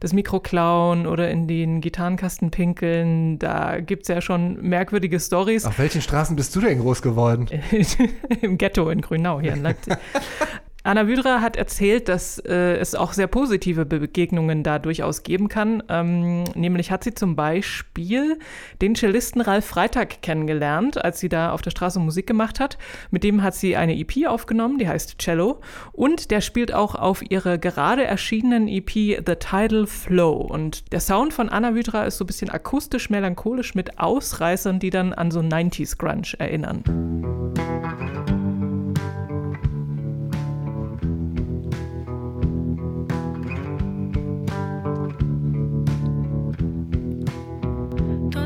das 0.00 0.12
Mikro 0.12 0.40
klauen 0.40 1.06
oder 1.06 1.30
in 1.30 1.48
den 1.48 1.80
Gitarrenkasten 1.80 2.50
pinkeln. 2.50 3.38
Da 3.38 3.80
gibt 3.80 4.02
es 4.02 4.08
ja 4.08 4.20
schon 4.20 4.60
merkwürdige 4.60 5.18
Stories. 5.20 5.64
Auf 5.64 5.78
welchen 5.78 6.02
Straßen 6.02 6.36
bist 6.36 6.54
du 6.54 6.60
denn 6.60 6.80
groß 6.80 7.02
geworden? 7.02 7.48
Im 8.42 8.58
Ghetto 8.58 8.90
in 8.90 9.00
Grünau 9.00 9.40
hier 9.40 9.54
in 9.54 9.62
Leipzig. 9.62 9.96
Anna 10.86 11.08
Wydra 11.08 11.40
hat 11.40 11.56
erzählt, 11.56 12.08
dass 12.08 12.38
äh, 12.38 12.76
es 12.76 12.94
auch 12.94 13.12
sehr 13.12 13.26
positive 13.26 13.84
Begegnungen 13.84 14.62
da 14.62 14.78
durchaus 14.78 15.24
geben 15.24 15.48
kann. 15.48 15.82
Ähm, 15.88 16.44
nämlich 16.54 16.92
hat 16.92 17.02
sie 17.02 17.12
zum 17.12 17.34
Beispiel 17.34 18.38
den 18.80 18.94
Cellisten 18.94 19.40
Ralf 19.40 19.64
Freitag 19.64 20.22
kennengelernt, 20.22 21.04
als 21.04 21.18
sie 21.18 21.28
da 21.28 21.50
auf 21.50 21.60
der 21.60 21.72
Straße 21.72 21.98
Musik 21.98 22.28
gemacht 22.28 22.60
hat. 22.60 22.78
Mit 23.10 23.24
dem 23.24 23.42
hat 23.42 23.56
sie 23.56 23.74
eine 23.74 23.98
EP 23.98 24.28
aufgenommen, 24.28 24.78
die 24.78 24.86
heißt 24.86 25.18
Cello. 25.18 25.60
Und 25.90 26.30
der 26.30 26.40
spielt 26.40 26.72
auch 26.72 26.94
auf 26.94 27.28
ihrer 27.28 27.58
gerade 27.58 28.04
erschienenen 28.04 28.68
EP 28.68 28.92
The 29.26 29.34
Tidal 29.40 29.88
Flow. 29.88 30.34
Und 30.34 30.92
der 30.92 31.00
Sound 31.00 31.34
von 31.34 31.48
Anna 31.48 31.74
Wydra 31.74 32.04
ist 32.04 32.18
so 32.18 32.22
ein 32.22 32.28
bisschen 32.28 32.50
akustisch, 32.50 33.10
melancholisch 33.10 33.74
mit 33.74 33.98
Ausreißern, 33.98 34.78
die 34.78 34.90
dann 34.90 35.12
an 35.12 35.32
so 35.32 35.40
90s 35.40 35.98
Grunge 35.98 36.38
erinnern. 36.38 36.84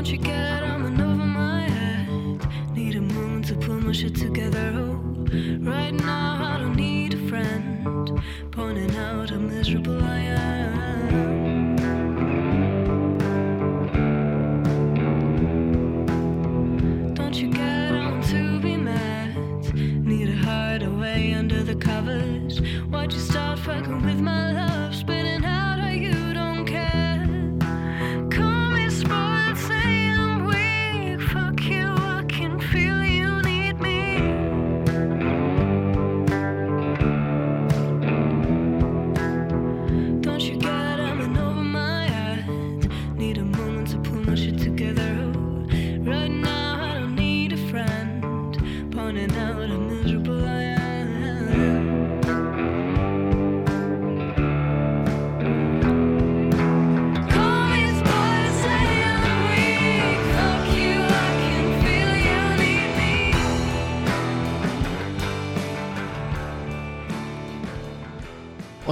Don't 0.01 0.13
you 0.13 0.17
get 0.17 0.63
I'm 0.63 0.99
over 0.99 1.25
my 1.27 1.69
head. 1.69 2.75
Need 2.75 2.95
a 2.95 3.01
moment 3.01 3.45
to 3.49 3.53
pull 3.53 3.79
my 3.81 3.91
shit 3.91 4.15
together. 4.15 4.73
Oh, 4.75 4.95
right 5.59 5.93
now 5.93 6.55
I 6.55 6.57
don't 6.57 6.75
need 6.75 7.13
a 7.13 7.29
friend. 7.29 8.19
Pointing 8.49 8.95
out 8.95 9.29
how 9.29 9.37
miserable 9.37 10.03
I 10.03 10.17
am. 10.17 11.75
Don't 17.13 17.35
you 17.35 17.51
get 17.51 17.93
on 17.93 18.23
to 18.23 18.59
be 18.59 18.77
mad? 18.77 19.35
Need 20.03 20.29
a 20.29 20.35
hideaway 20.35 21.33
under 21.33 21.61
the 21.61 21.75
covers. 21.75 22.59
Why'd 22.89 23.13
you 23.13 23.19
start 23.19 23.59
fucking 23.59 24.01
with 24.03 24.19
my 24.19 24.51
love? 24.51 24.70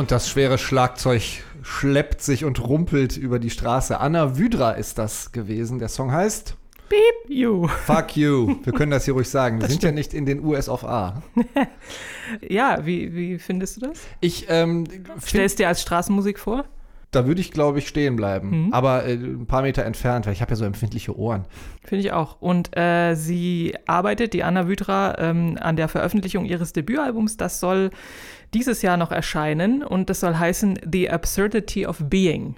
Und 0.10 0.14
das 0.16 0.28
schwere 0.28 0.58
Schlagzeug 0.58 1.22
schleppt 1.62 2.24
sich 2.24 2.44
und 2.44 2.68
rumpelt 2.68 3.16
über 3.16 3.38
die 3.38 3.52
Straße. 3.52 4.00
Anna 4.00 4.40
Wydra 4.40 4.72
ist 4.72 4.98
das 4.98 5.32
gewesen. 5.32 5.78
Der 5.78 5.88
Song 5.88 6.12
heißt 6.12 6.58
Beep 6.90 7.30
you. 7.30 7.68
Fuck 7.86 8.18
You. 8.18 8.56
Wir 8.64 8.74
können 8.74 8.90
das 8.90 9.06
hier 9.06 9.14
ruhig 9.14 9.30
sagen. 9.30 9.62
Wir 9.62 9.68
sind 9.68 9.84
ja 9.84 9.92
nicht 9.92 10.16
in 10.16 10.26
den 10.26 10.44
US 10.44 10.68
of 10.68 10.84
A. 10.84 11.22
Ja, 12.42 12.84
wie, 12.88 13.16
wie 13.16 13.38
findest 13.38 13.78
du 13.78 13.82
das? 13.82 14.00
Ich 14.20 14.48
ähm, 14.50 14.86
Stellst 15.22 15.60
dir 15.60 15.68
als 15.68 15.80
Straßenmusik 15.84 16.40
vor? 16.40 16.66
da 17.12 17.26
würde 17.26 17.42
ich, 17.42 17.52
glaube 17.52 17.80
ich, 17.80 17.88
stehen 17.88 18.16
bleiben. 18.16 18.66
Mhm. 18.66 18.74
Aber 18.74 19.06
äh, 19.06 19.14
ein 19.14 19.48
paar 19.48 19.64
Meter 19.64 19.84
entfernt, 19.84 20.26
weil 20.26 20.34
ich 20.34 20.42
habe 20.42 20.52
ja 20.52 20.56
so 20.56 20.66
empfindliche 20.66 21.18
Ohren. 21.18 21.46
Finde 21.84 22.06
ich 22.06 22.12
auch. 22.12 22.40
Und 22.40 22.78
äh, 22.78 23.16
sie 23.16 23.76
arbeitet, 23.88 24.34
die 24.34 24.44
Anna 24.44 24.68
Wydra, 24.68 25.18
ähm, 25.18 25.58
an 25.60 25.76
der 25.76 25.88
Veröffentlichung 25.88 26.46
ihres 26.46 26.72
Debütalbums. 26.74 27.38
Das 27.38 27.60
soll 27.60 27.90
dieses 28.54 28.82
Jahr 28.82 28.98
noch 28.98 29.12
erscheinen 29.12 29.84
und 29.84 30.10
das 30.10 30.22
soll 30.22 30.36
heißen 30.36 30.80
The 30.92 31.10
Absurdity 31.10 31.86
of 31.86 31.98
Being. 32.00 32.56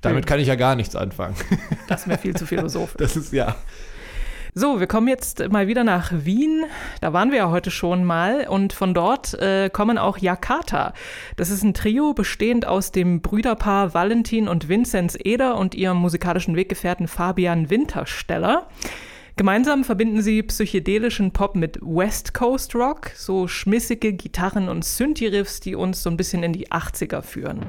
Damit 0.00 0.26
kann 0.26 0.38
ich 0.38 0.48
ja 0.48 0.54
gar 0.54 0.76
nichts 0.76 0.96
anfangen. 0.96 1.34
Das 1.88 2.02
ist 2.02 2.06
mir 2.06 2.18
viel 2.18 2.34
zu 2.36 2.46
philosophisch. 2.46 2.96
Das 2.98 3.16
ist 3.16 3.32
ja. 3.32 3.56
So, 4.56 4.78
wir 4.78 4.86
kommen 4.86 5.08
jetzt 5.08 5.48
mal 5.50 5.66
wieder 5.66 5.82
nach 5.82 6.12
Wien. 6.12 6.64
Da 7.00 7.12
waren 7.12 7.32
wir 7.32 7.38
ja 7.38 7.50
heute 7.50 7.72
schon 7.72 8.04
mal. 8.04 8.46
Und 8.46 8.72
von 8.72 8.94
dort 8.94 9.34
äh, 9.34 9.68
kommen 9.68 9.98
auch 9.98 10.16
Jakarta. 10.18 10.92
Das 11.36 11.50
ist 11.50 11.64
ein 11.64 11.74
Trio 11.74 12.14
bestehend 12.14 12.64
aus 12.64 12.92
dem 12.92 13.20
Brüderpaar 13.20 13.94
Valentin 13.94 14.46
und 14.46 14.68
Vinzenz 14.68 15.18
Eder 15.18 15.56
und 15.56 15.74
ihrem 15.74 15.96
musikalischen 15.96 16.54
Weggefährten 16.54 17.08
Fabian 17.08 17.68
Wintersteller. 17.68 18.68
Gemeinsam 19.36 19.82
verbinden 19.82 20.22
sie 20.22 20.44
psychedelischen 20.44 21.32
Pop 21.32 21.56
mit 21.56 21.80
West 21.82 22.34
Coast 22.34 22.76
Rock, 22.76 23.10
so 23.16 23.48
schmissige 23.48 24.12
Gitarren- 24.12 24.68
und 24.68 24.84
Synthi-Riffs, 24.84 25.58
die 25.58 25.74
uns 25.74 26.04
so 26.04 26.10
ein 26.10 26.16
bisschen 26.16 26.44
in 26.44 26.52
die 26.52 26.70
80er 26.70 27.20
führen. 27.20 27.66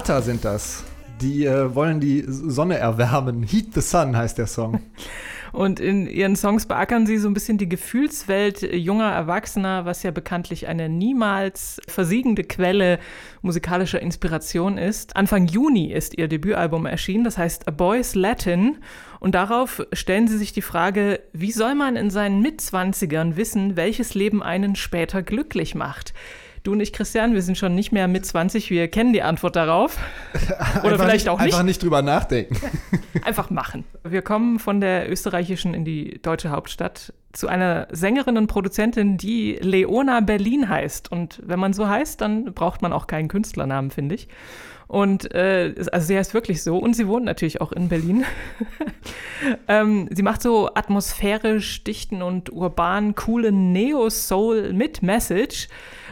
Jakarta 0.00 0.22
sind 0.22 0.46
das. 0.46 0.82
Die 1.20 1.44
äh, 1.44 1.74
wollen 1.74 2.00
die 2.00 2.24
Sonne 2.26 2.78
erwärmen. 2.78 3.42
Heat 3.42 3.74
the 3.74 3.82
Sun 3.82 4.16
heißt 4.16 4.38
der 4.38 4.46
Song. 4.46 4.80
Und 5.52 5.78
in 5.78 6.06
ihren 6.06 6.36
Songs 6.36 6.64
beackern 6.64 7.06
sie 7.06 7.18
so 7.18 7.28
ein 7.28 7.34
bisschen 7.34 7.58
die 7.58 7.68
Gefühlswelt 7.68 8.62
junger 8.62 9.10
Erwachsener, 9.10 9.84
was 9.84 10.02
ja 10.02 10.10
bekanntlich 10.10 10.68
eine 10.68 10.88
niemals 10.88 11.82
versiegende 11.86 12.44
Quelle 12.44 12.98
musikalischer 13.42 14.00
Inspiration 14.00 14.78
ist. 14.78 15.16
Anfang 15.16 15.48
Juni 15.48 15.92
ist 15.92 16.16
ihr 16.16 16.28
Debütalbum 16.28 16.86
erschienen, 16.86 17.24
das 17.24 17.36
heißt 17.36 17.68
A 17.68 17.70
Boy's 17.70 18.14
Latin. 18.14 18.78
Und 19.18 19.34
darauf 19.34 19.86
stellen 19.92 20.28
sie 20.28 20.38
sich 20.38 20.54
die 20.54 20.62
Frage, 20.62 21.20
wie 21.34 21.52
soll 21.52 21.74
man 21.74 21.96
in 21.96 22.08
seinen 22.08 22.40
Mitzwanzigern 22.40 23.36
wissen, 23.36 23.76
welches 23.76 24.14
Leben 24.14 24.42
einen 24.42 24.76
später 24.76 25.22
glücklich 25.22 25.74
macht? 25.74 26.14
Du 26.62 26.72
und 26.72 26.80
ich, 26.80 26.92
Christian, 26.92 27.32
wir 27.32 27.40
sind 27.40 27.56
schon 27.56 27.74
nicht 27.74 27.90
mehr 27.90 28.06
mit 28.06 28.26
20, 28.26 28.68
wir 28.70 28.88
kennen 28.88 29.14
die 29.14 29.22
Antwort 29.22 29.56
darauf. 29.56 29.96
Oder 30.84 30.98
vielleicht 30.98 31.24
nicht, 31.24 31.28
auch 31.30 31.38
nicht. 31.40 31.54
Einfach 31.54 31.64
nicht 31.64 31.82
drüber 31.82 32.02
nachdenken. 32.02 32.54
Einfach 33.24 33.48
machen. 33.48 33.84
Wir 34.04 34.20
kommen 34.20 34.58
von 34.58 34.80
der 34.80 35.10
österreichischen 35.10 35.72
in 35.72 35.86
die 35.86 36.20
deutsche 36.20 36.50
Hauptstadt 36.50 37.14
zu 37.32 37.48
einer 37.48 37.88
Sängerin 37.90 38.36
und 38.36 38.46
Produzentin, 38.46 39.16
die 39.16 39.58
Leona 39.62 40.20
Berlin 40.20 40.68
heißt. 40.68 41.10
Und 41.10 41.40
wenn 41.44 41.58
man 41.58 41.72
so 41.72 41.88
heißt, 41.88 42.20
dann 42.20 42.52
braucht 42.52 42.82
man 42.82 42.92
auch 42.92 43.06
keinen 43.06 43.28
Künstlernamen, 43.28 43.90
finde 43.90 44.16
ich. 44.16 44.28
Und 44.86 45.32
äh, 45.32 45.72
also 45.92 46.06
sie 46.08 46.18
heißt 46.18 46.34
wirklich 46.34 46.62
so 46.62 46.76
und 46.76 46.94
sie 46.94 47.06
wohnt 47.06 47.24
natürlich 47.24 47.60
auch 47.60 47.70
in 47.72 47.88
Berlin. 47.88 48.24
ähm, 49.68 50.08
sie 50.10 50.22
macht 50.22 50.42
so 50.42 50.68
atmosphärisch 50.74 51.84
dichten 51.84 52.22
und 52.22 52.52
urban 52.52 53.14
coolen 53.14 53.72
Neo-Soul 53.72 54.72
mit 54.72 55.02
Message. 55.02 55.68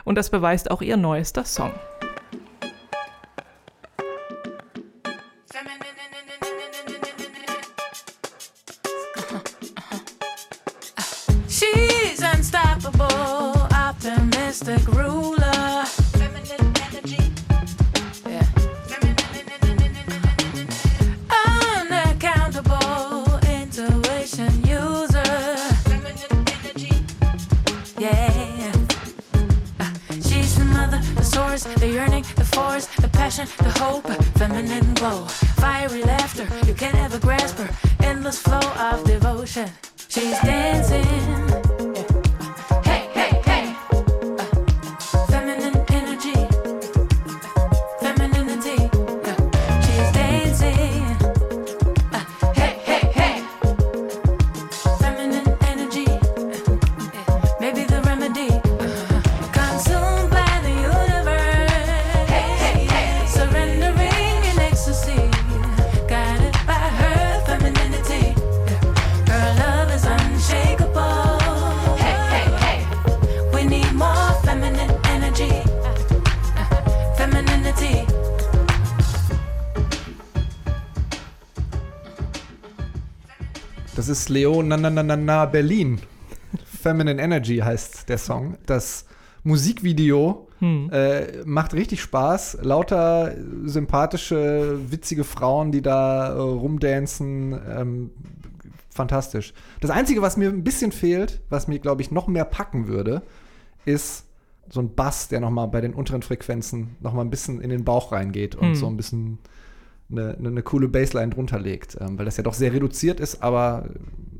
Und 0.09 0.15
das 0.15 0.31
beweist 0.31 0.71
auch 0.71 0.81
ihr 0.81 0.97
neuester 0.97 1.45
Song. 1.45 1.71
Ist 84.19 84.29
Leo 84.29 84.63
na, 84.63 84.77
na, 84.77 84.91
na, 84.91 85.03
na, 85.03 85.17
na 85.17 85.47
Berlin. 85.47 86.01
Feminine 86.83 87.21
Energy 87.23 87.59
heißt 87.59 88.09
der 88.09 88.19
Song. 88.19 88.57
Das 88.67 89.05
Musikvideo 89.45 90.49
äh, 90.61 91.45
macht 91.45 91.73
richtig 91.75 92.01
Spaß. 92.03 92.59
Lauter 92.63 93.35
sympathische, 93.65 94.79
witzige 94.91 95.23
Frauen, 95.23 95.71
die 95.71 95.83
da 95.83 96.31
äh, 96.35 96.39
rumdancen. 96.39 97.57
Ähm, 97.69 98.11
fantastisch. 98.91 99.53
Das 99.81 99.91
Einzige, 99.91 100.21
was 100.21 100.37
mir 100.37 100.49
ein 100.49 100.65
bisschen 100.65 100.91
fehlt, 100.91 101.41
was 101.49 101.69
mir, 101.69 101.79
glaube 101.79 102.03
ich, 102.03 102.11
noch 102.11 102.27
mehr 102.27 102.45
packen 102.45 102.89
würde, 102.89 103.23
ist 103.85 104.25
so 104.69 104.81
ein 104.81 104.95
Bass, 104.97 105.29
der 105.29 105.39
noch 105.41 105.51
mal 105.51 105.67
bei 105.67 105.81
den 105.81 105.95
unteren 105.95 106.23
Frequenzen 106.23 106.97
noch 107.01 107.13
mal 107.13 107.23
ein 107.23 107.31
bisschen 107.31 107.61
in 107.61 107.71
den 107.71 107.85
Bauch 107.85 108.11
reingeht 108.11 108.57
und 108.57 108.71
Hm. 108.71 108.75
so 108.75 108.87
ein 108.89 108.97
bisschen 108.97 109.39
eine, 110.11 110.37
eine, 110.39 110.49
eine 110.49 110.63
coole 110.63 110.89
Bassline 110.89 111.31
drunter 111.31 111.59
legt, 111.59 111.97
ähm, 112.01 112.19
weil 112.19 112.25
das 112.25 112.37
ja 112.37 112.43
doch 112.43 112.55
sehr 112.55 112.73
reduziert 112.73 113.21
ist, 113.21 113.43
aber 113.43 113.89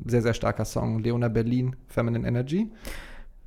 sehr, 0.05 0.21
sehr 0.21 0.33
starker 0.33 0.65
Song. 0.65 0.99
Leona 0.99 1.27
Berlin, 1.27 1.75
Feminine 1.87 2.27
Energy. 2.27 2.69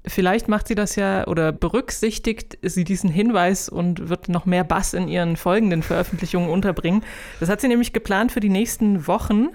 Vielleicht 0.05 0.49
macht 0.49 0.67
sie 0.67 0.75
das 0.75 0.97
ja 0.97 1.27
oder 1.29 1.53
berücksichtigt 1.53 2.59
sie 2.63 2.83
diesen 2.83 3.09
Hinweis 3.09 3.69
und 3.69 4.09
wird 4.09 4.29
noch 4.29 4.47
mehr 4.47 4.65
Bass 4.65 4.95
in 4.95 5.07
ihren 5.07 5.37
folgenden 5.37 5.83
Veröffentlichungen 5.83 6.51
unterbringen. 6.51 7.05
Das 7.39 7.49
hat 7.49 7.61
sie 7.61 7.69
nämlich 7.69 7.93
geplant 7.93 8.33
für 8.33 8.41
die 8.41 8.49
nächsten 8.49 9.07
Wochen. 9.07 9.51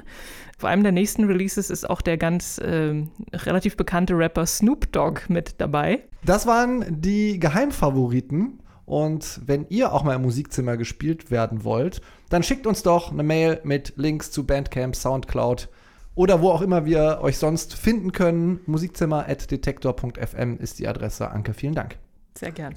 Vor 0.58 0.70
einem 0.70 0.84
der 0.84 0.94
nächsten 0.94 1.26
Releases 1.26 1.70
ist 1.70 1.90
auch 1.90 2.02
der 2.02 2.18
ganz 2.18 2.60
äh, 2.60 3.04
relativ 3.34 3.76
bekannte 3.76 4.18
Rapper 4.18 4.46
Snoop 4.46 4.92
Dogg 4.92 5.22
mit 5.28 5.56
dabei. 5.60 6.04
Das 6.24 6.48
waren 6.48 6.86
die 7.02 7.40
Geheimfavoriten. 7.40 8.60
Und 8.88 9.42
wenn 9.46 9.68
ihr 9.68 9.92
auch 9.92 10.04
mal 10.04 10.16
im 10.16 10.22
Musikzimmer 10.22 10.78
gespielt 10.78 11.30
werden 11.30 11.66
wollt, 11.66 12.02
dann 12.30 12.42
schickt 12.42 12.66
uns 12.66 12.84
doch 12.84 13.12
eine 13.12 13.22
Mail 13.22 13.60
mit 13.66 13.94
Links 13.98 14.32
zu 14.32 14.46
Bandcamp, 14.46 14.96
Soundcloud 14.96 15.68
oder 16.16 16.42
wo 16.42 16.52
auch 16.52 16.62
immer 16.62 16.86
wir 16.86 17.20
euch 17.22 17.38
sonst 17.38 17.74
finden 17.74 18.14
können. 18.14 18.62
Musikzimmer.detektor.fm 18.66 20.58
ist 20.60 20.80
die 20.80 20.88
Adresse. 20.88 21.30
Anke, 21.30 21.54
vielen 21.54 21.76
Dank. 21.76 21.98
Sehr 22.34 22.54
gern. 22.54 22.74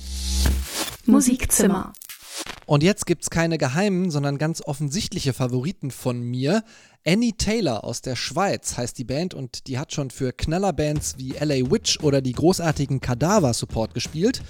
Musikzimmer. 1.06 1.92
Und 2.66 2.82
jetzt 2.82 3.06
gibt's 3.06 3.30
keine 3.30 3.56
geheimen, 3.56 4.10
sondern 4.10 4.36
ganz 4.36 4.62
offensichtliche 4.62 5.32
Favoriten 5.32 5.92
von 5.92 6.20
mir. 6.20 6.64
Annie 7.06 7.36
Taylor 7.36 7.84
aus 7.84 8.02
der 8.02 8.16
Schweiz 8.16 8.76
heißt 8.76 8.98
die 8.98 9.04
Band 9.04 9.32
und 9.32 9.68
die 9.68 9.78
hat 9.78 9.92
schon 9.92 10.10
für 10.10 10.32
Knallerbands 10.32 11.18
wie 11.18 11.34
LA 11.38 11.70
Witch 11.70 12.00
oder 12.00 12.20
die 12.20 12.32
großartigen 12.32 13.00
Kadaver 13.00 13.54
Support 13.54 13.94
gespielt. 13.94 14.42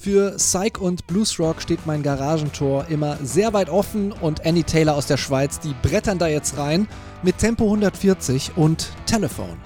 Für 0.00 0.36
Psych 0.36 0.78
und 0.78 1.08
Bluesrock 1.08 1.60
steht 1.60 1.84
mein 1.84 2.04
Garagentor 2.04 2.86
immer 2.88 3.16
sehr 3.20 3.52
weit 3.52 3.68
offen 3.68 4.12
und 4.12 4.46
Annie 4.46 4.62
Taylor 4.62 4.94
aus 4.94 5.08
der 5.08 5.16
Schweiz, 5.16 5.58
die 5.58 5.74
brettern 5.82 6.20
da 6.20 6.28
jetzt 6.28 6.56
rein 6.56 6.86
mit 7.24 7.38
Tempo 7.38 7.64
140 7.64 8.52
und 8.56 8.92
Telephone. 9.06 9.58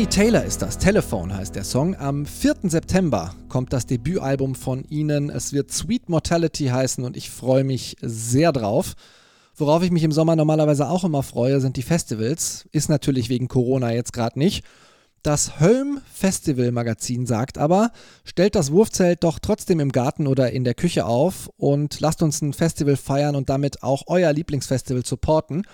Annie 0.00 0.08
Taylor 0.08 0.44
ist 0.44 0.62
das. 0.62 0.78
Telephone 0.78 1.36
heißt 1.36 1.54
der 1.54 1.62
Song. 1.62 1.94
Am 1.94 2.24
4. 2.24 2.54
September 2.62 3.34
kommt 3.50 3.74
das 3.74 3.84
Debütalbum 3.84 4.54
von 4.54 4.82
ihnen. 4.88 5.28
Es 5.28 5.52
wird 5.52 5.70
Sweet 5.70 6.08
Mortality 6.08 6.68
heißen 6.68 7.04
und 7.04 7.18
ich 7.18 7.28
freue 7.28 7.64
mich 7.64 7.98
sehr 8.00 8.50
drauf. 8.50 8.94
Worauf 9.56 9.82
ich 9.82 9.90
mich 9.90 10.02
im 10.02 10.10
Sommer 10.10 10.36
normalerweise 10.36 10.88
auch 10.88 11.04
immer 11.04 11.22
freue, 11.22 11.60
sind 11.60 11.76
die 11.76 11.82
Festivals. 11.82 12.66
Ist 12.72 12.88
natürlich 12.88 13.28
wegen 13.28 13.46
Corona 13.46 13.92
jetzt 13.92 14.14
gerade 14.14 14.38
nicht. 14.38 14.64
Das 15.22 15.60
Hölm 15.60 16.00
Festival 16.10 16.72
Magazin 16.72 17.26
sagt 17.26 17.58
aber, 17.58 17.90
stellt 18.24 18.54
das 18.54 18.72
Wurfzelt 18.72 19.22
doch 19.22 19.38
trotzdem 19.38 19.80
im 19.80 19.92
Garten 19.92 20.26
oder 20.26 20.50
in 20.50 20.64
der 20.64 20.72
Küche 20.72 21.04
auf 21.04 21.50
und 21.58 22.00
lasst 22.00 22.22
uns 22.22 22.40
ein 22.40 22.54
Festival 22.54 22.96
feiern 22.96 23.36
und 23.36 23.50
damit 23.50 23.82
auch 23.82 24.04
euer 24.06 24.32
Lieblingsfestival 24.32 25.04
supporten. 25.04 25.66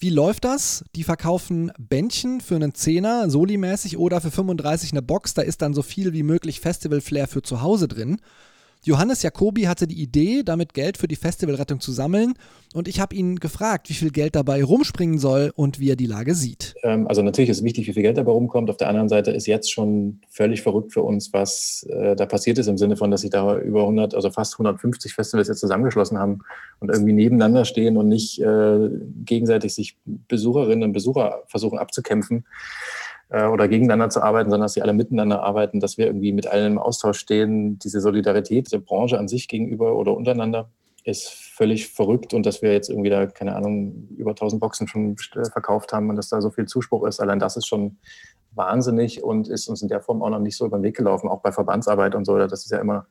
Wie 0.00 0.10
läuft 0.10 0.44
das? 0.44 0.84
Die 0.94 1.02
verkaufen 1.02 1.72
Bändchen 1.76 2.40
für 2.40 2.54
einen 2.54 2.72
Zehner, 2.72 3.28
Soli-mäßig, 3.28 3.98
oder 3.98 4.20
für 4.20 4.30
35 4.30 4.92
eine 4.92 5.02
Box. 5.02 5.34
Da 5.34 5.42
ist 5.42 5.60
dann 5.60 5.74
so 5.74 5.82
viel 5.82 6.12
wie 6.12 6.22
möglich 6.22 6.60
Festival-Flair 6.60 7.26
für 7.26 7.42
zu 7.42 7.62
Hause 7.62 7.88
drin. 7.88 8.20
Johannes 8.84 9.22
Jacobi 9.22 9.64
hatte 9.64 9.86
die 9.86 10.00
Idee, 10.00 10.42
damit 10.44 10.72
Geld 10.72 10.98
für 10.98 11.08
die 11.08 11.16
Festivalrettung 11.16 11.80
zu 11.80 11.92
sammeln. 11.92 12.34
Und 12.74 12.86
ich 12.86 13.00
habe 13.00 13.14
ihn 13.14 13.36
gefragt, 13.36 13.88
wie 13.88 13.94
viel 13.94 14.10
Geld 14.10 14.36
dabei 14.36 14.62
rumspringen 14.62 15.18
soll 15.18 15.52
und 15.54 15.80
wie 15.80 15.90
er 15.90 15.96
die 15.96 16.06
Lage 16.06 16.34
sieht. 16.34 16.74
Ähm, 16.82 17.06
Also 17.06 17.22
natürlich 17.22 17.50
ist 17.50 17.58
es 17.58 17.64
wichtig, 17.64 17.88
wie 17.88 17.92
viel 17.92 18.02
Geld 18.02 18.18
dabei 18.18 18.32
rumkommt. 18.32 18.70
Auf 18.70 18.76
der 18.76 18.88
anderen 18.88 19.08
Seite 19.08 19.30
ist 19.30 19.46
jetzt 19.46 19.72
schon 19.72 20.20
völlig 20.28 20.62
verrückt 20.62 20.92
für 20.92 21.02
uns, 21.02 21.32
was 21.32 21.86
äh, 21.90 22.14
da 22.14 22.26
passiert 22.26 22.58
ist 22.58 22.66
im 22.66 22.78
Sinne 22.78 22.96
von, 22.96 23.10
dass 23.10 23.22
sich 23.22 23.30
da 23.30 23.58
über 23.58 23.80
100, 23.80 24.14
also 24.14 24.30
fast 24.30 24.54
150 24.54 25.14
Festivals 25.14 25.48
jetzt 25.48 25.60
zusammengeschlossen 25.60 26.18
haben 26.18 26.40
und 26.80 26.90
irgendwie 26.90 27.14
nebeneinander 27.14 27.64
stehen 27.64 27.96
und 27.96 28.08
nicht 28.08 28.40
äh, 28.40 28.90
gegenseitig 29.24 29.74
sich 29.74 29.96
Besucherinnen 30.04 30.84
und 30.84 30.92
Besucher 30.92 31.42
versuchen 31.48 31.78
abzukämpfen 31.78 32.44
äh, 33.30 33.46
oder 33.46 33.68
gegeneinander 33.68 34.10
zu 34.10 34.22
arbeiten, 34.22 34.50
sondern 34.50 34.64
dass 34.64 34.74
sie 34.74 34.82
alle 34.82 34.92
miteinander 34.92 35.42
arbeiten, 35.42 35.80
dass 35.80 35.98
wir 35.98 36.06
irgendwie 36.06 36.32
mit 36.32 36.46
allen 36.46 36.72
im 36.72 36.78
Austausch 36.78 37.18
stehen. 37.18 37.78
Diese 37.78 38.00
Solidarität 38.00 38.72
der 38.72 38.78
Branche 38.78 39.18
an 39.18 39.28
sich 39.28 39.48
gegenüber 39.48 39.96
oder 39.96 40.16
untereinander 40.16 40.70
ist 41.04 41.28
völlig 41.28 41.88
verrückt 41.88 42.34
und 42.34 42.44
dass 42.44 42.60
wir 42.60 42.72
jetzt 42.72 42.90
irgendwie 42.90 43.10
da, 43.10 43.26
keine 43.26 43.56
Ahnung, 43.56 44.08
über 44.16 44.30
1000 44.30 44.60
Boxen 44.60 44.88
schon 44.88 45.14
best- 45.14 45.52
verkauft 45.52 45.92
haben 45.92 46.10
und 46.10 46.16
dass 46.16 46.28
da 46.28 46.40
so 46.40 46.50
viel 46.50 46.66
Zuspruch 46.66 47.06
ist. 47.06 47.20
Allein 47.20 47.38
das 47.38 47.56
ist 47.56 47.66
schon 47.66 47.98
wahnsinnig 48.52 49.22
und 49.22 49.48
ist 49.48 49.68
uns 49.68 49.82
in 49.82 49.88
der 49.88 50.00
Form 50.00 50.22
auch 50.22 50.30
noch 50.30 50.40
nicht 50.40 50.56
so 50.56 50.66
über 50.66 50.78
den 50.78 50.82
Weg 50.82 50.96
gelaufen, 50.96 51.28
auch 51.28 51.40
bei 51.40 51.52
Verbandsarbeit 51.52 52.14
und 52.14 52.24
so. 52.24 52.36
Das 52.36 52.64
ist 52.64 52.70
ja 52.70 52.78
immer 52.78 53.06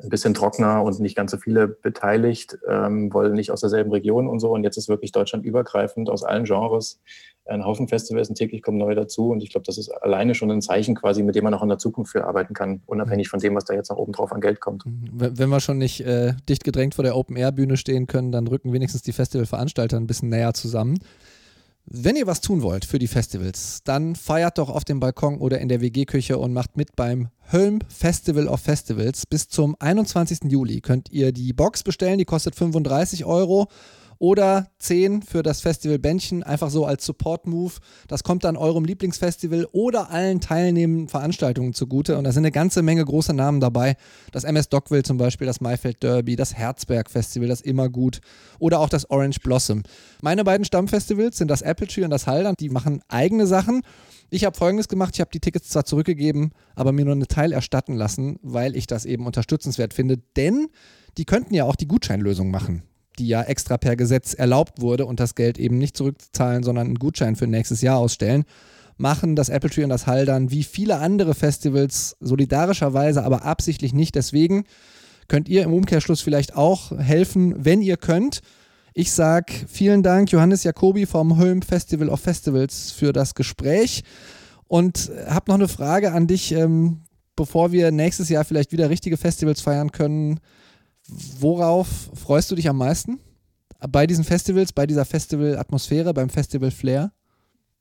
ein 0.00 0.10
bisschen 0.10 0.32
trockener 0.32 0.82
und 0.82 1.00
nicht 1.00 1.16
ganz 1.16 1.32
so 1.32 1.38
viele 1.38 1.66
beteiligt, 1.66 2.56
ähm, 2.68 3.12
wollen 3.12 3.34
nicht 3.34 3.50
aus 3.50 3.60
derselben 3.60 3.90
Region 3.90 4.28
und 4.28 4.38
so. 4.38 4.52
Und 4.52 4.62
jetzt 4.62 4.76
ist 4.76 4.88
wirklich 4.88 5.10
deutschlandübergreifend 5.10 6.08
aus 6.08 6.22
allen 6.22 6.44
Genres 6.44 7.00
ein 7.46 7.64
Haufen 7.64 7.88
Festivals 7.88 8.28
und 8.28 8.36
täglich 8.36 8.62
kommen 8.62 8.78
neue 8.78 8.94
dazu. 8.94 9.30
Und 9.30 9.42
ich 9.42 9.50
glaube, 9.50 9.64
das 9.64 9.78
ist 9.78 9.88
alleine 9.88 10.34
schon 10.34 10.50
ein 10.50 10.62
Zeichen 10.62 10.94
quasi, 10.94 11.22
mit 11.22 11.34
dem 11.34 11.44
man 11.44 11.54
auch 11.54 11.62
in 11.62 11.68
der 11.68 11.78
Zukunft 11.78 12.12
für 12.12 12.24
arbeiten 12.24 12.54
kann, 12.54 12.82
unabhängig 12.86 13.28
von 13.28 13.40
dem, 13.40 13.54
was 13.54 13.64
da 13.64 13.74
jetzt 13.74 13.90
noch 13.90 13.96
oben 13.96 14.12
drauf 14.12 14.32
an 14.32 14.40
Geld 14.40 14.60
kommt. 14.60 14.84
Wenn 14.86 15.38
wenn 15.38 15.48
wir 15.48 15.60
schon 15.60 15.78
nicht 15.78 16.00
äh, 16.00 16.34
dicht 16.48 16.62
gedrängt 16.62 16.94
vor 16.94 17.04
der 17.04 17.16
Open-Air-Bühne 17.16 17.76
stehen 17.76 18.06
können, 18.06 18.32
dann 18.32 18.46
rücken 18.46 18.72
wenigstens 18.72 19.02
die 19.02 19.12
Festivalveranstalter 19.12 19.96
ein 19.96 20.06
bisschen 20.06 20.28
näher 20.28 20.54
zusammen. 20.54 20.98
Wenn 21.90 22.16
ihr 22.16 22.26
was 22.26 22.42
tun 22.42 22.60
wollt 22.60 22.84
für 22.84 22.98
die 22.98 23.06
Festivals, 23.06 23.80
dann 23.82 24.14
feiert 24.14 24.58
doch 24.58 24.68
auf 24.68 24.84
dem 24.84 25.00
Balkon 25.00 25.38
oder 25.38 25.58
in 25.58 25.68
der 25.68 25.80
WG-Küche 25.80 26.36
und 26.36 26.52
macht 26.52 26.76
mit 26.76 26.94
beim 26.96 27.28
Hölm 27.50 27.78
Festival 27.88 28.46
of 28.46 28.60
Festivals. 28.60 29.24
Bis 29.24 29.48
zum 29.48 29.74
21. 29.78 30.50
Juli 30.50 30.82
könnt 30.82 31.10
ihr 31.10 31.32
die 31.32 31.54
Box 31.54 31.82
bestellen, 31.82 32.18
die 32.18 32.26
kostet 32.26 32.56
35 32.56 33.24
Euro 33.24 33.68
oder 34.18 34.68
10 34.78 35.22
für 35.22 35.42
das 35.42 35.60
Festival 35.60 35.98
Bändchen, 35.98 36.42
einfach 36.42 36.70
so 36.70 36.84
als 36.84 37.04
Support-Move. 37.06 37.74
Das 38.08 38.22
kommt 38.24 38.44
dann 38.44 38.56
eurem 38.56 38.84
Lieblingsfestival 38.84 39.66
oder 39.72 40.10
allen 40.10 40.40
teilnehmenden 40.40 41.08
Veranstaltungen 41.08 41.74
zugute. 41.74 42.18
Und 42.18 42.24
da 42.24 42.32
sind 42.32 42.42
eine 42.44 42.52
ganze 42.52 42.82
Menge 42.82 43.04
große 43.04 43.32
Namen 43.32 43.60
dabei. 43.60 43.96
Das 44.32 44.44
MS 44.44 44.68
Dockville 44.68 45.02
zum 45.02 45.18
Beispiel, 45.18 45.46
das 45.46 45.60
Maifeld 45.60 46.02
Derby, 46.02 46.36
das 46.36 46.54
Herzberg 46.54 47.10
Festival, 47.10 47.48
das 47.48 47.60
Immergut 47.60 48.20
oder 48.58 48.80
auch 48.80 48.88
das 48.88 49.10
Orange 49.10 49.40
Blossom. 49.40 49.82
Meine 50.22 50.44
beiden 50.44 50.64
Stammfestivals 50.64 51.38
sind 51.38 51.48
das 51.48 51.62
Apple 51.62 51.86
Tree 51.86 52.04
und 52.04 52.10
das 52.10 52.26
Haldern. 52.26 52.54
Die 52.58 52.70
machen 52.70 53.02
eigene 53.08 53.46
Sachen. 53.46 53.82
Ich 54.30 54.44
habe 54.44 54.56
folgendes 54.56 54.88
gemacht, 54.88 55.14
ich 55.14 55.20
habe 55.20 55.30
die 55.32 55.40
Tickets 55.40 55.70
zwar 55.70 55.86
zurückgegeben, 55.86 56.52
aber 56.74 56.92
mir 56.92 57.04
nur 57.04 57.14
einen 57.14 57.28
Teil 57.28 57.52
erstatten 57.52 57.94
lassen, 57.94 58.38
weil 58.42 58.76
ich 58.76 58.86
das 58.86 59.06
eben 59.06 59.24
unterstützenswert 59.24 59.94
finde, 59.94 60.18
denn 60.36 60.68
die 61.16 61.24
könnten 61.24 61.54
ja 61.54 61.64
auch 61.64 61.76
die 61.76 61.88
Gutscheinlösung 61.88 62.50
machen, 62.50 62.82
die 63.18 63.28
ja 63.28 63.42
extra 63.42 63.76
per 63.76 63.96
Gesetz 63.96 64.34
erlaubt 64.34 64.80
wurde 64.80 65.06
und 65.06 65.20
das 65.20 65.34
Geld 65.34 65.58
eben 65.58 65.78
nicht 65.78 65.96
zurückzahlen, 65.96 66.62
sondern 66.62 66.86
einen 66.86 66.98
Gutschein 66.98 67.36
für 67.36 67.46
nächstes 67.46 67.80
Jahr 67.80 67.98
ausstellen. 67.98 68.44
Machen 68.96 69.36
das 69.36 69.48
Apple 69.48 69.70
Tree 69.70 69.84
und 69.84 69.90
das 69.90 70.06
Haldern 70.06 70.50
wie 70.50 70.64
viele 70.64 70.98
andere 70.98 71.34
Festivals 71.34 72.16
solidarischerweise, 72.20 73.22
aber 73.22 73.44
absichtlich 73.44 73.92
nicht. 73.92 74.14
Deswegen 74.14 74.64
könnt 75.28 75.48
ihr 75.48 75.62
im 75.62 75.72
Umkehrschluss 75.72 76.20
vielleicht 76.20 76.56
auch 76.56 76.90
helfen, 76.98 77.54
wenn 77.64 77.82
ihr 77.82 77.96
könnt. 77.96 78.40
Ich 78.94 79.12
sag 79.12 79.52
vielen 79.68 80.02
Dank, 80.02 80.32
Johannes 80.32 80.64
Jacobi 80.64 81.06
vom 81.06 81.38
Holm 81.38 81.62
Festival 81.62 82.08
of 82.08 82.20
Festivals, 82.20 82.90
für 82.90 83.12
das 83.12 83.34
Gespräch. 83.34 84.02
Und 84.66 85.10
habe 85.28 85.50
noch 85.50 85.54
eine 85.54 85.68
Frage 85.68 86.12
an 86.12 86.26
dich, 86.26 86.52
ähm, 86.52 87.02
bevor 87.36 87.70
wir 87.72 87.92
nächstes 87.92 88.28
Jahr 88.28 88.44
vielleicht 88.44 88.72
wieder 88.72 88.90
richtige 88.90 89.16
Festivals 89.16 89.60
feiern 89.60 89.92
können. 89.92 90.40
Worauf 91.08 91.88
freust 92.14 92.50
du 92.50 92.54
dich 92.54 92.68
am 92.68 92.76
meisten? 92.78 93.18
Bei 93.88 94.06
diesen 94.06 94.24
Festivals, 94.24 94.72
bei 94.72 94.86
dieser 94.86 95.04
Festivalatmosphäre, 95.04 96.12
beim 96.14 96.28
Festival 96.30 96.70
Flair? 96.70 97.12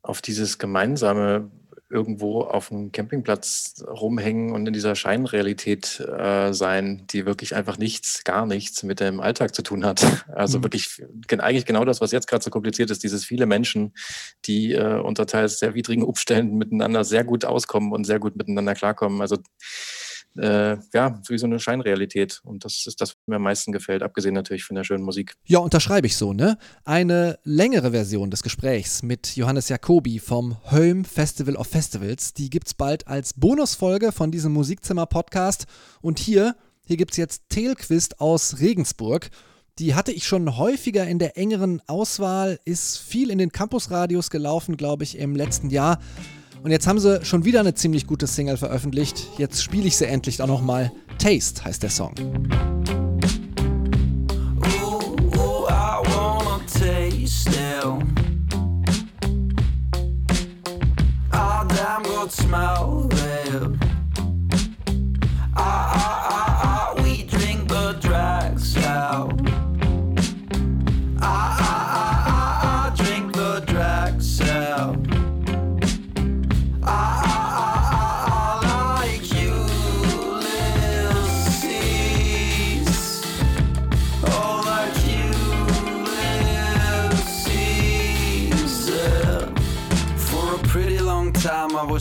auf 0.03 0.21
dieses 0.21 0.57
gemeinsame 0.57 1.51
irgendwo 1.89 2.41
auf 2.41 2.69
dem 2.69 2.93
Campingplatz 2.93 3.83
rumhängen 3.85 4.53
und 4.53 4.65
in 4.65 4.71
dieser 4.71 4.95
Scheinrealität 4.95 5.99
äh, 5.99 6.53
sein, 6.53 7.05
die 7.07 7.25
wirklich 7.25 7.55
einfach 7.55 7.77
nichts, 7.77 8.23
gar 8.23 8.45
nichts 8.45 8.83
mit 8.83 9.01
dem 9.01 9.19
Alltag 9.19 9.53
zu 9.53 9.63
tun 9.63 9.85
hat. 9.85 10.01
Also 10.33 10.59
Mhm. 10.59 10.63
wirklich 10.63 11.01
gen- 11.27 11.41
eigentlich 11.41 11.65
genau 11.65 11.83
das, 11.83 11.99
was 11.99 12.11
jetzt 12.13 12.27
gerade 12.27 12.41
so 12.43 12.49
kompliziert 12.51 12.89
ist, 12.89 13.03
dieses 13.03 13.25
viele 13.25 13.45
Menschen, 13.47 13.93
die 14.45 14.73
äh, 14.73 14.99
unter 15.01 15.25
teils 15.25 15.59
sehr 15.59 15.73
widrigen 15.75 16.03
Umständen 16.05 16.55
miteinander 16.57 17.03
sehr 17.03 17.25
gut 17.25 17.43
auskommen 17.43 17.91
und 17.91 18.05
sehr 18.05 18.19
gut 18.19 18.37
miteinander 18.37 18.75
klarkommen. 18.75 19.19
Also 19.19 19.37
äh, 20.37 20.77
ja, 20.93 21.21
wie 21.27 21.37
so 21.37 21.45
eine 21.45 21.59
Scheinrealität. 21.59 22.41
Und 22.43 22.65
das 22.65 22.85
ist 22.85 23.01
das, 23.01 23.11
was 23.11 23.17
mir 23.27 23.37
am 23.37 23.43
meisten 23.43 23.71
gefällt, 23.71 24.03
abgesehen 24.03 24.33
natürlich 24.33 24.63
von 24.63 24.75
der 24.75 24.83
schönen 24.83 25.03
Musik. 25.03 25.35
Ja, 25.45 25.59
unterschreibe 25.59 26.07
ich 26.07 26.15
so, 26.17 26.33
ne? 26.33 26.57
Eine 26.83 27.39
längere 27.43 27.91
Version 27.91 28.31
des 28.31 28.43
Gesprächs 28.43 29.03
mit 29.03 29.35
Johannes 29.35 29.69
Jacobi 29.69 30.19
vom 30.19 30.57
Hölm 30.71 31.05
Festival 31.05 31.55
of 31.55 31.67
Festivals, 31.67 32.33
die 32.33 32.49
gibt's 32.49 32.73
bald 32.73 33.07
als 33.07 33.33
Bonusfolge 33.33 34.11
von 34.11 34.31
diesem 34.31 34.53
Musikzimmer-Podcast. 34.53 35.65
Und 36.01 36.19
hier, 36.19 36.55
hier 36.85 36.97
gibt's 36.97 37.17
jetzt 37.17 37.49
Telquist 37.49 38.19
aus 38.19 38.59
Regensburg. 38.59 39.29
Die 39.79 39.93
hatte 39.93 40.11
ich 40.11 40.25
schon 40.25 40.57
häufiger 40.57 41.05
in 41.05 41.19
der 41.19 41.37
engeren 41.37 41.81
Auswahl, 41.85 42.59
ist 42.65 42.97
viel 42.97 43.29
in 43.29 43.37
den 43.37 43.51
Campusradios 43.51 44.31
gelaufen, 44.31 44.75
glaube 44.75 45.03
ich, 45.03 45.19
im 45.19 45.35
letzten 45.35 45.69
Jahr. 45.69 45.99
Und 46.63 46.71
jetzt 46.71 46.87
haben 46.87 46.99
sie 46.99 47.23
schon 47.23 47.45
wieder 47.45 47.59
eine 47.59 47.73
ziemlich 47.73 48.07
gute 48.07 48.27
Single 48.27 48.57
veröffentlicht. 48.57 49.27
Jetzt 49.37 49.63
spiele 49.63 49.87
ich 49.87 49.97
sie 49.97 50.05
endlich 50.05 50.41
auch 50.41 50.47
nochmal. 50.47 50.91
Taste 51.17 51.63
heißt 51.63 51.83
der 51.83 51.89
Song. 51.89 52.13
Ooh, 62.91 63.16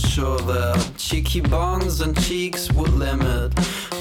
was 0.03 0.12
sure 0.12 0.38
that 0.40 0.92
cheeky 0.99 1.40
bonds 1.40 2.03
and 2.03 2.14
cheeks 2.24 2.70
would 2.72 2.92
limit 2.92 3.51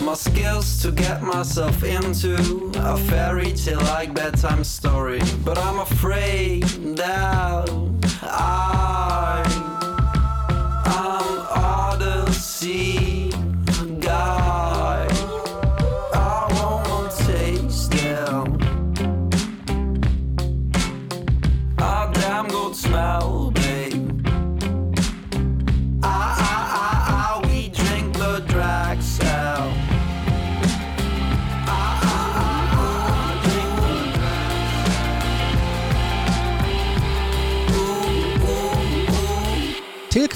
my 0.02 0.14
skills 0.14 0.82
to 0.82 0.92
get 0.92 1.24
myself 1.24 1.86
into 1.86 2.36
a 2.76 2.98
fairy 2.98 3.54
tale 3.54 3.80
like 3.96 4.14
bedtime 4.14 4.66
story. 4.66 5.22
But 5.46 5.58
I'm 5.58 5.80
afraid 5.80 6.64
that 6.98 7.65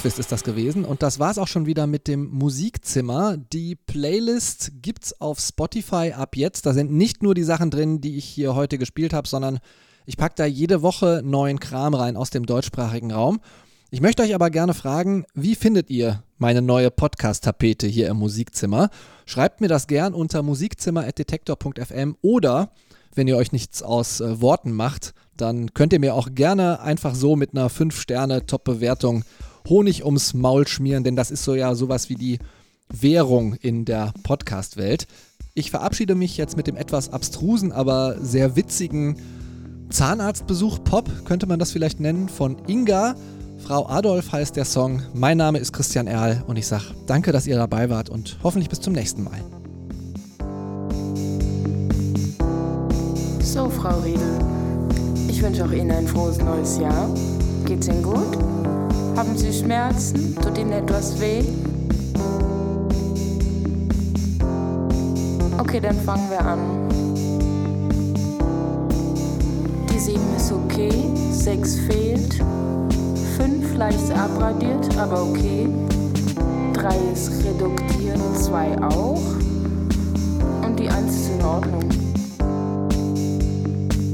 Tilquist 0.00 0.18
ist 0.18 0.32
das 0.32 0.44
gewesen 0.44 0.86
und 0.86 1.02
das 1.02 1.18
war 1.18 1.30
es 1.30 1.36
auch 1.36 1.46
schon 1.46 1.66
wieder 1.66 1.86
mit 1.86 2.08
dem 2.08 2.30
Musikzimmer. 2.30 3.36
Die 3.36 3.74
Playlist 3.74 4.72
gibt's 4.80 5.20
auf 5.20 5.40
Spotify 5.40 6.14
ab 6.16 6.36
jetzt. 6.36 6.64
Da 6.64 6.72
sind 6.72 6.90
nicht 6.90 7.22
nur 7.22 7.34
die 7.34 7.42
Sachen 7.42 7.70
drin, 7.70 8.00
die 8.00 8.16
ich 8.16 8.24
hier 8.24 8.54
heute 8.54 8.78
gespielt 8.78 9.12
habe, 9.12 9.28
sondern 9.28 9.58
ich 10.06 10.16
packe 10.16 10.36
da 10.36 10.46
jede 10.46 10.80
Woche 10.80 11.20
neuen 11.22 11.60
Kram 11.60 11.92
rein 11.92 12.16
aus 12.16 12.30
dem 12.30 12.46
deutschsprachigen 12.46 13.12
Raum. 13.12 13.40
Ich 13.90 14.00
möchte 14.00 14.22
euch 14.22 14.34
aber 14.34 14.48
gerne 14.48 14.72
fragen, 14.72 15.26
wie 15.34 15.54
findet 15.54 15.90
ihr 15.90 16.22
meine 16.38 16.62
neue 16.62 16.90
Podcast-Tapete 16.90 17.86
hier 17.86 18.08
im 18.08 18.16
Musikzimmer? 18.16 18.88
Schreibt 19.26 19.60
mir 19.60 19.68
das 19.68 19.86
gern 19.86 20.14
unter 20.14 20.42
musikzimmer.detektor.fm 20.42 22.16
oder 22.22 22.72
wenn 23.14 23.28
ihr 23.28 23.36
euch 23.36 23.52
nichts 23.52 23.82
aus 23.82 24.20
äh, 24.20 24.40
Worten 24.40 24.72
macht, 24.72 25.12
dann 25.36 25.74
könnt 25.74 25.92
ihr 25.92 26.00
mir 26.00 26.14
auch 26.14 26.28
gerne 26.34 26.80
einfach 26.80 27.14
so 27.14 27.36
mit 27.36 27.54
einer 27.54 27.68
5-Sterne-Top-Bewertung 27.68 29.24
Honig 29.68 30.04
ums 30.04 30.34
Maul 30.34 30.66
schmieren, 30.66 31.04
denn 31.04 31.16
das 31.16 31.30
ist 31.30 31.44
so 31.44 31.54
ja 31.54 31.74
sowas 31.74 32.08
wie 32.08 32.14
die 32.14 32.38
Währung 32.88 33.54
in 33.54 33.84
der 33.84 34.12
Podcast-Welt. 34.22 35.06
Ich 35.54 35.70
verabschiede 35.70 36.14
mich 36.14 36.36
jetzt 36.36 36.56
mit 36.56 36.66
dem 36.66 36.76
etwas 36.76 37.12
abstrusen, 37.12 37.72
aber 37.72 38.16
sehr 38.20 38.56
witzigen 38.56 39.16
Zahnarztbesuch 39.90 40.82
Pop, 40.84 41.10
könnte 41.24 41.46
man 41.46 41.58
das 41.58 41.72
vielleicht 41.72 42.00
nennen, 42.00 42.28
von 42.28 42.56
Inga. 42.66 43.16
Frau 43.58 43.88
Adolf 43.88 44.32
heißt 44.32 44.56
der 44.56 44.64
Song. 44.64 45.02
Mein 45.12 45.36
Name 45.36 45.58
ist 45.58 45.72
Christian 45.72 46.06
Erl 46.06 46.42
und 46.46 46.56
ich 46.56 46.66
sage 46.66 46.94
danke, 47.06 47.32
dass 47.32 47.46
ihr 47.46 47.56
dabei 47.56 47.90
wart 47.90 48.08
und 48.08 48.38
hoffentlich 48.42 48.70
bis 48.70 48.80
zum 48.80 48.94
nächsten 48.94 49.24
Mal. 49.24 49.40
So, 53.42 53.68
Frau 53.68 53.98
Riedel, 54.00 54.38
ich 55.28 55.42
wünsche 55.42 55.64
auch 55.64 55.72
Ihnen 55.72 55.90
ein 55.90 56.06
frohes 56.06 56.38
neues 56.38 56.78
Jahr. 56.78 57.12
Geht's 57.66 57.88
Ihnen 57.88 58.02
gut? 58.02 58.38
Haben 59.20 59.36
Sie 59.36 59.52
Schmerzen? 59.52 60.34
Tut 60.42 60.56
Ihnen 60.56 60.72
etwas 60.72 61.20
weh? 61.20 61.44
Okay, 65.58 65.78
dann 65.78 66.00
fangen 66.00 66.30
wir 66.30 66.40
an. 66.40 66.58
Die 69.92 69.98
7 69.98 70.18
ist 70.38 70.50
okay, 70.50 70.90
6 71.32 71.80
fehlt, 71.80 72.42
5 73.36 73.76
leicht 73.76 74.10
abradiert, 74.10 74.88
aber 74.96 75.24
okay. 75.24 75.68
3 76.72 76.88
ist 77.12 77.44
reduktiert, 77.44 78.18
2 78.38 78.82
auch. 78.84 79.20
Und 80.64 80.80
die 80.80 80.88
1 80.88 81.14
ist 81.14 81.28
in 81.28 81.44
Ordnung. 81.44 81.90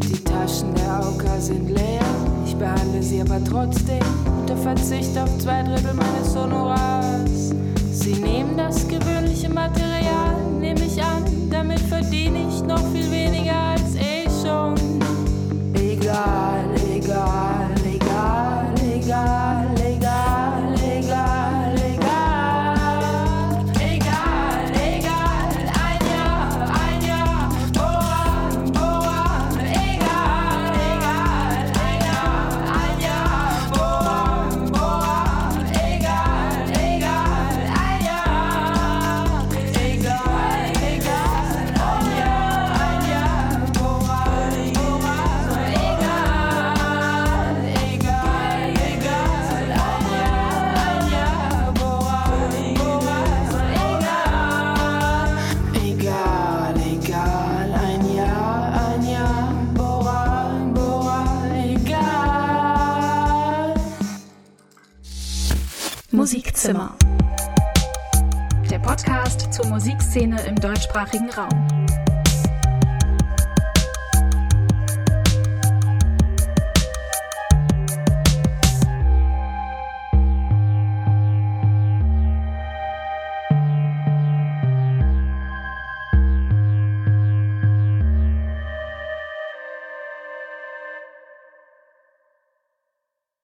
Die 0.02 0.24
Taschen 0.24 0.74
der 0.74 0.94
AOK 0.94 1.22
sind 1.38 1.70
leer, 1.70 2.02
ich 2.56 2.60
behandle 2.60 3.02
sie 3.02 3.20
aber 3.20 3.42
trotzdem 3.44 4.00
unter 4.40 4.56
Verzicht 4.56 5.16
auf 5.18 5.38
zwei 5.38 5.62
Drittel 5.62 5.92
meines 5.92 6.34
Honorars. 6.34 7.52
Sie 7.92 8.14
nehmen 8.14 8.56
das 8.56 8.86
gewöhnliche 8.88 9.50
Material, 9.50 10.36
nehme 10.58 10.80
ich 10.80 11.02
an, 11.02 11.24
damit 11.50 11.80
verdiene 11.80 12.48
ich 12.48 12.62
noch 12.62 12.82
viel 12.92 13.10
weniger 13.10 13.56
als 13.56 13.94
eh 13.96 14.26
schon. 14.42 14.74
Egal, 15.74 16.55
Musikzimmer. 66.56 66.94
Der 68.70 68.78
Podcast 68.78 69.52
zur 69.52 69.66
Musikszene 69.66 70.40
im 70.46 70.56
deutschsprachigen 70.56 71.28
Raum. 71.28 71.75